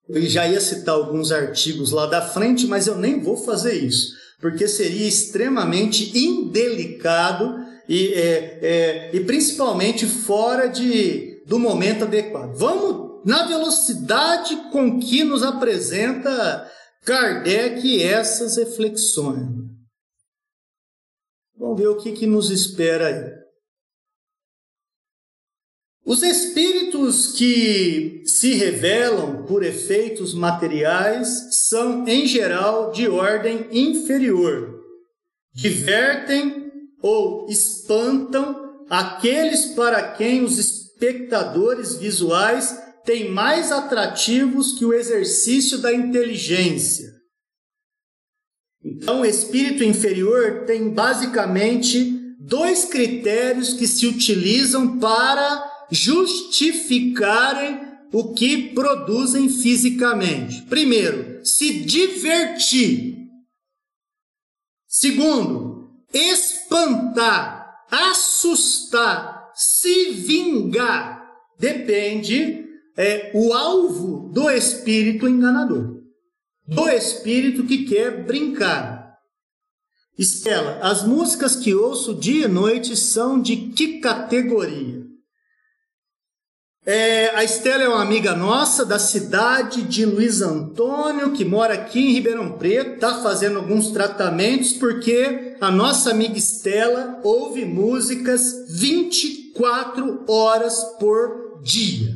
Eu 0.08 0.22
já 0.26 0.46
ia 0.46 0.60
citar 0.60 0.96
alguns 0.96 1.30
artigos 1.30 1.92
lá 1.92 2.04
da 2.04 2.20
frente, 2.20 2.66
mas 2.66 2.88
eu 2.88 2.98
nem 2.98 3.20
vou 3.20 3.36
fazer 3.36 3.74
isso, 3.74 4.12
porque 4.40 4.66
seria 4.66 5.06
extremamente 5.06 6.18
indelicado 6.18 7.64
e, 7.88 8.12
é, 8.14 8.58
é, 8.60 9.16
e 9.16 9.20
principalmente 9.20 10.06
fora 10.06 10.66
de, 10.66 11.29
do 11.50 11.58
momento 11.58 12.04
adequado. 12.04 12.54
Vamos 12.54 13.26
na 13.26 13.44
velocidade 13.44 14.54
com 14.70 15.00
que 15.00 15.24
nos 15.24 15.42
apresenta 15.42 16.70
Kardec 17.04 18.00
essas 18.04 18.56
reflexões. 18.56 19.48
Vamos 21.58 21.76
ver 21.76 21.88
o 21.88 21.96
que, 21.96 22.12
que 22.12 22.24
nos 22.24 22.52
espera 22.52 23.08
aí. 23.08 23.40
Os 26.06 26.22
espíritos 26.22 27.32
que 27.32 28.22
se 28.26 28.54
revelam 28.54 29.44
por 29.44 29.64
efeitos 29.64 30.32
materiais 30.32 31.48
são, 31.66 32.06
em 32.06 32.28
geral, 32.28 32.92
de 32.92 33.08
ordem 33.08 33.66
inferior. 33.72 34.80
Divertem 35.52 36.70
ou 37.02 37.48
espantam 37.50 38.86
aqueles 38.88 39.66
para 39.66 40.12
quem 40.12 40.44
os 40.44 40.79
espectadores 41.00 41.96
visuais 41.96 42.78
têm 43.04 43.30
mais 43.30 43.72
atrativos 43.72 44.78
que 44.78 44.84
o 44.84 44.92
exercício 44.92 45.78
da 45.78 45.92
inteligência. 45.92 47.08
Então, 48.84 49.22
o 49.22 49.24
espírito 49.24 49.82
inferior 49.82 50.64
tem 50.66 50.90
basicamente 50.90 52.18
dois 52.38 52.84
critérios 52.84 53.72
que 53.72 53.86
se 53.86 54.06
utilizam 54.06 54.98
para 54.98 55.86
justificarem 55.90 57.80
o 58.12 58.34
que 58.34 58.74
produzem 58.74 59.48
fisicamente. 59.48 60.62
Primeiro, 60.62 61.44
se 61.44 61.80
divertir. 61.80 63.16
Segundo, 64.86 65.90
espantar, 66.12 67.84
assustar, 67.90 69.39
se 69.80 70.10
vingar. 70.10 71.26
Depende 71.58 72.66
é 72.96 73.30
o 73.34 73.54
alvo 73.54 74.30
do 74.30 74.50
espírito 74.50 75.26
enganador, 75.26 76.02
do 76.66 76.88
espírito 76.88 77.64
que 77.64 77.84
quer 77.84 78.24
brincar. 78.24 79.16
Estela, 80.18 80.80
as 80.82 81.02
músicas 81.02 81.56
que 81.56 81.74
ouço 81.74 82.14
dia 82.14 82.44
e 82.44 82.48
noite 82.48 82.94
são 82.94 83.40
de 83.40 83.56
que 83.56 84.00
categoria? 84.00 85.00
É, 86.84 87.30
a 87.36 87.44
Estela 87.44 87.84
é 87.84 87.88
uma 87.88 88.02
amiga 88.02 88.34
nossa 88.34 88.84
da 88.84 88.98
cidade 88.98 89.82
de 89.82 90.04
Luiz 90.04 90.42
Antônio, 90.42 91.32
que 91.32 91.44
mora 91.44 91.74
aqui 91.74 92.00
em 92.00 92.12
Ribeirão 92.12 92.58
Preto, 92.58 92.94
está 92.94 93.22
fazendo 93.22 93.58
alguns 93.58 93.90
tratamentos, 93.90 94.72
porque 94.72 95.56
a 95.60 95.70
nossa 95.70 96.10
amiga 96.10 96.36
Estela 96.36 97.20
ouve 97.22 97.64
músicas 97.64 98.66
24 98.68 99.39
horas 100.28 100.82
por 100.98 101.60
dia. 101.62 102.14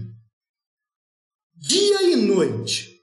Dia 1.56 2.02
e 2.02 2.16
noite. 2.16 2.94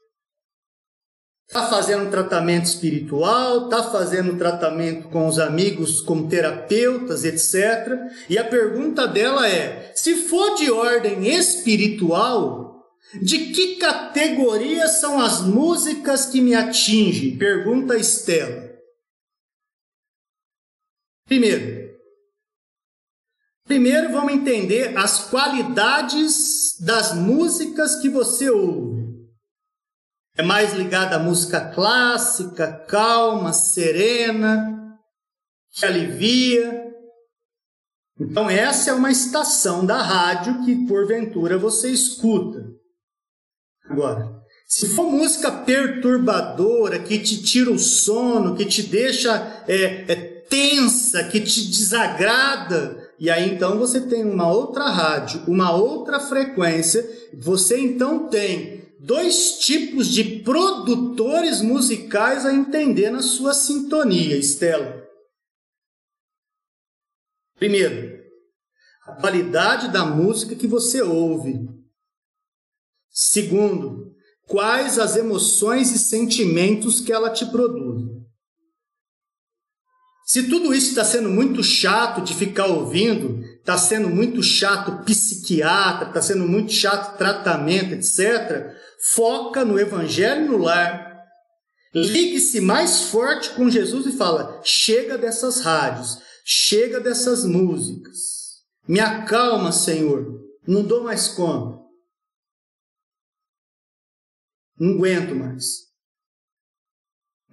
Está 1.47 1.67
fazendo 1.67 2.09
tratamento 2.09 2.65
espiritual, 2.65 3.65
está 3.65 3.83
fazendo 3.83 4.37
tratamento 4.37 5.09
com 5.09 5.27
os 5.27 5.37
amigos 5.37 5.99
como 5.99 6.29
terapeutas, 6.29 7.25
etc. 7.25 7.99
E 8.29 8.37
a 8.37 8.43
pergunta 8.45 9.05
dela 9.05 9.49
é: 9.49 9.91
se 9.93 10.27
for 10.27 10.55
de 10.55 10.71
ordem 10.71 11.27
espiritual, 11.27 12.85
de 13.21 13.51
que 13.51 13.75
categoria 13.75 14.87
são 14.87 15.19
as 15.19 15.41
músicas 15.41 16.27
que 16.27 16.39
me 16.39 16.55
atingem? 16.55 17.37
Pergunta 17.37 17.97
Estela. 17.97 18.71
Primeiro, 21.25 21.80
primeiro 23.71 24.11
vamos 24.11 24.33
entender 24.33 24.97
as 24.97 25.29
qualidades 25.29 26.75
das 26.81 27.15
músicas 27.15 27.95
que 27.95 28.09
você 28.09 28.49
ouve. 28.49 29.01
É 30.35 30.43
mais 30.43 30.73
ligada 30.73 31.15
à 31.15 31.19
música 31.19 31.71
clássica, 31.73 32.69
calma, 32.89 33.53
serena, 33.53 34.99
que 35.71 35.85
alivia. 35.85 36.93
Então, 38.19 38.49
essa 38.49 38.89
é 38.89 38.93
uma 38.93 39.09
estação 39.09 39.85
da 39.85 40.01
rádio 40.01 40.65
que, 40.65 40.85
porventura, 40.85 41.57
você 41.57 41.89
escuta. 41.89 42.69
Agora, 43.85 44.43
se 44.67 44.89
for 44.89 45.09
música 45.09 45.49
perturbadora, 45.49 46.99
que 46.99 47.17
te 47.19 47.41
tira 47.41 47.71
o 47.71 47.79
sono, 47.79 48.53
que 48.53 48.65
te 48.65 48.83
deixa 48.83 49.63
é, 49.65 50.11
é, 50.11 50.15
tensa, 50.49 51.23
que 51.23 51.39
te 51.39 51.69
desagrada, 51.69 53.00
e 53.21 53.29
aí 53.29 53.53
então 53.53 53.77
você 53.77 54.01
tem 54.01 54.25
uma 54.25 54.51
outra 54.51 54.89
rádio, 54.89 55.43
uma 55.47 55.71
outra 55.71 56.19
frequência, 56.19 57.07
você 57.35 57.79
então 57.79 58.27
tem 58.27 58.95
dois 58.99 59.59
tipos 59.59 60.07
de 60.07 60.39
produtores 60.39 61.61
musicais 61.61 62.47
a 62.47 62.51
entender 62.51 63.11
na 63.11 63.21
sua 63.21 63.53
sintonia, 63.53 64.35
Estela. 64.35 65.07
Primeiro, 67.57 68.25
a 69.05 69.11
qualidade 69.11 69.91
da 69.91 70.03
música 70.03 70.55
que 70.55 70.65
você 70.65 71.03
ouve. 71.03 71.69
Segundo, 73.07 74.15
quais 74.47 74.97
as 74.97 75.15
emoções 75.15 75.91
e 75.91 75.99
sentimentos 75.99 76.99
que 76.99 77.13
ela 77.13 77.29
te 77.29 77.45
produz. 77.45 78.20
Se 80.31 80.43
tudo 80.43 80.73
isso 80.73 80.91
está 80.91 81.03
sendo 81.03 81.27
muito 81.27 81.61
chato 81.61 82.21
de 82.21 82.33
ficar 82.33 82.67
ouvindo, 82.67 83.43
está 83.43 83.77
sendo 83.77 84.07
muito 84.07 84.41
chato 84.41 85.03
psiquiatra, 85.03 86.07
está 86.07 86.21
sendo 86.21 86.47
muito 86.47 86.71
chato 86.71 87.17
tratamento, 87.17 87.95
etc., 87.95 88.73
foca 89.13 89.65
no 89.65 89.77
Evangelho 89.77 90.49
no 90.49 90.57
lar, 90.57 91.21
ligue-se 91.93 92.61
mais 92.61 93.09
forte 93.09 93.49
com 93.49 93.69
Jesus 93.69 94.05
e 94.05 94.13
fala: 94.13 94.61
chega 94.63 95.17
dessas 95.17 95.59
rádios, 95.59 96.19
chega 96.45 97.01
dessas 97.01 97.43
músicas, 97.43 98.63
me 98.87 99.01
acalma, 99.01 99.73
Senhor, 99.73 100.25
não 100.65 100.81
dou 100.81 101.03
mais 101.03 101.27
conta, 101.27 101.77
não 104.79 104.93
aguento 104.93 105.35
mais. 105.35 105.90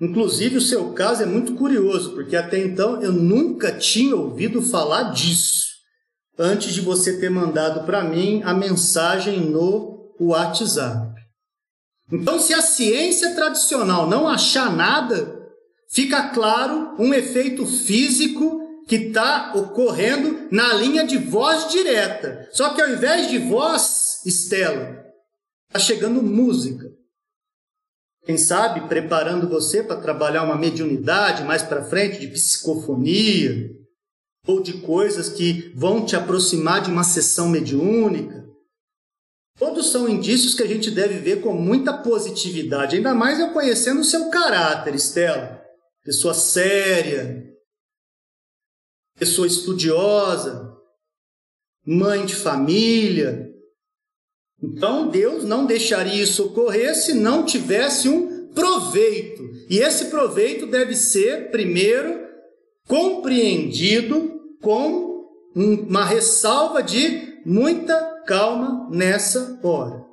Inclusive, 0.00 0.58
o 0.58 0.60
seu 0.60 0.92
caso 0.92 1.22
é 1.22 1.26
muito 1.26 1.54
curioso, 1.54 2.12
porque 2.12 2.36
até 2.36 2.58
então 2.58 3.02
eu 3.02 3.12
nunca 3.12 3.72
tinha 3.72 4.14
ouvido 4.14 4.62
falar 4.62 5.12
disso, 5.12 5.66
antes 6.38 6.72
de 6.72 6.80
você 6.80 7.18
ter 7.18 7.30
mandado 7.30 7.84
para 7.84 8.04
mim 8.04 8.40
a 8.44 8.54
mensagem 8.54 9.40
no 9.40 10.14
WhatsApp. 10.20 11.18
Então, 12.12 12.38
se 12.38 12.54
a 12.54 12.62
ciência 12.62 13.34
tradicional 13.34 14.08
não 14.08 14.28
achar 14.28 14.74
nada, 14.74 15.36
fica 15.90 16.30
claro 16.30 16.94
um 16.98 17.12
efeito 17.12 17.66
físico 17.66 18.58
que 18.86 18.96
está 18.96 19.52
ocorrendo 19.54 20.48
na 20.50 20.72
linha 20.72 21.04
de 21.04 21.18
voz 21.18 21.68
direta. 21.70 22.48
Só 22.52 22.70
que 22.70 22.80
ao 22.80 22.88
invés 22.88 23.28
de 23.28 23.38
voz, 23.38 24.22
Estela, 24.24 25.04
está 25.68 25.78
chegando 25.78 26.22
música. 26.22 26.86
Quem 28.28 28.36
sabe 28.36 28.86
preparando 28.88 29.48
você 29.48 29.82
para 29.82 30.02
trabalhar 30.02 30.42
uma 30.42 30.54
mediunidade 30.54 31.42
mais 31.44 31.62
para 31.62 31.86
frente, 31.86 32.20
de 32.20 32.26
psicofonia, 32.26 33.70
ou 34.46 34.62
de 34.62 34.82
coisas 34.82 35.30
que 35.30 35.72
vão 35.74 36.04
te 36.04 36.14
aproximar 36.14 36.82
de 36.82 36.90
uma 36.90 37.04
sessão 37.04 37.48
mediúnica. 37.48 38.46
Todos 39.58 39.90
são 39.90 40.06
indícios 40.06 40.54
que 40.54 40.62
a 40.62 40.66
gente 40.66 40.90
deve 40.90 41.14
ver 41.16 41.40
com 41.40 41.54
muita 41.54 42.02
positividade, 42.02 42.96
ainda 42.96 43.14
mais 43.14 43.40
eu 43.40 43.50
conhecendo 43.54 44.02
o 44.02 44.04
seu 44.04 44.28
caráter, 44.28 44.94
Estela. 44.94 45.64
Pessoa 46.04 46.34
séria, 46.34 47.50
pessoa 49.18 49.46
estudiosa, 49.46 50.70
mãe 51.82 52.26
de 52.26 52.34
família. 52.34 53.47
Então 54.62 55.08
Deus 55.08 55.44
não 55.44 55.66
deixaria 55.66 56.22
isso 56.22 56.46
ocorrer 56.46 56.94
se 56.94 57.14
não 57.14 57.44
tivesse 57.44 58.08
um 58.08 58.48
proveito. 58.48 59.42
E 59.70 59.78
esse 59.78 60.06
proveito 60.06 60.66
deve 60.66 60.96
ser, 60.96 61.50
primeiro, 61.50 62.26
compreendido 62.86 64.40
com 64.60 65.24
uma 65.54 66.04
ressalva 66.04 66.82
de 66.82 67.40
muita 67.44 68.22
calma 68.26 68.88
nessa 68.90 69.60
hora. 69.62 70.06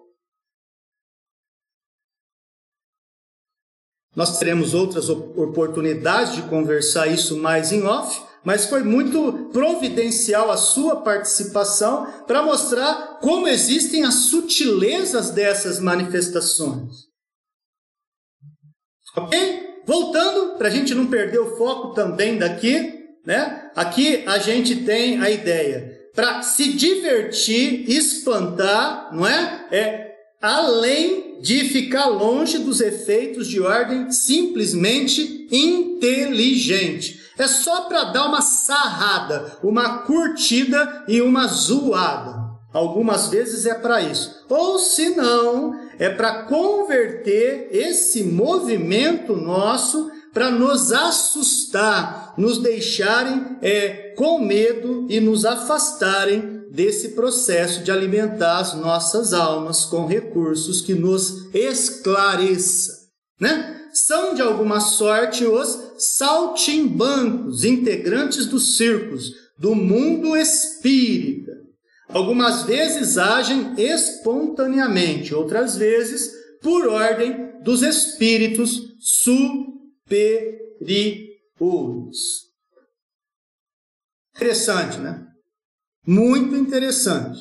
Nós 4.16 4.40
teremos 4.40 4.74
outras 4.74 5.10
oportunidades 5.10 6.36
de 6.36 6.44
conversar 6.44 7.08
isso 7.08 7.38
mais 7.38 7.74
em 7.74 7.84
off, 7.84 8.24
mas 8.46 8.68
foi 8.68 8.84
muito 8.84 9.50
providencial 9.52 10.52
a 10.52 10.58
sua 10.58 10.98
participação 10.98 12.06
para 12.28 12.44
mostrar 12.44 13.18
como 13.20 13.48
existem 13.48 14.06
as 14.06 14.14
sutilezas 14.14 15.32
dessas 15.32 15.80
manifestações. 15.80 17.06
Ok? 19.18 19.82
Voltando, 19.86 20.58
para 20.58 20.68
a 20.68 20.72
gente 20.72 20.94
não 20.94 21.08
perder 21.08 21.40
o 21.40 21.58
foco 21.58 21.94
também 21.94 22.38
daqui, 22.38 22.94
né? 23.26 23.72
Aqui 23.76 24.24
a 24.28 24.38
gente 24.38 24.84
tem 24.84 25.20
a 25.20 25.30
ideia 25.30 25.96
para 26.14 26.42
se 26.44 26.74
divertir, 26.74 27.90
espantar, 27.90 29.10
não 29.14 29.28
é? 29.28 29.68
É 29.72 30.16
além 30.42 31.40
de 31.42 31.66
ficar 31.66 32.06
longe 32.06 32.60
dos 32.60 32.80
efeitos 32.80 33.48
de 33.48 33.60
ordem 33.60 34.12
simplesmente 34.12 35.48
inteligente. 35.52 37.25
É 37.38 37.48
só 37.48 37.82
para 37.82 38.06
dar 38.06 38.28
uma 38.28 38.42
sarrada, 38.42 39.58
uma 39.62 40.00
curtida 40.00 41.04
e 41.08 41.22
uma 41.22 41.48
zoada. 41.48 42.46
Algumas 42.74 43.28
vezes 43.28 43.66
é 43.66 43.74
para 43.74 44.02
isso. 44.02 44.44
Ou 44.50 44.78
se 44.80 45.16
não, 45.16 45.74
é 45.98 46.10
para 46.10 46.44
converter 46.44 47.70
esse 47.72 48.24
movimento 48.24 49.36
nosso 49.36 50.12
para 50.34 50.52
nos 50.52 50.92
assustar, 50.92 52.34
nos 52.38 52.58
deixarem 52.58 53.58
é, 53.62 54.14
com 54.18 54.40
medo 54.40 55.08
e 55.10 55.22
nos 55.22 55.46
afastarem 55.46 56.66
desse 56.70 57.10
processo 57.10 57.82
de 57.82 57.90
alimentar 57.90 58.58
as 58.58 58.74
nossas 58.74 59.32
almas 59.32 59.86
com 59.86 60.06
recursos 60.06 60.82
que 60.82 60.94
nos 60.94 61.46
esclareça, 61.56 63.08
né? 63.40 63.85
São 63.96 64.34
de 64.34 64.42
alguma 64.42 64.82
sorte 64.82 65.46
os 65.46 65.94
saltimbancos, 65.98 67.64
integrantes 67.64 68.46
dos 68.46 68.76
círculos 68.76 69.34
do 69.58 69.74
mundo 69.74 70.36
espírita. 70.36 71.54
Algumas 72.10 72.64
vezes 72.64 73.18
agem 73.18 73.74
espontaneamente, 73.78 75.34
outras 75.34 75.78
vezes 75.78 76.30
por 76.62 76.90
ordem 76.90 77.54
dos 77.64 77.82
espíritos 77.84 78.98
superiores. 79.00 80.52
Interessante, 84.36 85.00
né? 85.00 85.26
Muito 86.06 86.54
interessante. 86.58 87.40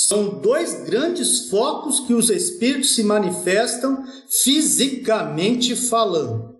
São 0.00 0.38
dois 0.38 0.84
grandes 0.84 1.48
focos 1.48 1.98
que 1.98 2.14
os 2.14 2.30
espíritos 2.30 2.94
se 2.94 3.02
manifestam 3.02 4.04
fisicamente 4.30 5.74
falando. 5.74 6.54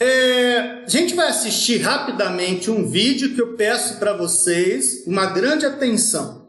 É, 0.00 0.84
a 0.86 0.88
gente 0.88 1.14
vai 1.14 1.28
assistir 1.28 1.76
rapidamente 1.82 2.70
um 2.70 2.88
vídeo 2.88 3.34
que 3.34 3.42
eu 3.42 3.54
peço 3.54 3.98
para 3.98 4.16
vocês 4.16 5.04
uma 5.06 5.26
grande 5.26 5.66
atenção. 5.66 6.48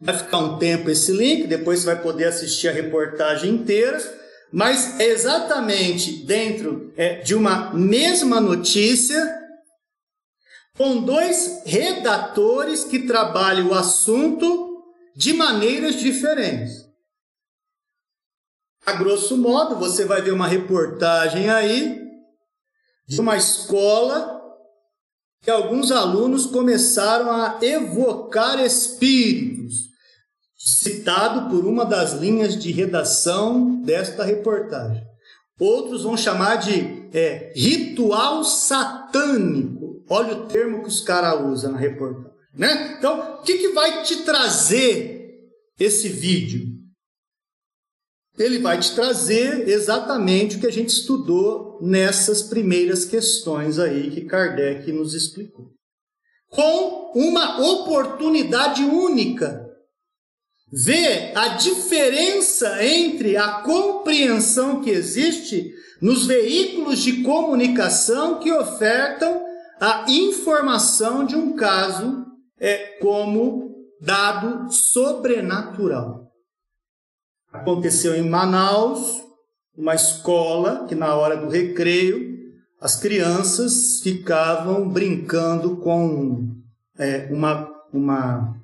Vai 0.00 0.16
ficar 0.16 0.38
um 0.38 0.56
tempo 0.56 0.88
esse 0.88 1.10
link, 1.10 1.48
depois 1.48 1.80
você 1.80 1.86
vai 1.86 2.00
poder 2.00 2.26
assistir 2.26 2.68
a 2.68 2.72
reportagem 2.72 3.54
inteira, 3.54 3.98
mas 4.52 5.00
é 5.00 5.08
exatamente 5.08 6.24
dentro 6.24 6.92
é, 6.96 7.16
de 7.22 7.34
uma 7.34 7.74
mesma 7.74 8.40
notícia 8.40 9.43
com 10.76 11.02
dois 11.02 11.62
redatores 11.64 12.84
que 12.84 13.06
trabalham 13.06 13.68
o 13.68 13.74
assunto 13.74 14.84
de 15.14 15.32
maneiras 15.32 15.96
diferentes. 15.96 16.84
A 18.84 18.92
grosso 18.92 19.36
modo, 19.36 19.76
você 19.76 20.04
vai 20.04 20.20
ver 20.20 20.32
uma 20.32 20.48
reportagem 20.48 21.48
aí 21.48 22.02
de 23.06 23.20
uma 23.20 23.36
escola 23.36 24.42
que 25.40 25.50
alguns 25.50 25.90
alunos 25.92 26.46
começaram 26.46 27.30
a 27.30 27.58
evocar 27.62 28.58
espíritos, 28.60 29.90
citado 30.56 31.50
por 31.50 31.66
uma 31.66 31.84
das 31.84 32.14
linhas 32.14 32.60
de 32.60 32.72
redação 32.72 33.82
desta 33.82 34.24
reportagem. 34.24 35.02
Outros 35.60 36.02
vão 36.02 36.16
chamar 36.16 36.56
de 36.56 37.03
é, 37.14 37.52
ritual 37.54 38.42
satânico. 38.42 40.04
Olha 40.10 40.34
o 40.34 40.46
termo 40.46 40.82
que 40.82 40.88
os 40.88 41.00
caras 41.00 41.40
usam 41.46 41.72
na 41.72 41.78
reportagem. 41.78 42.34
Né? 42.52 42.96
Então, 42.98 43.36
o 43.36 43.42
que, 43.42 43.58
que 43.58 43.68
vai 43.68 44.02
te 44.02 44.24
trazer 44.24 45.40
esse 45.78 46.08
vídeo? 46.08 46.74
Ele 48.36 48.58
vai 48.58 48.80
te 48.80 48.92
trazer 48.94 49.68
exatamente 49.68 50.56
o 50.56 50.60
que 50.60 50.66
a 50.66 50.72
gente 50.72 50.88
estudou 50.88 51.78
nessas 51.80 52.42
primeiras 52.42 53.04
questões 53.04 53.78
aí 53.78 54.10
que 54.10 54.24
Kardec 54.24 54.90
nos 54.90 55.14
explicou. 55.14 55.72
Com 56.48 57.12
uma 57.14 57.60
oportunidade 57.60 58.82
única. 58.82 59.63
Ver 60.76 61.30
a 61.38 61.50
diferença 61.50 62.84
entre 62.84 63.36
a 63.36 63.60
compreensão 63.60 64.82
que 64.82 64.90
existe 64.90 65.72
nos 66.02 66.26
veículos 66.26 66.98
de 66.98 67.22
comunicação 67.22 68.40
que 68.40 68.52
ofertam 68.52 69.40
a 69.80 70.04
informação 70.08 71.24
de 71.24 71.36
um 71.36 71.54
caso 71.54 72.26
é 72.58 72.98
como 73.00 73.72
dado 74.00 74.72
sobrenatural. 74.72 76.28
Aconteceu 77.52 78.16
em 78.16 78.28
Manaus, 78.28 79.22
uma 79.76 79.94
escola 79.94 80.86
que 80.88 80.96
na 80.96 81.14
hora 81.14 81.36
do 81.36 81.48
recreio 81.48 82.34
as 82.80 82.96
crianças 82.96 84.00
ficavam 84.00 84.88
brincando 84.88 85.76
com 85.76 86.48
é, 86.98 87.28
uma, 87.30 87.72
uma, 87.92 88.60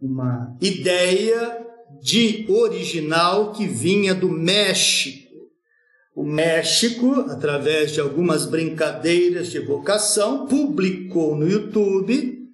uma 0.00 0.56
ideia 0.60 1.66
de 2.00 2.46
original 2.48 3.52
que 3.52 3.66
vinha 3.66 4.14
do 4.14 4.28
México 4.28 5.28
o 6.18 6.24
México, 6.24 7.14
através 7.30 7.92
de 7.92 8.00
algumas 8.00 8.44
brincadeiras 8.44 9.52
de 9.52 9.58
evocação, 9.58 10.48
publicou 10.48 11.36
no 11.36 11.48
YouTube 11.48 12.44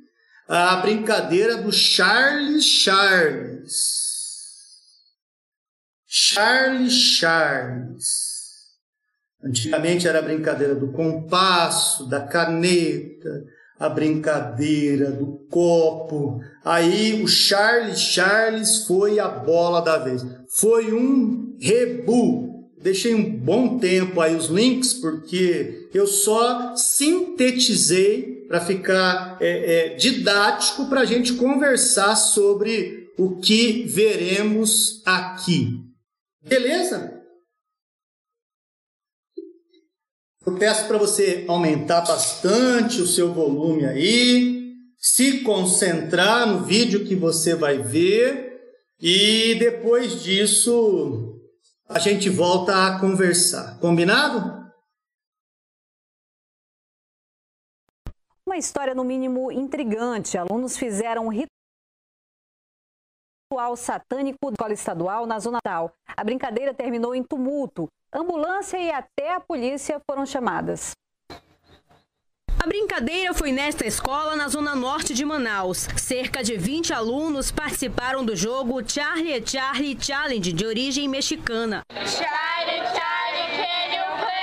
a 0.47 0.77
brincadeira 0.77 1.57
do 1.57 1.73
Charles 1.73 2.63
Charles. 2.63 3.73
Charles 6.07 6.93
Charles. 6.93 8.35
Antigamente 9.43 10.07
era 10.07 10.19
a 10.19 10.23
brincadeira 10.23 10.75
do 10.75 10.93
compasso, 10.93 12.07
da 12.07 12.21
caneta, 12.21 13.47
a 13.79 13.89
brincadeira 13.89 15.11
do 15.11 15.47
copo. 15.51 16.41
Aí 16.65 17.23
o 17.23 17.29
Charles 17.29 17.99
Charles 17.99 18.85
foi 18.87 19.19
a 19.19 19.29
bola 19.29 19.81
da 19.81 19.99
vez. 19.99 20.25
Foi 20.49 20.93
um 20.93 21.57
rebu 21.61 22.55
deixei 22.85 23.15
um 23.15 23.35
bom 23.35 23.79
tempo 23.79 24.21
aí 24.21 24.37
os 24.37 24.49
links, 24.49 24.93
porque 24.93 25.89
eu 25.95 26.07
só 26.07 26.77
sintetizei 26.77 28.45
para 28.47 28.61
ficar 28.61 29.39
é, 29.41 29.93
é, 29.93 29.95
didático 29.95 30.87
para 30.87 31.01
a 31.01 31.05
gente 31.07 31.33
conversar 31.33 32.15
sobre 32.15 33.09
o 33.17 33.37
que 33.37 33.85
veremos 33.85 35.03
aqui. 35.07 35.81
Beleza? 36.47 37.14
Eu 40.47 40.59
peço 40.59 40.87
para 40.87 40.99
você 40.99 41.47
aumentar 41.49 42.03
bastante 42.03 43.01
o 43.01 43.07
seu 43.07 43.33
volume 43.33 43.87
aí, 43.87 44.75
se 44.99 45.43
concentrar 45.43 46.47
no 46.47 46.65
vídeo 46.65 47.07
que 47.07 47.17
você 47.17 47.55
vai 47.55 47.79
ver 47.79 48.55
e 49.01 49.55
depois 49.59 50.23
disso 50.23 51.41
a 51.89 51.99
gente 51.99 52.29
volta 52.29 52.87
a 52.87 53.01
conversar. 53.01 53.79
Combinado? 53.81 54.65
Uma 58.47 58.59
história, 58.59 58.95
no 58.95 59.03
mínimo, 59.03 59.51
intrigante. 59.51 60.37
Alunos 60.37 60.77
fizeram 60.77 61.27
um 61.27 61.31
ritual 61.31 61.55
satânico 63.77 64.51
da 64.51 64.53
escola 64.53 64.73
estadual 64.75 65.27
na 65.27 65.39
zona 65.39 65.59
tal. 65.63 65.91
A 66.07 66.23
brincadeira 66.23 66.75
terminou 66.75 67.15
em 67.15 67.23
tumulto. 67.23 67.89
Ambulância 68.15 68.79
e 68.79 68.93
até 68.93 69.35
a 69.35 69.41
polícia 69.41 70.01
foram 70.09 70.25
chamadas. 70.25 70.93
A 72.63 72.67
brincadeira 72.67 73.35
foi 73.35 73.51
nesta 73.51 73.85
escola 73.85 74.37
na 74.37 74.47
zona 74.47 74.77
norte 74.77 75.13
de 75.13 75.25
Manaus. 75.25 75.89
Cerca 75.97 76.41
de 76.41 76.57
20 76.57 76.93
alunos 76.95 77.51
participaram 77.51 78.25
do 78.25 78.37
jogo 78.37 78.81
Charlie 78.89 79.45
Charlie 79.45 79.99
Challenge 80.01 80.53
de 80.53 80.65
origem 80.65 81.09
mexicana. 81.09 81.83
Charlie, 81.91 82.87
Charlie, 82.87 83.14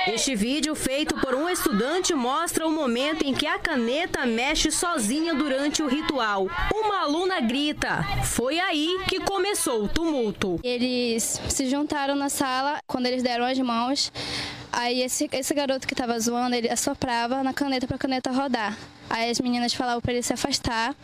este 0.06 0.34
vídeo, 0.34 0.74
feito 0.74 1.14
por 1.16 1.34
um 1.34 1.48
estudante, 1.48 2.14
mostra 2.14 2.66
o 2.66 2.72
momento 2.72 3.24
em 3.24 3.34
que 3.34 3.46
a 3.46 3.58
caneta 3.58 4.26
mexe 4.26 4.70
sozinha 4.70 5.34
durante 5.34 5.82
o 5.82 5.88
ritual. 5.88 6.48
Uma 6.74 7.02
aluna 7.02 7.40
grita. 7.40 8.04
Foi 8.24 8.58
aí 8.58 9.00
que 9.08 9.20
começou 9.20 9.84
o 9.84 9.88
tumulto. 9.88 10.58
Eles 10.62 11.40
se 11.48 11.68
juntaram 11.68 12.14
na 12.14 12.28
sala 12.28 12.80
quando 12.86 13.06
eles 13.06 13.22
deram 13.22 13.44
as 13.44 13.58
mãos. 13.58 14.12
Aí 14.72 15.02
esse, 15.02 15.28
esse 15.30 15.54
garoto 15.54 15.86
que 15.86 15.94
estava 15.94 16.18
zoando, 16.18 16.56
ele 16.56 16.68
assoprava 16.68 17.42
na 17.42 17.52
caneta 17.52 17.86
para 17.86 17.96
a 17.96 17.98
caneta 17.98 18.30
rodar. 18.30 18.76
Aí 19.12 19.30
as 19.30 19.38
meninas 19.40 19.74
falavam 19.74 20.00
para 20.00 20.14
ele 20.14 20.22
se 20.22 20.32
afastar. 20.32 20.96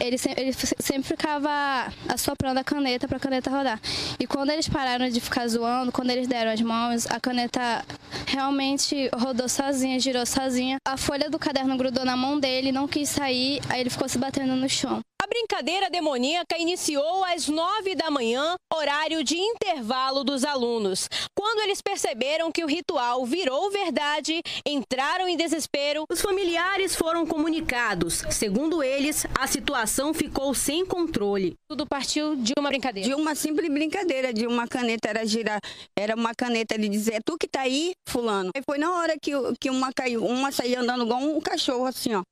Ele, 0.00 0.16
ele 0.38 0.52
sempre 0.54 1.02
ficava 1.02 1.92
assoprando 2.08 2.58
a 2.58 2.64
caneta 2.64 3.06
para 3.06 3.18
a 3.18 3.20
caneta 3.20 3.50
rodar. 3.50 3.78
E 4.18 4.26
quando 4.26 4.48
eles 4.48 4.66
pararam 4.66 5.06
de 5.10 5.20
ficar 5.20 5.46
zoando, 5.46 5.92
quando 5.92 6.08
eles 6.08 6.26
deram 6.26 6.50
as 6.50 6.62
mãos, 6.62 7.06
a 7.10 7.20
caneta 7.20 7.84
realmente 8.26 9.10
rodou 9.14 9.50
sozinha, 9.50 10.00
girou 10.00 10.24
sozinha. 10.24 10.78
A 10.82 10.96
folha 10.96 11.28
do 11.28 11.38
caderno 11.38 11.76
grudou 11.76 12.06
na 12.06 12.16
mão 12.16 12.40
dele, 12.40 12.72
não 12.72 12.88
quis 12.88 13.10
sair, 13.10 13.60
aí 13.68 13.82
ele 13.82 13.90
ficou 13.90 14.08
se 14.08 14.16
batendo 14.16 14.56
no 14.56 14.66
chão. 14.66 15.02
A 15.22 15.26
brincadeira 15.28 15.88
demoníaca 15.88 16.58
iniciou 16.58 17.24
às 17.24 17.46
nove 17.46 17.94
da 17.94 18.10
manhã, 18.10 18.56
horário 18.74 19.22
de 19.22 19.36
intervalo 19.36 20.24
dos 20.24 20.44
alunos. 20.44 21.08
Quando 21.32 21.60
eles 21.60 21.80
perceberam 21.80 22.50
que 22.50 22.64
o 22.64 22.66
ritual 22.66 23.24
virou 23.24 23.70
verdade, 23.70 24.42
entraram 24.66 25.28
em 25.28 25.36
desespero, 25.36 26.06
os 26.10 26.20
familiares 26.20 26.96
foram 26.96 27.24
comunicados. 27.24 28.24
Segundo 28.32 28.82
eles, 28.82 29.24
a 29.38 29.46
situação 29.46 30.12
ficou 30.12 30.52
sem 30.54 30.84
controle. 30.84 31.54
Tudo 31.68 31.86
partiu 31.86 32.34
de 32.34 32.52
uma 32.58 32.70
brincadeira. 32.70 33.08
De 33.08 33.14
uma 33.14 33.36
simples 33.36 33.72
brincadeira, 33.72 34.34
de 34.34 34.48
uma 34.48 34.66
caneta 34.66 35.08
era 35.08 35.24
girar, 35.24 35.60
era 35.96 36.16
uma 36.16 36.34
caneta 36.34 36.76
de 36.76 36.88
dizer, 36.88 37.14
é 37.14 37.20
tu 37.24 37.38
que 37.38 37.46
tá 37.46 37.60
aí, 37.60 37.92
fulano. 38.08 38.50
E 38.56 38.62
foi 38.68 38.76
na 38.76 38.92
hora 38.92 39.14
que, 39.22 39.30
que 39.60 39.70
uma 39.70 39.92
caiu, 39.92 40.26
uma 40.26 40.50
saiu 40.50 40.80
andando 40.80 41.04
igual 41.04 41.20
um 41.20 41.40
cachorro, 41.40 41.86
assim, 41.86 42.12
ó 42.12 42.24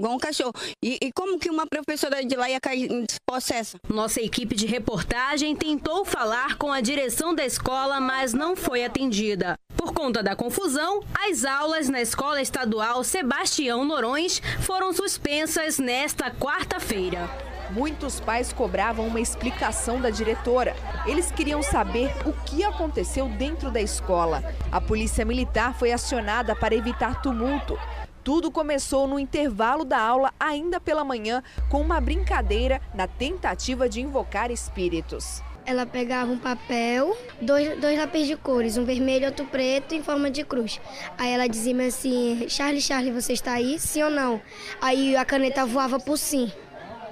igual 0.00 0.14
um 0.14 0.18
cachorro. 0.18 0.52
E, 0.82 0.98
e, 1.00 1.12
como 1.12 1.38
que 1.38 1.50
uma 1.50 1.66
professora 1.66 2.24
de 2.24 2.34
lá 2.34 2.50
ia 2.50 2.60
cair 2.60 3.06
possessa? 3.26 3.78
Nossa 3.88 4.20
equipe 4.20 4.56
de 4.56 4.66
reportagem 4.66 5.54
tentou 5.54 6.04
falar 6.04 6.56
com 6.56 6.72
a 6.72 6.80
direção 6.80 7.34
da 7.34 7.44
escola, 7.44 8.00
mas 8.00 8.32
não 8.32 8.56
foi 8.56 8.84
atendida. 8.84 9.54
Por 9.76 9.92
conta 9.92 10.22
da 10.22 10.34
confusão, 10.34 11.00
as 11.28 11.44
aulas 11.44 11.88
na 11.88 12.00
Escola 12.00 12.42
Estadual 12.42 13.04
Sebastião 13.04 13.84
Norões 13.84 14.40
foram 14.60 14.92
suspensas 14.92 15.78
nesta 15.78 16.30
quarta-feira. 16.30 17.30
Muitos 17.70 18.18
pais 18.18 18.52
cobravam 18.52 19.06
uma 19.06 19.20
explicação 19.20 20.00
da 20.00 20.10
diretora. 20.10 20.74
Eles 21.06 21.30
queriam 21.30 21.62
saber 21.62 22.12
o 22.26 22.32
que 22.44 22.64
aconteceu 22.64 23.28
dentro 23.28 23.70
da 23.70 23.80
escola. 23.80 24.42
A 24.72 24.80
polícia 24.80 25.24
militar 25.24 25.72
foi 25.74 25.92
acionada 25.92 26.56
para 26.56 26.74
evitar 26.74 27.22
tumulto. 27.22 27.78
Tudo 28.22 28.50
começou 28.50 29.06
no 29.06 29.18
intervalo 29.18 29.84
da 29.84 29.98
aula, 29.98 30.32
ainda 30.38 30.78
pela 30.78 31.02
manhã, 31.04 31.42
com 31.68 31.80
uma 31.80 32.00
brincadeira 32.00 32.80
na 32.94 33.06
tentativa 33.06 33.88
de 33.88 34.00
invocar 34.00 34.50
espíritos. 34.50 35.42
Ela 35.64 35.86
pegava 35.86 36.30
um 36.30 36.38
papel, 36.38 37.16
dois, 37.40 37.78
dois 37.80 37.98
lápis 37.98 38.26
de 38.26 38.36
cores, 38.36 38.76
um 38.76 38.84
vermelho 38.84 39.24
e 39.24 39.26
outro 39.26 39.46
preto, 39.46 39.94
em 39.94 40.02
forma 40.02 40.30
de 40.30 40.44
cruz. 40.44 40.80
Aí 41.16 41.32
ela 41.32 41.46
dizia 41.46 41.86
assim: 41.86 42.46
Charlie, 42.48 42.80
Charlie, 42.80 43.12
você 43.12 43.32
está 43.32 43.52
aí? 43.52 43.78
Sim 43.78 44.02
ou 44.02 44.10
não? 44.10 44.40
Aí 44.80 45.16
a 45.16 45.24
caneta 45.24 45.64
voava 45.64 45.98
por 45.98 46.18
sim. 46.18 46.52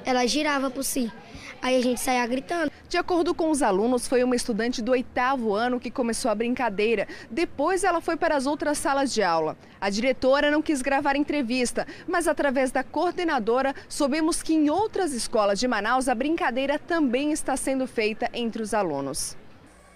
Ela 0.05 0.27
girava 0.27 0.71
por 0.71 0.83
si. 0.83 1.13
Aí 1.61 1.77
a 1.77 1.83
gente 1.83 2.01
saía 2.01 2.27
gritando. 2.27 2.71
De 2.89 2.97
acordo 2.97 3.35
com 3.35 3.51
os 3.51 3.63
alunos, 3.63 4.07
foi 4.07 4.23
uma 4.23 4.37
estudante 4.37 4.81
do 4.81 4.93
oitavo 4.93 5.55
ano 5.55 5.81
que 5.81 5.91
começou 5.91 6.31
a 6.31 6.35
brincadeira. 6.35 7.09
Depois 7.31 7.83
ela 7.83 8.01
foi 8.01 8.17
para 8.17 8.37
as 8.37 8.47
outras 8.47 8.79
salas 8.79 9.13
de 9.13 9.23
aula. 9.23 9.57
A 9.81 9.91
diretora 9.91 10.51
não 10.51 10.63
quis 10.63 10.81
gravar 10.81 11.17
entrevista, 11.17 11.87
mas 12.07 12.29
através 12.29 12.71
da 12.71 12.85
coordenadora 12.85 13.75
soubemos 13.89 14.43
que 14.43 14.55
em 14.55 14.71
outras 14.71 15.13
escolas 15.13 15.59
de 15.59 15.67
Manaus 15.67 16.09
a 16.09 16.15
brincadeira 16.15 16.79
também 16.79 17.33
está 17.33 17.57
sendo 17.57 17.87
feita 17.87 18.31
entre 18.33 18.63
os 18.63 18.73
alunos. 18.73 19.37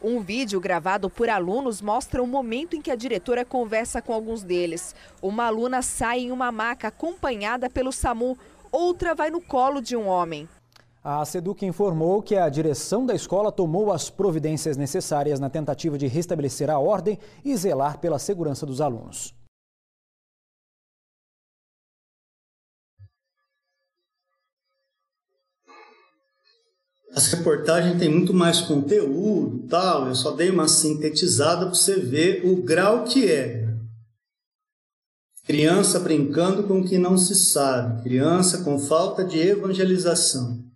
Um 0.02 0.20
vídeo 0.20 0.60
gravado 0.60 1.08
por 1.08 1.30
alunos 1.30 1.80
mostra 1.80 2.20
o 2.20 2.26
momento 2.26 2.74
em 2.74 2.82
que 2.82 2.90
a 2.90 2.96
diretora 2.96 3.44
conversa 3.44 4.02
com 4.02 4.12
alguns 4.12 4.42
deles. 4.42 4.96
Uma 5.22 5.46
aluna 5.46 5.80
sai 5.80 6.22
em 6.22 6.32
uma 6.32 6.50
maca 6.50 6.88
acompanhada 6.88 7.70
pelo 7.70 7.92
SAMU, 7.92 8.36
outra 8.72 9.14
vai 9.14 9.30
no 9.30 9.40
colo 9.40 9.80
de 9.80 9.94
um 9.94 10.08
homem. 10.08 10.48
A 11.04 11.24
SEDUC 11.24 11.66
informou 11.66 12.22
que 12.22 12.36
a 12.36 12.48
direção 12.48 13.04
da 13.04 13.12
escola 13.12 13.50
tomou 13.50 13.90
as 13.90 14.08
providências 14.08 14.76
necessárias 14.76 15.40
na 15.40 15.50
tentativa 15.50 15.98
de 15.98 16.06
restabelecer 16.06 16.70
a 16.70 16.78
ordem 16.78 17.18
e 17.44 17.56
zelar 17.56 17.98
pela 17.98 18.20
segurança 18.20 18.64
dos 18.64 18.80
alunos. 18.80 19.34
As 27.12 27.26
reportagens 27.32 27.98
têm 27.98 28.08
muito 28.08 28.32
mais 28.32 28.60
conteúdo, 28.60 29.66
tal. 29.66 30.06
Eu 30.06 30.14
só 30.14 30.30
dei 30.30 30.50
uma 30.50 30.68
sintetizada 30.68 31.66
para 31.66 31.74
você 31.74 31.98
ver 31.98 32.46
o 32.46 32.62
grau 32.62 33.02
que 33.02 33.28
é. 33.28 33.68
Criança 35.44 35.98
brincando 35.98 36.62
com 36.62 36.78
o 36.78 36.84
que 36.84 36.96
não 36.96 37.18
se 37.18 37.34
sabe, 37.34 38.04
criança 38.04 38.62
com 38.62 38.78
falta 38.78 39.24
de 39.24 39.40
evangelização 39.40 40.71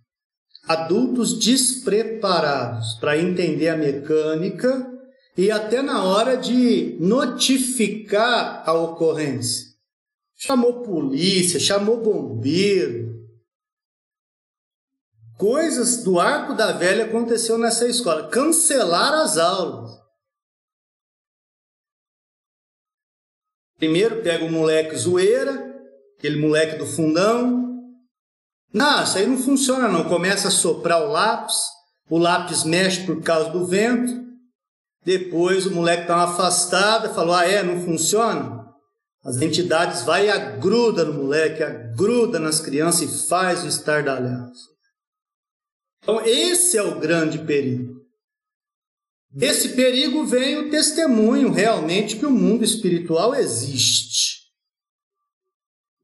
adultos 0.67 1.39
despreparados 1.39 2.95
para 2.99 3.17
entender 3.17 3.69
a 3.69 3.77
mecânica 3.77 4.91
e 5.37 5.51
até 5.51 5.81
na 5.81 6.03
hora 6.03 6.35
de 6.35 6.97
notificar 6.99 8.63
a 8.67 8.73
ocorrência. 8.73 9.67
Chamou 10.35 10.83
polícia, 10.83 11.59
chamou 11.59 12.01
bombeiro. 12.01 13.15
Coisas 15.37 16.03
do 16.03 16.19
arco 16.19 16.53
da 16.53 16.71
velha 16.71 17.05
aconteceu 17.05 17.57
nessa 17.57 17.87
escola. 17.87 18.27
Cancelar 18.29 19.13
as 19.13 19.37
aulas. 19.37 19.97
Primeiro 23.77 24.23
pega 24.23 24.43
o 24.43 24.51
moleque 24.51 24.95
zoeira, 24.95 25.53
aquele 26.17 26.37
moleque 26.37 26.77
do 26.77 26.85
fundão, 26.87 27.66
não, 28.73 29.03
isso 29.03 29.17
aí 29.17 29.25
não 29.25 29.37
funciona 29.37 29.87
não. 29.87 30.03
Começa 30.05 30.49
a 30.49 30.51
soprar 30.51 31.01
o 31.01 31.11
lápis, 31.11 31.55
o 32.09 32.17
lápis 32.17 32.63
mexe 32.63 33.05
por 33.05 33.21
causa 33.21 33.49
do 33.49 33.65
vento, 33.65 34.25
depois 35.03 35.65
o 35.65 35.71
moleque 35.71 36.03
está 36.03 36.23
afastado, 36.23 37.13
falou, 37.13 37.33
ah 37.33 37.45
é, 37.45 37.63
não 37.63 37.81
funciona? 37.81 38.65
As 39.23 39.41
entidades 39.41 40.03
vai 40.03 40.27
e 40.27 40.29
agruda 40.29 41.03
no 41.03 41.13
moleque, 41.13 41.63
agruda 41.63 42.39
nas 42.39 42.59
crianças 42.59 43.01
e 43.01 43.27
faz 43.27 43.63
o 43.63 43.67
estardalhaço. 43.67 44.69
Então 46.01 46.21
esse 46.25 46.77
é 46.77 46.83
o 46.83 46.99
grande 46.99 47.39
perigo. 47.39 47.97
Desse 49.29 49.69
perigo 49.69 50.25
vem 50.25 50.57
o 50.57 50.69
testemunho 50.69 51.51
realmente 51.51 52.15
que 52.15 52.25
o 52.25 52.31
mundo 52.31 52.63
espiritual 52.63 53.35
existe. 53.35 54.36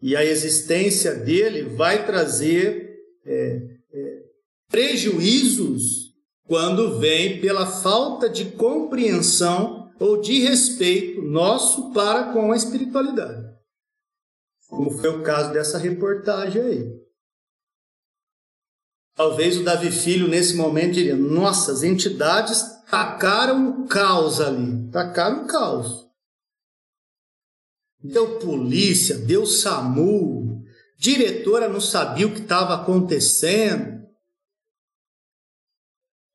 E 0.04 0.18
a 0.18 0.26
existência 0.26 1.16
dele 1.16 1.64
vai 1.64 2.06
trazer 2.06 2.93
é, 3.26 3.78
é, 3.93 4.24
prejuízos 4.70 6.14
quando 6.45 6.99
vem 6.99 7.39
pela 7.39 7.66
falta 7.66 8.28
de 8.28 8.51
compreensão 8.51 9.89
ou 9.97 10.20
de 10.20 10.41
respeito 10.41 11.22
nosso 11.22 11.93
para 11.93 12.34
com 12.34 12.51
a 12.51 12.56
espiritualidade. 12.58 13.47
Como 14.68 14.91
foi 14.91 15.10
o 15.10 15.24
caso 15.24 15.54
dessa 15.54 15.78
reportagem 15.78 16.62
aí. 16.62 17.01
Talvez 19.16 19.58
o 19.58 19.64
Davi 19.64 19.89
Filho, 19.89 20.28
nesse 20.28 20.58
momento, 20.58 20.95
diria: 20.95 21.16
Nossa, 21.16 21.72
as 21.72 21.82
entidades 21.82 22.62
tacaram 22.91 23.84
o 23.84 23.88
caos 23.88 24.41
ali. 24.41 24.89
Tacaram 24.91 25.45
o 25.45 25.47
caos 25.47 26.03
deu 28.04 28.39
polícia, 28.39 29.18
deu 29.18 29.45
SAMU, 29.45 30.62
diretora 30.97 31.70
não 31.70 31.80
sabia 31.80 32.28
o 32.28 32.34
que 32.34 32.41
estava 32.41 32.76
acontecendo. 32.76 34.04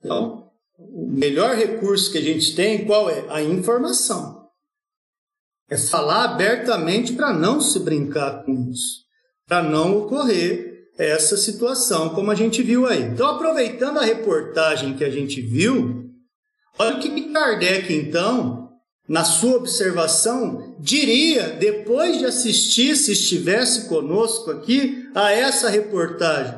Então, 0.00 0.50
o 0.78 1.06
melhor 1.10 1.54
recurso 1.56 2.10
que 2.10 2.18
a 2.18 2.22
gente 2.22 2.54
tem, 2.54 2.86
qual 2.86 3.10
é? 3.10 3.26
A 3.28 3.42
informação. 3.42 4.48
É 5.68 5.76
falar 5.76 6.24
abertamente 6.24 7.12
para 7.12 7.32
não 7.32 7.60
se 7.60 7.78
brincar 7.80 8.44
com 8.44 8.70
isso, 8.70 9.04
para 9.46 9.62
não 9.62 9.98
ocorrer 9.98 10.88
essa 10.96 11.36
situação, 11.36 12.14
como 12.14 12.30
a 12.30 12.34
gente 12.34 12.62
viu 12.62 12.86
aí. 12.86 13.02
Então, 13.02 13.28
aproveitando 13.28 13.98
a 13.98 14.04
reportagem 14.04 14.96
que 14.96 15.04
a 15.04 15.10
gente 15.10 15.42
viu, 15.42 16.10
olha 16.78 16.96
o 16.96 17.00
que 17.00 17.32
Kardec, 17.32 17.92
então, 17.92 18.70
na 19.08 19.24
sua 19.24 19.56
observação, 19.56 20.67
diria, 20.78 21.50
depois 21.50 22.18
de 22.18 22.24
assistir, 22.24 22.96
se 22.96 23.12
estivesse 23.12 23.88
conosco 23.88 24.50
aqui, 24.50 25.08
a 25.14 25.32
essa 25.32 25.68
reportagem? 25.68 26.54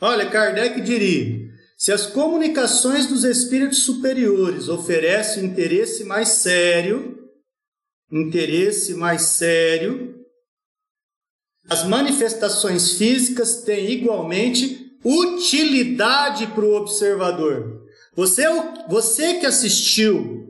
Olha, 0.00 0.30
Kardec 0.30 0.80
diria: 0.80 1.48
se 1.76 1.92
as 1.92 2.06
comunicações 2.06 3.06
dos 3.06 3.24
espíritos 3.24 3.82
superiores 3.82 4.68
oferecem 4.68 5.44
interesse 5.44 6.04
mais 6.04 6.28
sério, 6.28 7.18
interesse 8.10 8.94
mais 8.94 9.22
sério, 9.22 10.14
as 11.68 11.84
manifestações 11.84 12.92
físicas 12.92 13.62
têm 13.62 13.90
igualmente 13.90 14.96
utilidade 15.04 16.46
para 16.48 16.64
o 16.64 16.74
observador. 16.74 17.82
Você, 18.16 18.42
você 18.88 19.34
que 19.34 19.46
assistiu 19.46 20.47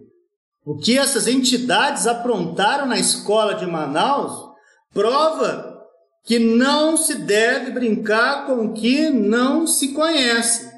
o 0.69 0.77
que 0.77 0.99
essas 0.99 1.27
entidades 1.27 2.07
aprontaram 2.07 2.85
na 2.85 2.99
escola 2.99 3.55
de 3.55 3.67
Manaus 3.67 4.51
prova 4.93 5.79
que 6.27 6.39
não 6.39 6.95
se 6.95 7.15
deve 7.15 7.71
brincar 7.71 8.45
com 8.45 8.67
o 8.67 8.75
que 8.75 9.09
não 9.09 9.67
se 9.67 9.95
conhece. 9.95 10.71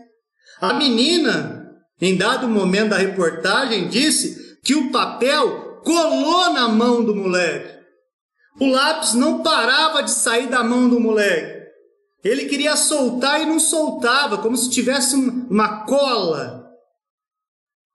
A 0.60 0.72
menina, 0.72 1.74
em 2.00 2.16
dado 2.16 2.46
momento 2.46 2.90
da 2.90 2.98
reportagem, 2.98 3.88
disse 3.88 4.60
que 4.62 4.76
o 4.76 4.92
papel 4.92 5.80
colou 5.82 6.52
na 6.52 6.68
mão 6.68 7.02
do 7.02 7.12
moleque. 7.12 7.80
O 8.60 8.66
lápis 8.68 9.14
não 9.14 9.42
parava 9.42 10.04
de 10.04 10.12
sair 10.12 10.46
da 10.46 10.62
mão 10.62 10.88
do 10.88 11.00
moleque. 11.00 11.68
Ele 12.22 12.44
queria 12.44 12.76
soltar 12.76 13.42
e 13.42 13.46
não 13.46 13.58
soltava, 13.58 14.38
como 14.38 14.56
se 14.56 14.70
tivesse 14.70 15.16
uma 15.16 15.84
cola. 15.84 16.59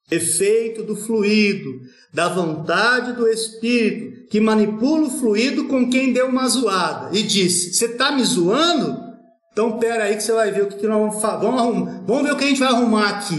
Efeito 0.10 0.84
do 0.84 0.95
fluido, 0.95 1.82
da 2.14 2.30
vontade 2.30 3.14
do 3.14 3.28
Espírito, 3.28 4.28
que 4.30 4.39
manipula 4.39 5.08
o 5.08 5.10
fluido 5.10 5.66
com 5.66 5.89
quem 5.89 6.14
deu 6.14 6.28
uma 6.28 6.47
zoada. 6.47 7.18
E 7.18 7.24
disse: 7.24 7.74
Você 7.74 7.86
está 7.86 8.12
me 8.12 8.24
zoando? 8.24 9.03
Então 9.51 9.80
pera 9.80 10.03
aí 10.03 10.16
que 10.16 10.24
você 10.24 10.34
vai 10.34 10.51
ver 10.51 10.64
o 10.64 10.68
que, 10.68 10.78
que 10.78 10.88
nós 10.88 10.99
vamos 10.99 11.22
fazer. 11.22 11.45
Vamos, 11.45 12.06
vamos 12.06 12.24
ver 12.24 12.34
o 12.34 12.38
que 12.38 12.43
a 12.43 12.47
gente 12.47 12.60
vai 12.60 12.70
arrumar 12.70 13.10
aqui. 13.10 13.36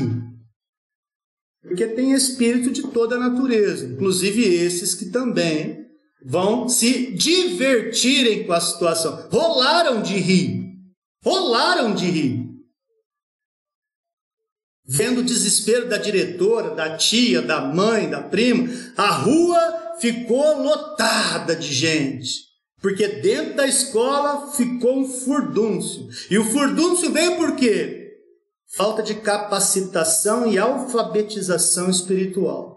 Porque 1.62 1.86
tem 1.88 2.12
espírito 2.12 2.70
de 2.70 2.82
toda 2.84 3.16
a 3.16 3.18
natureza, 3.18 3.86
inclusive 3.86 4.42
esses 4.42 4.94
que 4.94 5.06
também 5.06 5.84
vão 6.24 6.68
se 6.68 7.12
divertirem 7.12 8.44
com 8.44 8.52
a 8.52 8.60
situação. 8.60 9.28
Rolaram 9.30 10.00
de 10.00 10.14
rir. 10.14 10.64
Rolaram 11.24 11.94
de 11.94 12.06
rir. 12.06 12.45
Vendo 14.88 15.20
o 15.20 15.24
desespero 15.24 15.88
da 15.88 15.96
diretora, 15.96 16.74
da 16.74 16.96
tia, 16.96 17.42
da 17.42 17.60
mãe, 17.60 18.08
da 18.08 18.22
prima, 18.22 18.68
a 18.96 19.10
rua 19.10 19.96
ficou 20.00 20.62
lotada 20.62 21.56
de 21.56 21.72
gente. 21.72 22.46
Porque 22.80 23.08
dentro 23.08 23.56
da 23.56 23.66
escola 23.66 24.52
ficou 24.52 25.00
um 25.00 25.08
furdúncio. 25.08 26.08
E 26.30 26.38
o 26.38 26.44
furdúncio 26.44 27.10
veio 27.12 27.36
por 27.36 27.56
quê? 27.56 28.12
Falta 28.76 29.02
de 29.02 29.16
capacitação 29.16 30.50
e 30.52 30.56
alfabetização 30.56 31.90
espiritual. 31.90 32.76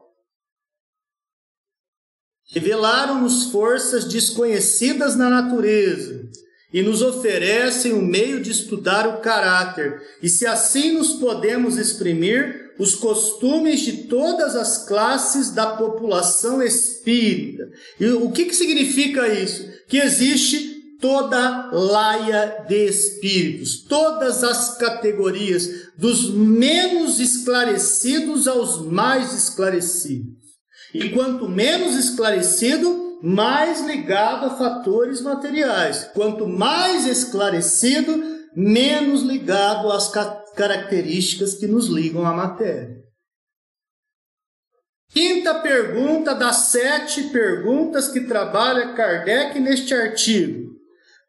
Revelaram-nos 2.51 3.51
forças 3.51 4.05
desconhecidas 4.05 5.15
na 5.15 5.29
natureza 5.29 6.27
e 6.71 6.81
nos 6.81 7.01
oferecem 7.01 7.93
o 7.93 8.01
meio 8.01 8.41
de 8.41 8.51
estudar 8.51 9.07
o 9.07 9.21
caráter, 9.21 10.01
e 10.21 10.29
se 10.29 10.45
assim 10.45 10.93
nos 10.93 11.13
podemos 11.13 11.77
exprimir, 11.77 12.69
os 12.79 12.95
costumes 12.95 13.81
de 13.81 14.03
todas 14.03 14.55
as 14.55 14.87
classes 14.87 15.51
da 15.51 15.67
população 15.75 16.63
espírita. 16.63 17.69
E 17.99 18.05
o 18.07 18.31
que, 18.31 18.45
que 18.45 18.55
significa 18.55 19.27
isso? 19.27 19.67
Que 19.87 19.97
existe 19.97 20.79
toda 21.01 21.69
laia 21.71 22.65
de 22.67 22.85
espíritos, 22.85 23.83
todas 23.83 24.43
as 24.43 24.77
categorias, 24.77 25.89
dos 25.97 26.29
menos 26.29 27.19
esclarecidos 27.19 28.47
aos 28.47 28.85
mais 28.85 29.33
esclarecidos. 29.33 30.39
E 30.93 31.09
quanto 31.09 31.49
menos 31.49 31.95
esclarecido, 31.95 33.08
mais 33.21 33.81
ligado 33.81 34.45
a 34.45 34.57
fatores 34.57 35.21
materiais. 35.21 36.09
Quanto 36.13 36.47
mais 36.47 37.05
esclarecido, 37.05 38.23
menos 38.55 39.21
ligado 39.21 39.91
às 39.91 40.11
características 40.55 41.55
que 41.55 41.67
nos 41.67 41.87
ligam 41.87 42.25
à 42.25 42.33
matéria. 42.33 42.97
Quinta 45.09 45.55
pergunta 45.55 46.35
das 46.35 46.55
sete 46.55 47.23
perguntas 47.29 48.09
que 48.09 48.21
trabalha 48.21 48.93
Kardec 48.93 49.59
neste 49.59 49.93
artigo. 49.93 50.69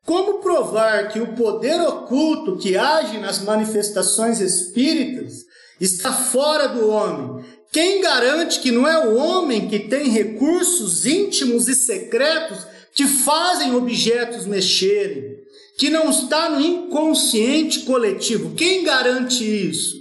Como 0.04 0.40
provar 0.40 1.08
que 1.08 1.20
o 1.20 1.34
poder 1.34 1.80
oculto 1.82 2.58
que 2.58 2.76
age 2.76 3.18
nas 3.18 3.42
manifestações 3.42 4.40
espíritas 4.40 5.44
está 5.80 6.12
fora 6.12 6.68
do 6.68 6.90
homem 6.90 7.44
quem 7.72 8.00
garante 8.00 8.58
que 8.58 8.72
não 8.72 8.86
é 8.86 9.06
o 9.06 9.16
homem 9.16 9.68
que 9.68 9.78
tem 9.78 10.08
recursos 10.08 11.06
íntimos 11.06 11.68
e 11.68 11.74
secretos 11.74 12.66
que 12.92 13.06
fazem 13.06 13.74
objetos 13.74 14.44
mexerem? 14.44 15.38
Que 15.78 15.88
não 15.88 16.10
está 16.10 16.50
no 16.50 16.60
inconsciente 16.60 17.80
coletivo? 17.80 18.54
Quem 18.54 18.82
garante 18.82 19.44
isso? 19.44 20.00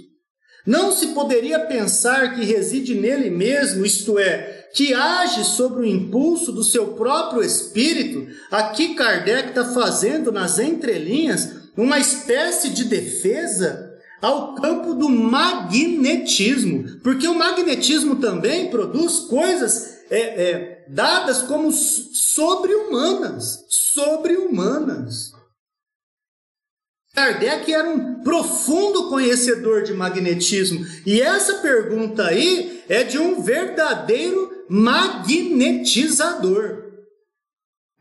Não 0.66 0.92
se 0.92 1.08
poderia 1.08 1.60
pensar 1.60 2.34
que 2.34 2.44
reside 2.44 2.94
nele 2.94 3.30
mesmo, 3.30 3.86
isto 3.86 4.18
é, 4.18 4.68
que 4.74 4.92
age 4.92 5.44
sobre 5.44 5.82
o 5.82 5.86
impulso 5.86 6.52
do 6.52 6.62
seu 6.62 6.88
próprio 6.94 7.42
espírito? 7.42 8.26
Aqui 8.50 8.94
Kardec 8.94 9.50
está 9.50 9.64
fazendo 9.72 10.30
nas 10.30 10.58
entrelinhas 10.58 11.50
uma 11.76 11.98
espécie 11.98 12.70
de 12.70 12.84
defesa 12.84 13.89
ao 14.20 14.54
campo 14.54 14.94
do 14.94 15.08
magnetismo, 15.08 17.00
porque 17.02 17.26
o 17.26 17.34
magnetismo 17.34 18.16
também 18.16 18.70
produz 18.70 19.20
coisas 19.20 19.98
é, 20.10 20.18
é, 20.18 20.84
dadas 20.88 21.40
como 21.42 21.72
sobre-humanas, 21.72 23.64
sobre-humanas. 23.68 25.32
Kardec 27.14 27.72
era 27.72 27.88
um 27.88 28.22
profundo 28.22 29.08
conhecedor 29.08 29.82
de 29.82 29.94
magnetismo, 29.94 30.84
e 31.04 31.20
essa 31.20 31.58
pergunta 31.58 32.24
aí 32.26 32.84
é 32.88 33.02
de 33.04 33.18
um 33.18 33.42
verdadeiro 33.42 34.64
magnetizador. 34.68 36.84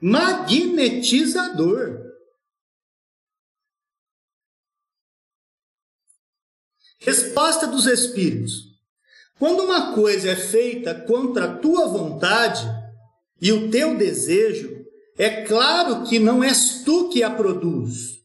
Magnetizador. 0.02 2.09
Resposta 7.00 7.68
dos 7.68 7.86
Espíritos: 7.86 8.66
Quando 9.38 9.64
uma 9.64 9.94
coisa 9.94 10.30
é 10.30 10.36
feita 10.36 10.94
contra 10.94 11.46
a 11.46 11.56
tua 11.56 11.88
vontade 11.88 12.68
e 13.42 13.52
o 13.52 13.70
teu 13.70 13.96
desejo, 13.98 14.86
é 15.18 15.44
claro 15.44 16.04
que 16.04 16.20
não 16.20 16.44
és 16.44 16.82
tu 16.84 17.10
que 17.10 17.24
a 17.24 17.30
produz. 17.30 18.20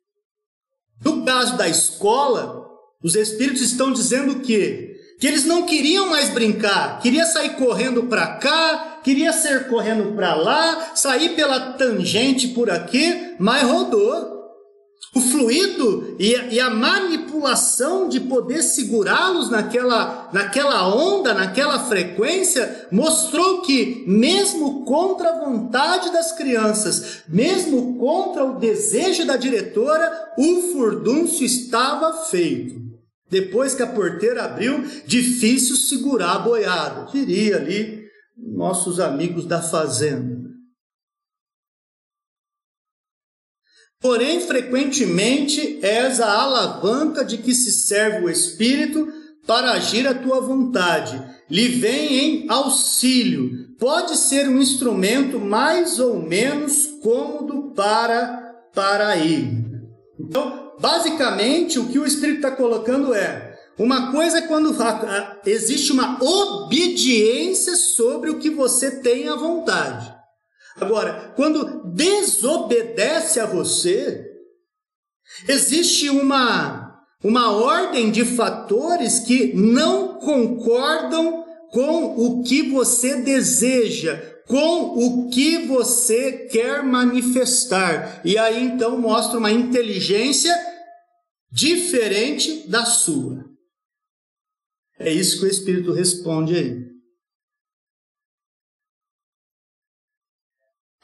No 1.04 1.24
caso 1.24 1.56
da 1.56 1.68
escola, 1.68 2.66
os 3.02 3.14
Espíritos 3.14 3.62
estão 3.62 3.92
dizendo 3.92 4.40
que 4.40 4.94
que 5.18 5.28
eles 5.28 5.44
não 5.44 5.64
queriam 5.64 6.10
mais 6.10 6.28
brincar, 6.30 6.98
queria 7.00 7.24
sair 7.24 7.56
correndo 7.56 8.04
para 8.04 8.36
cá, 8.36 9.00
queria 9.02 9.32
ser 9.32 9.68
correndo 9.68 10.14
para 10.14 10.34
lá, 10.34 10.94
sair 10.94 11.30
pela 11.30 11.72
tangente 11.74 12.48
por 12.48 12.70
aqui, 12.70 13.34
mas 13.38 13.62
rodou. 13.62 14.34
O 15.14 15.20
fluido 15.20 16.16
e 16.18 16.34
a, 16.34 16.44
e 16.46 16.61
a 16.61 16.70
manipulação 16.70 18.09
de 18.09 18.20
poder 18.20 18.62
segurá-los 18.62 19.50
naquela, 19.50 20.28
naquela 20.32 20.92
onda, 20.94 21.32
naquela 21.32 21.78
frequência, 21.80 22.88
mostrou 22.90 23.62
que, 23.62 24.05
mesmo 24.07 24.84
contra 24.84 25.30
a 25.30 25.44
vontade 25.44 26.12
das 26.12 26.32
crianças, 26.32 27.22
mesmo 27.28 27.96
contra 27.98 28.44
o 28.44 28.59
desejo 28.59 29.24
da 29.24 29.36
diretora, 29.36 30.32
o 30.36 30.72
furdúncio 30.72 31.44
estava 31.44 32.24
feito. 32.26 32.82
Depois 33.31 33.74
que 33.74 33.82
a 33.82 33.86
porteira 33.86 34.44
abriu, 34.44 34.85
difícil 35.06 35.76
segurar 35.76 36.36
a 36.36 36.39
boiada, 36.39 37.10
diria 37.12 37.56
ali 37.56 38.05
nossos 38.36 39.01
amigos 39.01 39.47
da 39.47 39.62
fazenda. 39.62 40.43
Porém, 44.05 44.39
frequentemente 44.39 45.78
és 45.81 46.20
a 46.20 46.31
alavanca 46.31 47.24
de 47.24 47.39
que 47.39 47.55
se 47.55 47.72
serve 47.72 48.26
o 48.26 48.28
Espírito 48.28 49.10
para 49.47 49.70
agir 49.70 50.06
a 50.06 50.12
tua 50.12 50.43
vontade. 50.43 51.18
Lhe 51.51 51.68
vem 51.68 52.14
em 52.18 52.51
auxílio. 52.51 53.66
Pode 53.78 54.18
ser 54.18 54.47
um 54.47 54.60
instrumento 54.60 55.40
mais 55.40 55.98
ou 55.98 56.20
menos 56.20 56.98
cômodo 57.02 57.72
para, 57.74 58.55
para 58.74 59.16
ele. 59.16 59.64
Então, 60.20 60.74
basicamente, 60.78 61.78
o 61.78 61.89
que 61.89 61.98
o 61.98 62.05
Espírito 62.05 62.47
está 62.47 62.51
colocando 62.51 63.14
é: 63.14 63.59
uma 63.78 64.12
coisa 64.12 64.36
é 64.36 64.43
quando 64.43 64.76
existe 65.47 65.93
uma 65.93 66.22
obediência 66.22 67.74
sobre 67.74 68.28
o 68.28 68.39
que 68.39 68.51
você 68.51 69.01
tem 69.01 69.31
à 69.31 69.35
vontade. 69.35 70.14
Agora, 70.76 71.32
quando 71.36 71.84
desobedece 71.92 73.38
a 73.38 73.46
você, 73.46 74.24
existe 75.48 76.10
uma, 76.10 77.01
uma 77.22 77.52
ordem 77.52 78.10
de 78.10 78.24
fatores 78.24 79.20
que 79.20 79.55
não 79.55 80.18
concordam 80.18 81.44
com 81.70 82.16
o 82.16 82.42
que 82.42 82.70
você 82.70 83.20
deseja, 83.20 84.16
com 84.46 84.98
o 84.98 85.30
que 85.30 85.66
você 85.66 86.46
quer 86.48 86.82
manifestar. 86.82 88.20
E 88.24 88.36
aí 88.36 88.64
então 88.64 89.01
mostra 89.01 89.38
uma 89.38 89.51
inteligência 89.51 90.55
diferente 91.51 92.68
da 92.68 92.84
sua. 92.84 93.44
É 94.98 95.12
isso 95.12 95.38
que 95.38 95.46
o 95.46 95.48
Espírito 95.48 95.92
responde 95.92 96.55
aí. 96.56 96.93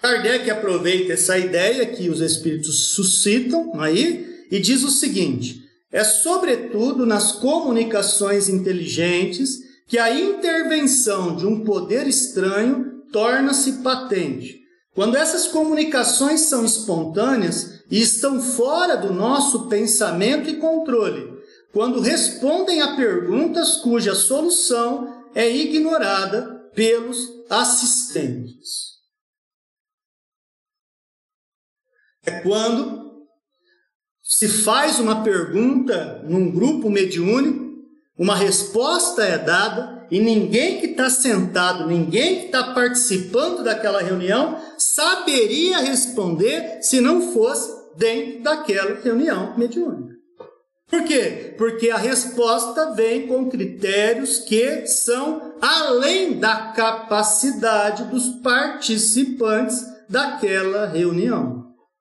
Kardec 0.00 0.50
aproveita 0.50 1.12
essa 1.12 1.38
ideia 1.38 1.84
que 1.86 2.08
os 2.08 2.20
espíritos 2.20 2.90
suscitam 2.90 3.78
aí 3.80 4.46
e 4.50 4.58
diz 4.58 4.82
o 4.82 4.90
seguinte: 4.90 5.62
é 5.92 6.02
sobretudo 6.02 7.04
nas 7.04 7.32
comunicações 7.32 8.48
inteligentes 8.48 9.58
que 9.86 9.98
a 9.98 10.14
intervenção 10.14 11.36
de 11.36 11.46
um 11.46 11.64
poder 11.64 12.06
estranho 12.06 13.02
torna-se 13.12 13.82
patente. 13.82 14.60
Quando 14.94 15.16
essas 15.16 15.48
comunicações 15.48 16.42
são 16.42 16.64
espontâneas 16.64 17.80
e 17.90 18.00
estão 18.00 18.40
fora 18.40 18.96
do 18.96 19.12
nosso 19.12 19.66
pensamento 19.66 20.48
e 20.48 20.56
controle, 20.56 21.32
quando 21.72 22.00
respondem 22.00 22.80
a 22.80 22.96
perguntas 22.96 23.76
cuja 23.76 24.14
solução 24.14 25.24
é 25.34 25.48
ignorada 25.48 26.68
pelos 26.74 27.28
assistentes. 27.48 28.89
É 32.24 32.40
quando 32.40 33.26
se 34.22 34.48
faz 34.48 34.98
uma 34.98 35.22
pergunta 35.22 36.22
num 36.24 36.50
grupo 36.50 36.90
mediúnico, 36.90 37.70
uma 38.16 38.36
resposta 38.36 39.22
é 39.22 39.38
dada 39.38 40.06
e 40.10 40.20
ninguém 40.20 40.78
que 40.78 40.86
está 40.86 41.08
sentado, 41.08 41.86
ninguém 41.86 42.40
que 42.40 42.46
está 42.46 42.74
participando 42.74 43.64
daquela 43.64 44.02
reunião 44.02 44.58
saberia 44.76 45.78
responder 45.78 46.82
se 46.82 47.00
não 47.00 47.32
fosse 47.32 47.72
dentro 47.96 48.42
daquela 48.42 49.00
reunião 49.00 49.56
mediúnica. 49.56 50.14
Por 50.90 51.04
quê? 51.04 51.54
Porque 51.56 51.88
a 51.88 51.96
resposta 51.96 52.92
vem 52.94 53.28
com 53.28 53.48
critérios 53.48 54.40
que 54.40 54.86
são 54.86 55.54
além 55.62 56.38
da 56.38 56.72
capacidade 56.72 58.04
dos 58.04 58.28
participantes 58.42 59.86
daquela 60.08 60.86
reunião, 60.86 61.59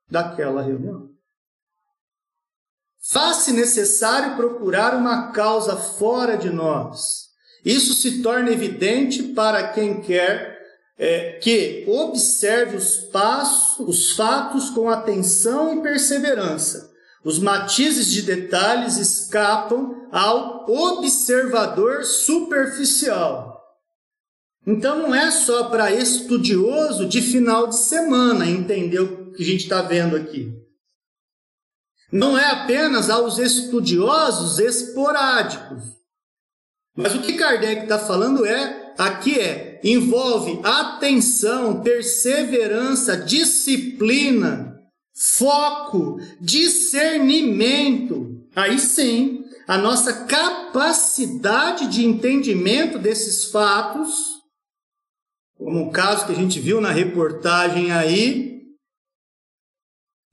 daquela 0.10 0.62
reunião. 0.62 1.10
Faz-se 3.12 3.52
necessário 3.54 4.36
procurar 4.36 4.96
uma 4.96 5.32
causa 5.32 5.76
fora 5.76 6.38
de 6.38 6.50
nós. 6.50 7.30
Isso 7.64 7.94
se 7.94 8.22
torna 8.22 8.52
evidente 8.52 9.24
para 9.24 9.70
quem 9.70 10.02
quer 10.02 10.60
é, 10.98 11.34
que 11.34 11.86
observe 11.88 12.78
os 12.78 12.96
passos, 12.98 13.80
os 13.88 14.12
fatos 14.16 14.70
com 14.70 14.90
atenção 14.90 15.78
e 15.78 15.82
perseverança 15.82 16.90
os 17.24 17.38
matizes 17.38 18.08
de 18.08 18.22
detalhes 18.22 18.98
escapam 18.98 20.08
ao 20.12 20.70
observador 20.70 22.04
superficial. 22.04 23.60
Então 24.66 25.00
não 25.00 25.16
é 25.16 25.32
só 25.32 25.66
para 25.66 25.92
estudioso 25.92 27.08
de 27.08 27.22
final 27.22 27.68
de 27.68 27.78
semana 27.78 28.48
entender 28.48 29.00
que 29.40 29.44
a 29.44 29.46
gente 29.46 29.64
está 29.64 29.82
vendo 29.82 30.18
aqui. 30.18 30.52
Não 32.12 32.38
é 32.38 32.46
apenas 32.46 33.10
aos 33.10 33.38
estudiosos 33.38 34.60
esporádicos. 34.60 35.82
Mas 36.94 37.16
o 37.16 37.22
que 37.22 37.38
Kardec 37.38 37.84
está 37.84 37.98
falando 37.98 38.46
é, 38.46 38.94
aqui 38.98 39.40
é, 39.40 39.80
envolve 39.82 40.60
atenção, 40.62 41.82
perseverança, 41.82 43.16
disciplina, 43.16 44.78
foco, 45.16 46.18
discernimento. 46.42 48.46
Aí 48.54 48.78
sim, 48.78 49.46
a 49.66 49.78
nossa 49.78 50.26
capacidade 50.26 51.88
de 51.88 52.04
entendimento 52.04 53.00
desses 53.00 53.46
fatos, 53.46 54.42
como 55.56 55.86
o 55.86 55.92
caso 55.92 56.26
que 56.26 56.34
a 56.34 56.36
gente 56.36 56.60
viu 56.60 56.82
na 56.82 56.92
reportagem 56.92 57.94
aí, 57.94 58.59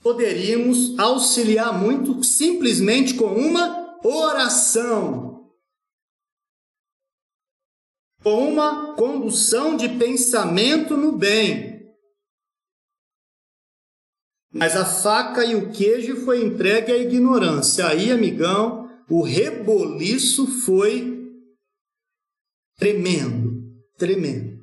poderíamos 0.07 0.97
auxiliar 1.01 1.77
muito 1.77 2.23
simplesmente 2.23 3.15
com 3.15 3.27
uma 3.27 3.99
oração. 4.05 5.51
Com 8.23 8.53
uma 8.53 8.95
condução 8.95 9.77
de 9.77 9.89
pensamento 9.89 10.97
no 10.97 11.11
bem. 11.11 11.93
Mas 14.53 14.77
a 14.77 14.85
faca 14.85 15.45
e 15.45 15.57
o 15.57 15.73
queijo 15.73 16.25
foi 16.25 16.41
entregue 16.41 16.93
à 16.93 16.99
ignorância. 16.99 17.89
Aí, 17.89 18.13
amigão, 18.13 18.89
o 19.11 19.23
reboliço 19.23 20.47
foi 20.47 21.37
tremendo, 22.77 23.61
tremendo. 23.99 24.56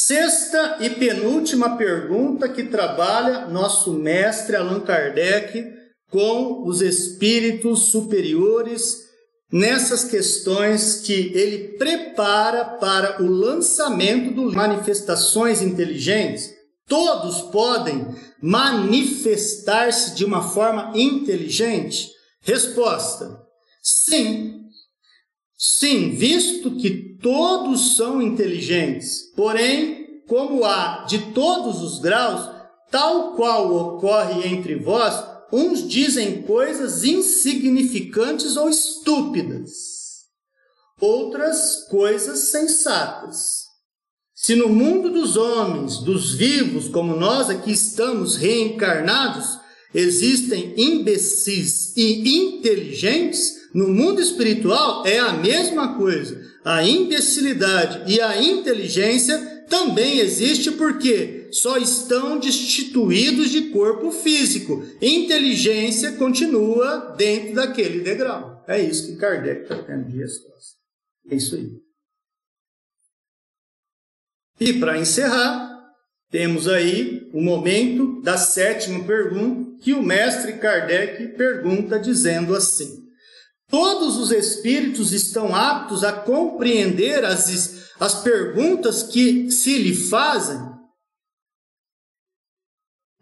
Sexta 0.00 0.76
e 0.78 0.90
penúltima 0.90 1.76
pergunta 1.76 2.48
que 2.48 2.62
trabalha 2.62 3.48
nosso 3.48 3.92
mestre 3.92 4.54
Allan 4.54 4.78
Kardec 4.78 5.72
com 6.08 6.62
os 6.68 6.80
espíritos 6.80 7.86
superiores 7.86 9.08
nessas 9.52 10.04
questões 10.04 11.00
que 11.00 11.32
ele 11.34 11.76
prepara 11.76 12.64
para 12.64 13.20
o 13.20 13.26
lançamento 13.26 14.32
de 14.32 14.54
manifestações 14.54 15.62
inteligentes. 15.62 16.54
Todos 16.86 17.42
podem 17.50 18.06
manifestar-se 18.40 20.14
de 20.14 20.24
uma 20.24 20.48
forma 20.48 20.92
inteligente? 20.94 22.08
Resposta: 22.40 23.36
sim. 23.82 24.57
Sim, 25.60 26.10
visto 26.10 26.76
que 26.76 27.18
todos 27.20 27.96
são 27.96 28.22
inteligentes, 28.22 29.32
porém, 29.34 30.22
como 30.28 30.64
há 30.64 31.04
de 31.04 31.32
todos 31.32 31.82
os 31.82 31.98
graus, 31.98 32.48
tal 32.92 33.32
qual 33.34 33.74
ocorre 33.74 34.46
entre 34.46 34.76
vós, 34.76 35.20
uns 35.52 35.88
dizem 35.88 36.42
coisas 36.42 37.02
insignificantes 37.02 38.56
ou 38.56 38.68
estúpidas, 38.68 39.72
outras 41.00 41.88
coisas 41.90 42.50
sensatas. 42.50 43.66
Se 44.32 44.54
no 44.54 44.68
mundo 44.68 45.10
dos 45.10 45.36
homens, 45.36 45.98
dos 45.98 46.34
vivos, 46.34 46.88
como 46.88 47.16
nós 47.16 47.50
aqui 47.50 47.72
estamos 47.72 48.36
reencarnados, 48.36 49.58
existem 49.92 50.74
imbecis 50.76 51.96
e 51.96 52.28
inteligentes, 52.28 53.57
no 53.78 53.86
mundo 53.90 54.20
espiritual 54.20 55.06
é 55.06 55.20
a 55.20 55.34
mesma 55.34 55.96
coisa. 55.96 56.44
A 56.64 56.82
imbecilidade 56.82 58.12
e 58.12 58.20
a 58.20 58.42
inteligência 58.42 59.38
também 59.68 60.18
existe 60.18 60.72
porque 60.72 61.48
só 61.52 61.78
estão 61.78 62.40
destituídos 62.40 63.50
de 63.50 63.70
corpo 63.70 64.10
físico. 64.10 64.84
Inteligência 65.00 66.10
continua 66.16 67.14
dentro 67.16 67.54
daquele 67.54 68.00
degrau. 68.00 68.64
É 68.66 68.82
isso 68.82 69.06
que 69.06 69.16
Kardec 69.16 69.62
está 69.62 69.80
tendo 69.80 70.10
de 70.10 70.18
resposta. 70.18 70.76
É 71.30 71.36
isso 71.36 71.54
aí. 71.54 71.70
E 74.58 74.72
para 74.72 74.98
encerrar, 74.98 75.70
temos 76.32 76.66
aí 76.66 77.30
o 77.32 77.40
momento 77.40 78.20
da 78.22 78.36
sétima 78.36 79.04
pergunta, 79.04 79.78
que 79.80 79.94
o 79.94 80.02
mestre 80.02 80.54
Kardec 80.54 81.28
pergunta 81.36 81.96
dizendo 82.00 82.56
assim: 82.56 83.07
Todos 83.68 84.16
os 84.16 84.30
espíritos 84.30 85.12
estão 85.12 85.54
aptos 85.54 86.02
a 86.02 86.12
compreender 86.12 87.24
as, 87.24 87.92
as 88.00 88.22
perguntas 88.22 89.02
que 89.02 89.50
se 89.50 89.76
lhe 89.78 89.94
fazem? 89.94 90.58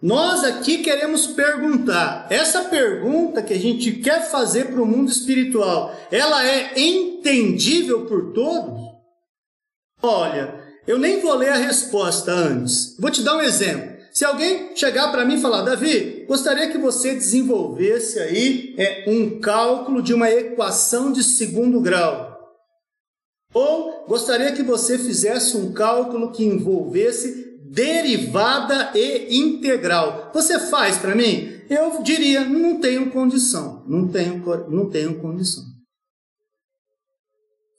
Nós 0.01 0.45
aqui 0.45 0.85
queremos 0.85 1.27
perguntar, 1.27 2.29
essa 2.31 2.65
pergunta 2.65 3.43
que 3.43 3.55
a 3.55 3.59
gente 3.59 3.93
quer 3.93 4.31
fazer 4.31 4.71
para 4.71 4.83
o 4.83 4.87
mundo 4.87 5.11
espiritual, 5.11 5.93
ela 6.13 6.47
é 6.47 6.79
entendível 6.79 8.07
por 8.07 8.33
todos? 8.33 8.87
Olha, 10.01 10.63
eu 10.87 10.99
nem 10.99 11.21
vou 11.21 11.35
ler 11.35 11.51
a 11.51 11.57
resposta 11.57 12.31
antes. 12.31 12.97
Vou 13.01 13.11
te 13.11 13.23
dar 13.23 13.37
um 13.37 13.41
exemplo. 13.41 13.96
Se 14.17 14.25
alguém 14.25 14.75
chegar 14.75 15.13
para 15.13 15.27
mim 15.27 15.35
e 15.35 15.41
falar, 15.43 15.61
Davi, 15.61 16.25
gostaria 16.27 16.71
que 16.71 16.79
você 16.79 17.13
desenvolvesse 17.13 18.19
aí 18.19 18.75
é, 18.79 19.05
um 19.07 19.39
cálculo 19.39 20.01
de 20.01 20.15
uma 20.15 20.31
equação 20.31 21.13
de 21.13 21.23
segundo 21.23 21.83
grau. 21.83 22.35
Ou 23.53 24.07
gostaria 24.07 24.53
que 24.53 24.63
você 24.63 24.97
fizesse 24.97 25.59
um 25.59 25.71
cálculo 25.71 26.33
que 26.33 26.43
envolvesse 26.43 27.61
derivada 27.67 28.91
e 28.95 29.37
integral. 29.37 30.31
Você 30.33 30.61
faz 30.61 30.97
para 30.97 31.15
mim? 31.15 31.61
Eu 31.69 32.03
diria, 32.03 32.43
não 32.43 32.81
tenho 32.81 33.11
condição, 33.11 33.85
não 33.87 34.09
tenho, 34.09 34.43
não 34.71 34.89
tenho 34.89 35.21
condição. 35.21 35.63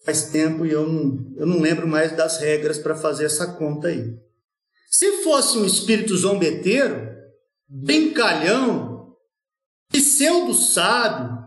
Faz 0.05 0.29
tempo 0.29 0.67
e 0.67 0.71
eu 0.71 0.87
não, 0.87 1.33
eu 1.35 1.47
não 1.47 1.59
lembro 1.59 1.87
mais 1.87 2.15
das 2.15 2.37
regras 2.37 2.77
para 2.77 2.93
fazer 2.93 3.25
essa 3.25 3.53
conta 3.53 3.87
aí. 3.87 4.26
Se 4.87 5.23
fosse 5.23 5.57
um 5.57 5.65
espírito 5.65 6.15
zombeteiro, 6.17 7.07
brincalhão, 7.67 9.15
pseudo 9.89 10.53
sábio, 10.53 11.37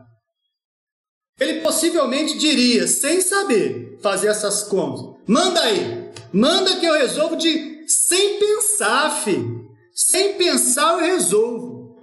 ele 1.38 1.60
possivelmente 1.60 2.38
diria, 2.38 2.86
sem 2.86 3.20
saber 3.20 3.98
fazer 4.00 4.28
essas 4.28 4.62
contas, 4.62 5.18
manda 5.26 5.60
aí, 5.60 6.00
Manda 6.32 6.78
que 6.78 6.86
eu 6.86 6.94
resolvo 6.94 7.36
de 7.36 7.84
sem 7.88 8.38
pensar, 8.38 9.10
filho. 9.22 9.68
Sem 9.92 10.36
pensar 10.36 10.92
eu 10.92 11.00
resolvo. 11.00 11.98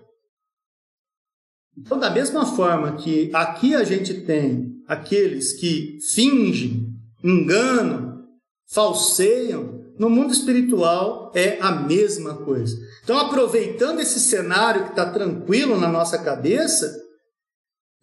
Então, 1.77 1.97
da 1.97 2.09
mesma 2.09 2.45
forma 2.45 2.97
que 2.97 3.29
aqui 3.33 3.73
a 3.73 3.83
gente 3.83 4.21
tem 4.21 4.83
aqueles 4.87 5.53
que 5.53 5.99
fingem, 6.13 6.93
enganam, 7.23 8.25
falseiam, 8.65 9.76
no 9.97 10.09
mundo 10.09 10.31
espiritual 10.31 11.31
é 11.33 11.57
a 11.59 11.71
mesma 11.71 12.35
coisa. 12.35 12.77
Então, 13.03 13.17
aproveitando 13.17 13.99
esse 13.99 14.19
cenário 14.19 14.83
que 14.83 14.89
está 14.91 15.05
tranquilo 15.09 15.79
na 15.79 15.87
nossa 15.87 16.17
cabeça, 16.17 16.95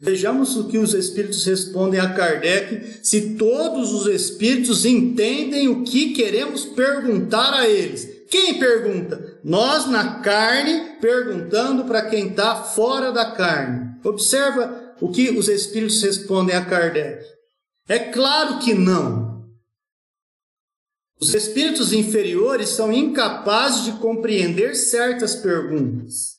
vejamos 0.00 0.56
o 0.56 0.68
que 0.68 0.78
os 0.78 0.92
espíritos 0.92 1.44
respondem 1.44 2.00
a 2.00 2.12
Kardec, 2.12 2.98
se 3.02 3.36
todos 3.36 3.92
os 3.92 4.06
espíritos 4.06 4.84
entendem 4.84 5.68
o 5.68 5.84
que 5.84 6.12
queremos 6.12 6.64
perguntar 6.64 7.54
a 7.54 7.68
eles. 7.68 8.24
Quem 8.30 8.58
pergunta? 8.58 9.38
Nós 9.44 9.86
na 9.86 10.20
carne, 10.20 10.96
perguntando 11.00 11.84
para 11.84 12.06
quem 12.06 12.28
está 12.28 12.56
fora 12.56 13.12
da 13.12 13.30
carne. 13.32 13.94
Observa 14.02 14.94
o 15.00 15.10
que 15.10 15.30
os 15.30 15.48
espíritos 15.48 16.02
respondem 16.02 16.56
a 16.56 16.64
Kardec. 16.64 17.24
É 17.88 17.98
claro 17.98 18.58
que 18.58 18.74
não. 18.74 19.23
Os 21.24 21.32
espíritos 21.32 21.90
inferiores 21.94 22.68
são 22.68 22.92
incapazes 22.92 23.84
de 23.84 23.92
compreender 23.92 24.76
certas 24.76 25.34
perguntas, 25.34 26.34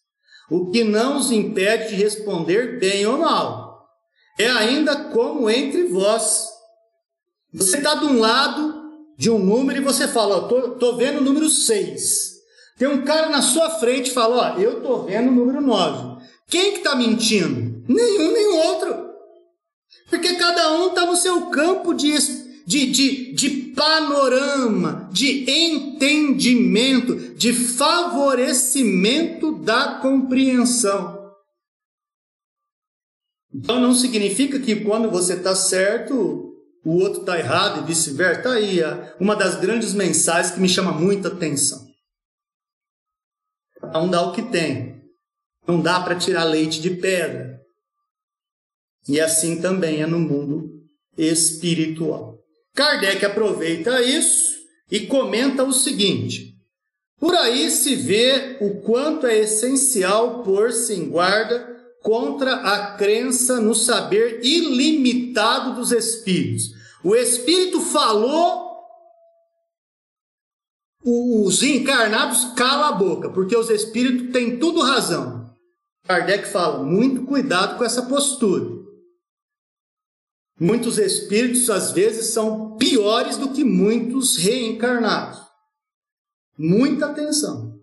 o 0.48 0.70
que 0.70 0.84
não 0.84 1.18
os 1.18 1.32
impede 1.32 1.90
de 1.90 1.96
responder 1.96 2.80
bem 2.80 3.04
ou 3.08 3.18
mal. 3.18 3.84
É 4.38 4.48
ainda 4.48 4.96
como 5.06 5.50
entre 5.50 5.86
vós. 5.86 6.50
Você 7.52 7.78
está 7.78 7.96
de 7.96 8.06
um 8.06 8.20
lado 8.20 8.80
de 9.18 9.32
um 9.32 9.40
número 9.40 9.80
e 9.80 9.84
você 9.84 10.08
fala, 10.08 10.38
ó, 10.38 10.42
tô, 10.42 10.76
tô 10.76 10.96
vendo 10.98 11.18
o 11.18 11.24
número 11.24 11.50
6. 11.50 12.36
Tem 12.78 12.88
um 12.88 13.04
cara 13.04 13.30
na 13.30 13.42
sua 13.42 13.72
frente 13.80 14.12
e 14.12 14.14
fala, 14.14 14.54
ó, 14.54 14.60
eu 14.60 14.84
tô 14.84 15.02
vendo 15.02 15.30
o 15.30 15.34
número 15.34 15.62
9. 15.62 16.24
Quem 16.48 16.74
que 16.74 16.78
está 16.78 16.96
mentindo? 16.96 17.84
Nenhum 17.88 18.32
nem 18.32 18.48
outro. 18.68 19.10
Porque 20.12 20.36
cada 20.36 20.74
um 20.74 20.90
está 20.90 21.08
no 21.08 21.16
seu 21.16 21.48
campo 21.48 21.92
de 21.92 22.12
de, 22.66 22.88
de, 22.88 23.34
de 23.34 23.50
panorama, 23.74 25.10
de 25.12 25.50
entendimento, 25.50 27.16
de 27.36 27.54
favorecimento 27.54 29.60
da 29.60 30.00
compreensão. 30.00 31.16
Então 33.54 33.80
não 33.80 33.94
significa 33.94 34.60
que 34.60 34.84
quando 34.84 35.10
você 35.10 35.36
está 35.36 35.56
certo, 35.56 36.54
o 36.84 36.98
outro 36.98 37.22
está 37.22 37.40
errado 37.40 37.82
e 37.82 37.86
vice-versa. 37.86 38.40
Está 38.40 38.54
aí 38.54 38.80
uma 39.20 39.36
das 39.36 39.60
grandes 39.60 39.94
mensagens 39.94 40.54
que 40.54 40.60
me 40.60 40.68
chama 40.68 40.92
muita 40.92 41.30
atenção. 41.30 41.86
Um 43.96 44.10
dá 44.10 44.22
o 44.22 44.34
que 44.34 44.42
tem. 44.42 44.96
Não 45.68 45.82
dá 45.82 46.00
para 46.02 46.18
tirar 46.18 46.44
leite 46.44 46.82
de 46.82 46.92
pedra. 46.92 47.60
E 49.08 49.22
assim 49.22 49.62
também 49.62 50.02
é 50.02 50.08
no 50.08 50.20
mundo 50.20 50.76
espiritual. 51.18 52.35
Kardec 52.76 53.26
aproveita 53.26 54.02
isso 54.02 54.54
e 54.92 55.08
comenta 55.08 55.64
o 55.64 55.72
seguinte: 55.72 56.54
por 57.18 57.34
aí 57.34 57.72
se 57.72 57.96
vê 57.96 58.58
o 58.60 58.82
quanto 58.82 59.26
é 59.26 59.40
essencial 59.40 60.44
pôr-se 60.44 60.94
em 60.94 61.10
guarda 61.10 61.74
contra 62.04 62.54
a 62.54 62.98
crença 62.98 63.62
no 63.62 63.74
saber 63.74 64.42
ilimitado 64.44 65.74
dos 65.74 65.92
espíritos. 65.92 66.76
O 67.04 67.16
espírito 67.16 67.80
falou, 67.80 68.66
os 71.04 71.64
encarnados 71.64 72.54
cala 72.56 72.90
a 72.90 72.92
boca, 72.92 73.30
porque 73.30 73.56
os 73.56 73.70
espíritos 73.70 74.32
têm 74.34 74.60
tudo 74.60 74.82
razão. 74.82 75.50
Kardec 76.06 76.48
fala: 76.48 76.84
muito 76.84 77.24
cuidado 77.24 77.78
com 77.78 77.86
essa 77.86 78.04
postura. 78.04 78.85
Muitos 80.60 80.98
espíritos, 80.98 81.70
às 81.70 81.92
vezes, 81.92 82.28
são 82.28 82.78
piores 82.78 83.38
do 83.38 83.52
que 83.52 83.64
muitos 83.64 84.38
reencarnados. 84.38 85.40
Muita 86.58 87.08
atenção. 87.08 87.76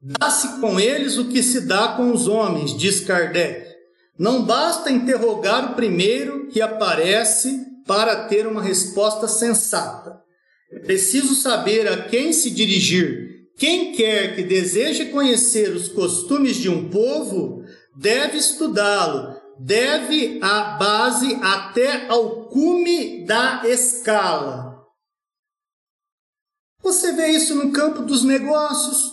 Dá-se 0.00 0.60
com 0.60 0.78
eles 0.78 1.18
o 1.18 1.28
que 1.28 1.42
se 1.42 1.62
dá 1.62 1.88
com 1.96 2.12
os 2.12 2.28
homens, 2.28 2.76
diz 2.76 3.00
Kardec. 3.00 3.74
Não 4.18 4.44
basta 4.44 4.90
interrogar 4.90 5.72
o 5.72 5.74
primeiro 5.74 6.46
que 6.48 6.60
aparece 6.60 7.58
para 7.86 8.28
ter 8.28 8.46
uma 8.46 8.62
resposta 8.62 9.26
sensata. 9.26 10.22
É 10.70 10.78
preciso 10.78 11.34
saber 11.34 11.88
a 11.88 12.04
quem 12.04 12.32
se 12.32 12.50
dirigir. 12.50 13.48
Quem 13.56 13.92
quer 13.92 14.36
que 14.36 14.42
deseje 14.42 15.06
conhecer 15.06 15.70
os 15.70 15.88
costumes 15.88 16.56
de 16.56 16.68
um 16.68 16.88
povo, 16.88 17.64
deve 17.96 18.38
estudá-lo 18.38 19.33
deve 19.58 20.38
a 20.42 20.76
base 20.76 21.38
até 21.42 22.08
ao 22.08 22.46
cume 22.46 23.24
da 23.24 23.62
escala. 23.64 24.74
Você 26.82 27.12
vê 27.12 27.28
isso 27.28 27.54
no 27.54 27.72
campo 27.72 28.02
dos 28.02 28.22
negócios. 28.22 29.12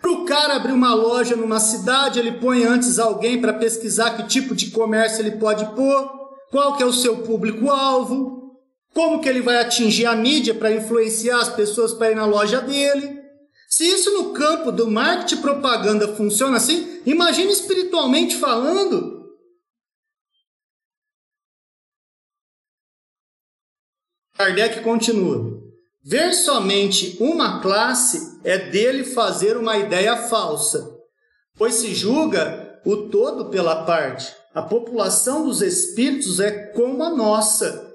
Para 0.00 0.10
o 0.10 0.24
cara 0.24 0.56
abrir 0.56 0.72
uma 0.72 0.92
loja 0.92 1.36
numa 1.36 1.60
cidade, 1.60 2.18
ele 2.18 2.32
põe 2.32 2.64
antes 2.64 2.98
alguém 2.98 3.40
para 3.40 3.54
pesquisar 3.54 4.16
que 4.16 4.26
tipo 4.26 4.54
de 4.54 4.70
comércio 4.70 5.20
ele 5.20 5.38
pode 5.38 5.64
pôr, 5.74 6.10
qual 6.50 6.76
que 6.76 6.82
é 6.82 6.86
o 6.86 6.92
seu 6.92 7.18
público-alvo, 7.18 8.58
como 8.92 9.20
que 9.20 9.28
ele 9.28 9.40
vai 9.40 9.60
atingir 9.60 10.06
a 10.06 10.14
mídia 10.14 10.54
para 10.54 10.72
influenciar 10.72 11.40
as 11.40 11.48
pessoas 11.48 11.94
para 11.94 12.10
ir 12.10 12.16
na 12.16 12.26
loja 12.26 12.60
dele. 12.60 13.22
Se 13.68 13.84
isso 13.84 14.12
no 14.12 14.32
campo 14.32 14.70
do 14.70 14.90
marketing 14.90 15.40
propaganda 15.40 16.14
funciona 16.14 16.58
assim, 16.58 17.00
imagine 17.06 17.52
espiritualmente 17.52 18.36
falando. 18.36 19.13
Kardec 24.36 24.80
continua: 24.80 25.62
ver 26.02 26.34
somente 26.34 27.16
uma 27.20 27.60
classe 27.60 28.40
é 28.42 28.58
dele 28.58 29.04
fazer 29.04 29.56
uma 29.56 29.78
ideia 29.78 30.16
falsa, 30.16 30.98
pois 31.56 31.74
se 31.74 31.94
julga 31.94 32.80
o 32.84 33.08
todo 33.08 33.48
pela 33.50 33.84
parte. 33.84 34.34
A 34.52 34.62
população 34.62 35.46
dos 35.46 35.62
espíritos 35.62 36.38
é 36.38 36.50
como 36.68 37.02
a 37.02 37.10
nossa. 37.10 37.94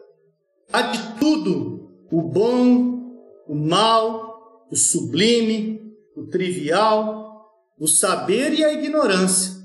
Há 0.72 0.82
de 0.84 1.20
tudo: 1.20 1.92
o 2.12 2.22
bom, 2.22 3.14
o 3.48 3.56
mal, 3.56 4.66
o 4.72 4.76
sublime, 4.76 5.82
o 6.16 6.28
trivial, 6.28 7.50
o 7.78 7.88
saber 7.88 8.54
e 8.54 8.64
a 8.64 8.74
ignorância. 8.74 9.60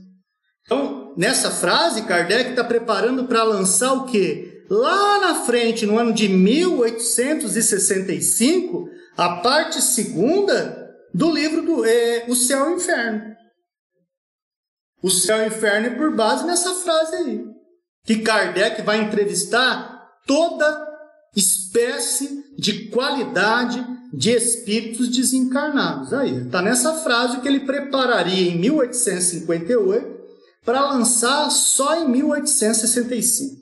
Então, 0.65 1.13
nessa 1.17 1.51
frase, 1.51 2.03
Kardec 2.03 2.51
está 2.51 2.65
preparando 2.65 3.25
para 3.25 3.45
lançar 3.45 3.93
o 3.93 4.07
quê? 4.07 4.54
Lá 4.69 5.20
na 5.20 5.36
frente, 5.45 5.86
no 5.86 5.97
ano 5.99 6.12
de 6.12 6.28
1865, 6.28 8.89
a 9.16 9.36
parte 9.36 9.81
segunda 9.82 10.82
do 11.12 11.31
livro 11.31 11.62
do 11.62 11.85
é, 11.85 12.24
O 12.28 12.35
Céu 12.35 12.70
e 12.70 12.73
o 12.73 12.77
Inferno. 12.77 13.35
O 15.05 15.11
céu 15.11 15.36
e 15.36 15.43
o 15.43 15.47
inferno 15.49 15.89
é 15.89 15.91
por 15.91 16.16
base 16.16 16.47
nessa 16.47 16.73
frase 16.77 17.15
aí. 17.15 17.45
Que 18.07 18.20
Kardec 18.20 18.81
vai 18.81 19.03
entrevistar 19.03 20.09
toda 20.27 20.82
espécie 21.36 22.43
de 22.57 22.89
qualidade 22.89 23.86
de 24.15 24.31
espíritos 24.31 25.11
desencarnados. 25.11 26.11
Aí, 26.15 26.47
está 26.47 26.62
nessa 26.62 26.95
frase 26.95 27.43
que 27.43 27.49
ele 27.49 27.61
prepararia 27.61 28.51
em 28.51 28.59
1858 28.59 30.24
para 30.65 30.91
lançar 30.91 31.51
só 31.51 32.01
em 32.01 32.09
1865. 32.09 33.61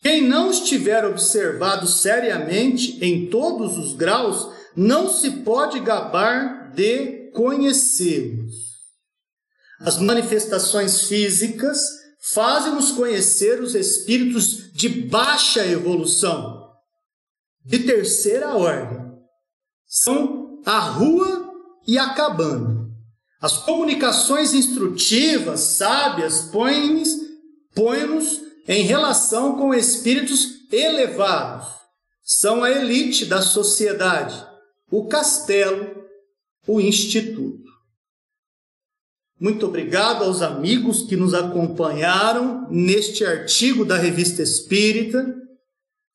Quem 0.00 0.22
não 0.22 0.50
estiver 0.50 1.04
observado 1.04 1.86
seriamente 1.86 3.04
em 3.04 3.28
todos 3.28 3.76
os 3.76 3.94
graus, 3.94 4.48
não 4.76 5.08
se 5.08 5.30
pode 5.42 5.80
gabar 5.80 6.70
de 6.72 7.30
conhecê-los. 7.32 8.54
As 9.80 9.98
manifestações 9.98 11.02
físicas 11.02 11.80
fazem-nos 12.32 12.92
conhecer 12.92 13.60
os 13.60 13.74
espíritos 13.74 14.72
de 14.72 14.88
baixa 14.88 15.66
evolução, 15.66 16.68
de 17.64 17.80
terceira 17.80 18.54
ordem. 18.54 19.08
São 19.86 20.60
a 20.64 20.78
rua 20.78 21.52
e 21.86 21.98
a 21.98 22.10
cabana. 22.14 22.88
As 23.40 23.56
comunicações 23.58 24.52
instrutivas, 24.52 25.60
sábias, 25.60 26.42
põem-nos 26.52 27.08
põem 27.74 28.47
em 28.68 28.82
relação 28.82 29.56
com 29.56 29.72
espíritos 29.72 30.70
elevados. 30.70 31.66
São 32.22 32.62
a 32.62 32.70
elite 32.70 33.24
da 33.24 33.40
sociedade, 33.40 34.46
o 34.90 35.06
castelo, 35.06 36.04
o 36.66 36.78
instituto. 36.78 37.66
Muito 39.40 39.64
obrigado 39.66 40.24
aos 40.24 40.42
amigos 40.42 41.04
que 41.04 41.16
nos 41.16 41.32
acompanharam 41.32 42.68
neste 42.70 43.24
artigo 43.24 43.84
da 43.84 43.96
Revista 43.96 44.42
Espírita. 44.42 45.34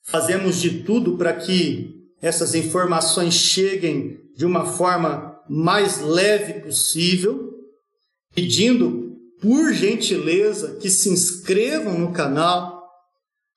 fazemos 0.05 0.61
de 0.61 0.83
tudo 0.83 1.17
para 1.17 1.33
que 1.33 2.03
essas 2.21 2.53
informações 2.53 3.33
cheguem 3.33 4.19
de 4.35 4.45
uma 4.45 4.65
forma 4.65 5.39
mais 5.49 6.01
leve 6.01 6.59
possível, 6.59 7.53
pedindo 8.35 9.12
por 9.43 9.73
gentileza 9.73 10.77
que 10.79 10.89
se 10.89 11.09
inscrevam 11.09 11.99
no 11.99 12.13
canal, 12.13 12.81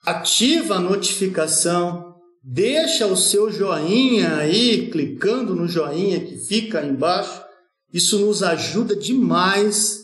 ativa 0.05 0.75
a 0.75 0.81
notificação, 0.81 2.17
deixa 2.43 3.07
o 3.07 3.17
seu 3.17 3.53
joinha 3.53 4.39
aí, 4.39 4.91
clicando 4.91 5.55
no 5.55 5.69
joinha 5.69 6.19
que 6.19 6.39
fica 6.39 6.81
aí 6.81 6.89
embaixo. 6.91 7.41
Isso 7.93 8.19
nos 8.19 8.43
ajuda 8.43 8.97
demais 8.97 10.01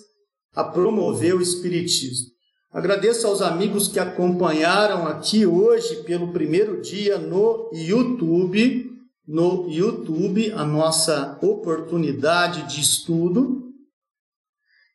a 0.54 0.62
promover 0.62 1.34
o 1.34 1.42
espiritismo. 1.42 2.28
Agradeço 2.72 3.26
aos 3.26 3.42
amigos 3.42 3.88
que 3.88 3.98
acompanharam 3.98 5.08
aqui 5.08 5.44
hoje 5.44 5.96
pelo 6.04 6.32
primeiro 6.32 6.80
dia 6.80 7.18
no 7.18 7.68
YouTube, 7.74 8.88
no 9.26 9.68
YouTube, 9.68 10.52
a 10.52 10.64
nossa 10.64 11.36
oportunidade 11.42 12.72
de 12.72 12.80
estudo. 12.80 13.61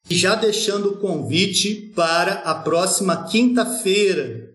E 0.10 0.16
já 0.16 0.36
deixando 0.36 0.90
o 0.90 0.98
convite 0.98 1.92
para 1.96 2.34
a 2.34 2.56
próxima 2.56 3.26
quinta-feira. 3.26 4.50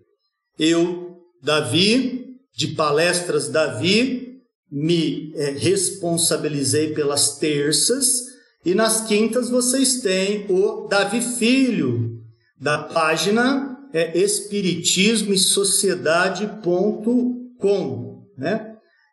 Eu, 0.58 1.18
Davi, 1.42 2.36
de 2.56 2.68
Palestras 2.68 3.48
Davi, 3.48 4.38
me 4.70 5.32
é, 5.34 5.50
responsabilizei 5.50 6.94
pelas 6.94 7.36
terças, 7.36 8.22
e 8.64 8.74
nas 8.74 9.06
quintas 9.06 9.50
vocês 9.50 10.00
têm 10.00 10.46
o 10.48 10.86
Davi 10.88 11.20
Filho, 11.20 12.18
da 12.58 12.78
página 12.78 13.76
é 13.92 14.18
espiritismo 14.18 15.34
e 15.34 15.38
sociedade.com, 15.38 18.22
né? 18.38 18.72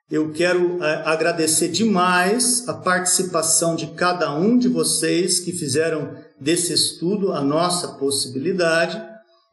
Eu 0.09 0.31
quero 0.31 0.81
é, 0.83 1.03
agradecer 1.05 1.67
demais 1.67 2.67
a 2.67 2.73
participação 2.73 3.75
de 3.75 3.85
cada 3.87 4.33
um 4.33 4.57
de 4.57 4.67
vocês 4.67 5.39
que 5.39 5.51
fizeram 5.51 6.15
desse 6.39 6.73
estudo 6.73 7.33
a 7.33 7.41
nossa 7.41 7.89
possibilidade 7.89 9.01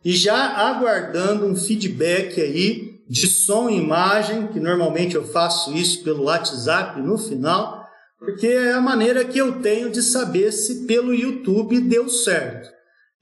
e 0.05 0.13
já 0.13 0.69
aguardando 0.69 1.47
um 1.47 1.57
feedback 1.57 2.41
aí 2.41 2.97
de 3.09 3.27
som 3.27 3.69
e 3.69 3.77
imagem, 3.77 4.49
que 4.49 4.61
normalmente 4.61 5.15
eu 5.15 5.25
faço 5.25 5.73
isso 5.75 6.03
pelo 6.03 6.25
WhatsApp 6.25 7.01
no 7.01 7.17
final, 7.17 7.85
porque 8.19 8.47
é 8.47 8.73
a 8.73 8.81
maneira 8.81 9.25
que 9.25 9.39
eu 9.39 9.61
tenho 9.61 9.91
de 9.91 10.03
saber 10.03 10.53
se 10.53 10.87
pelo 10.87 11.15
YouTube 11.15 11.81
deu 11.81 12.09
certo. 12.09 12.69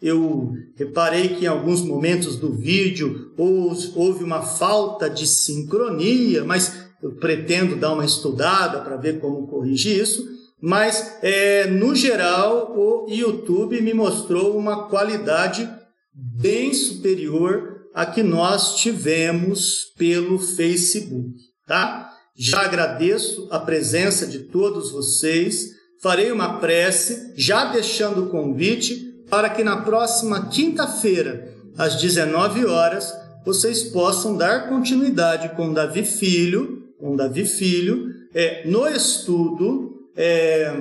Eu 0.00 0.52
reparei 0.76 1.30
que 1.30 1.44
em 1.44 1.48
alguns 1.48 1.82
momentos 1.82 2.36
do 2.36 2.52
vídeo 2.52 3.32
houve 3.36 4.22
uma 4.22 4.42
falta 4.42 5.08
de 5.08 5.26
sincronia, 5.26 6.44
mas 6.44 6.84
eu 7.02 7.12
pretendo 7.16 7.76
dar 7.76 7.92
uma 7.92 8.04
estudada 8.04 8.80
para 8.80 8.96
ver 8.96 9.20
como 9.20 9.46
corrigir 9.46 10.00
isso. 10.00 10.33
Mas, 10.66 11.18
é, 11.20 11.66
no 11.66 11.94
geral, 11.94 12.74
o 12.74 13.04
YouTube 13.06 13.82
me 13.82 13.92
mostrou 13.92 14.56
uma 14.56 14.88
qualidade 14.88 15.68
bem 16.10 16.72
superior 16.72 17.82
à 17.92 18.06
que 18.06 18.22
nós 18.22 18.76
tivemos 18.76 19.92
pelo 19.98 20.38
Facebook, 20.38 21.34
tá? 21.66 22.10
Já 22.34 22.62
agradeço 22.62 23.46
a 23.50 23.58
presença 23.58 24.26
de 24.26 24.38
todos 24.38 24.90
vocês. 24.90 25.66
Farei 26.00 26.32
uma 26.32 26.58
prece, 26.58 27.34
já 27.36 27.66
deixando 27.66 28.24
o 28.24 28.30
convite 28.30 29.04
para 29.28 29.50
que 29.50 29.62
na 29.62 29.82
próxima 29.82 30.48
quinta-feira, 30.48 31.46
às 31.76 32.00
19 32.00 32.64
horas, 32.64 33.12
vocês 33.44 33.82
possam 33.82 34.34
dar 34.34 34.70
continuidade 34.70 35.54
com 35.56 35.74
Davi 35.74 36.04
Filho, 36.06 36.88
com 36.98 37.14
Davi 37.14 37.44
Filho, 37.44 38.14
é, 38.32 38.66
no 38.66 38.88
estudo 38.88 39.93
é, 40.16 40.72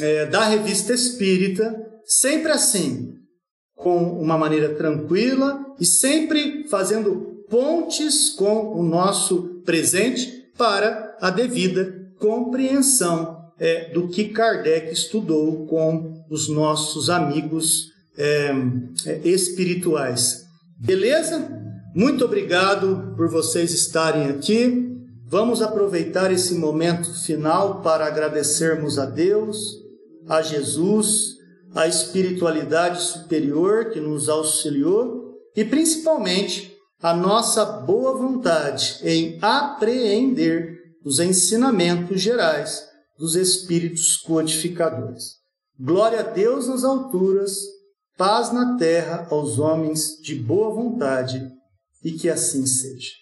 é, 0.00 0.26
da 0.26 0.44
Revista 0.44 0.92
Espírita, 0.92 1.74
sempre 2.04 2.52
assim, 2.52 3.14
com 3.74 4.20
uma 4.20 4.38
maneira 4.38 4.74
tranquila 4.74 5.64
e 5.78 5.84
sempre 5.84 6.64
fazendo 6.68 7.44
pontes 7.50 8.30
com 8.30 8.78
o 8.78 8.82
nosso 8.82 9.62
presente 9.64 10.50
para 10.56 11.16
a 11.20 11.30
devida 11.30 12.02
compreensão 12.18 13.42
é, 13.58 13.90
do 13.90 14.08
que 14.08 14.28
Kardec 14.28 14.92
estudou 14.92 15.66
com 15.66 16.24
os 16.30 16.48
nossos 16.48 17.10
amigos 17.10 17.92
é, 18.16 18.52
é, 19.06 19.28
espirituais. 19.28 20.44
Beleza? 20.78 21.60
Muito 21.94 22.24
obrigado 22.24 23.14
por 23.16 23.28
vocês 23.28 23.72
estarem 23.72 24.26
aqui. 24.26 24.91
Vamos 25.32 25.62
aproveitar 25.62 26.30
esse 26.30 26.56
momento 26.56 27.10
final 27.24 27.80
para 27.80 28.04
agradecermos 28.04 28.98
a 28.98 29.06
Deus, 29.06 29.78
a 30.28 30.42
Jesus, 30.42 31.36
a 31.74 31.88
espiritualidade 31.88 33.00
superior 33.00 33.92
que 33.92 33.98
nos 33.98 34.28
auxiliou 34.28 35.32
e 35.56 35.64
principalmente 35.64 36.76
a 37.00 37.14
nossa 37.14 37.64
boa 37.64 38.14
vontade 38.14 38.98
em 39.02 39.38
apreender 39.40 40.76
os 41.02 41.18
ensinamentos 41.18 42.20
gerais 42.20 42.86
dos 43.18 43.34
Espíritos 43.34 44.18
codificadores. 44.18 45.36
Glória 45.80 46.20
a 46.20 46.24
Deus 46.24 46.68
nas 46.68 46.84
alturas, 46.84 47.56
paz 48.18 48.52
na 48.52 48.76
terra 48.76 49.26
aos 49.30 49.58
homens 49.58 50.18
de 50.22 50.34
boa 50.34 50.74
vontade, 50.74 51.42
e 52.04 52.12
que 52.12 52.28
assim 52.28 52.66
seja. 52.66 53.12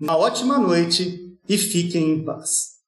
Uma 0.00 0.16
ótima 0.16 0.56
noite 0.56 1.27
e 1.48 1.56
fiquem 1.56 2.12
em 2.12 2.24
paz. 2.24 2.78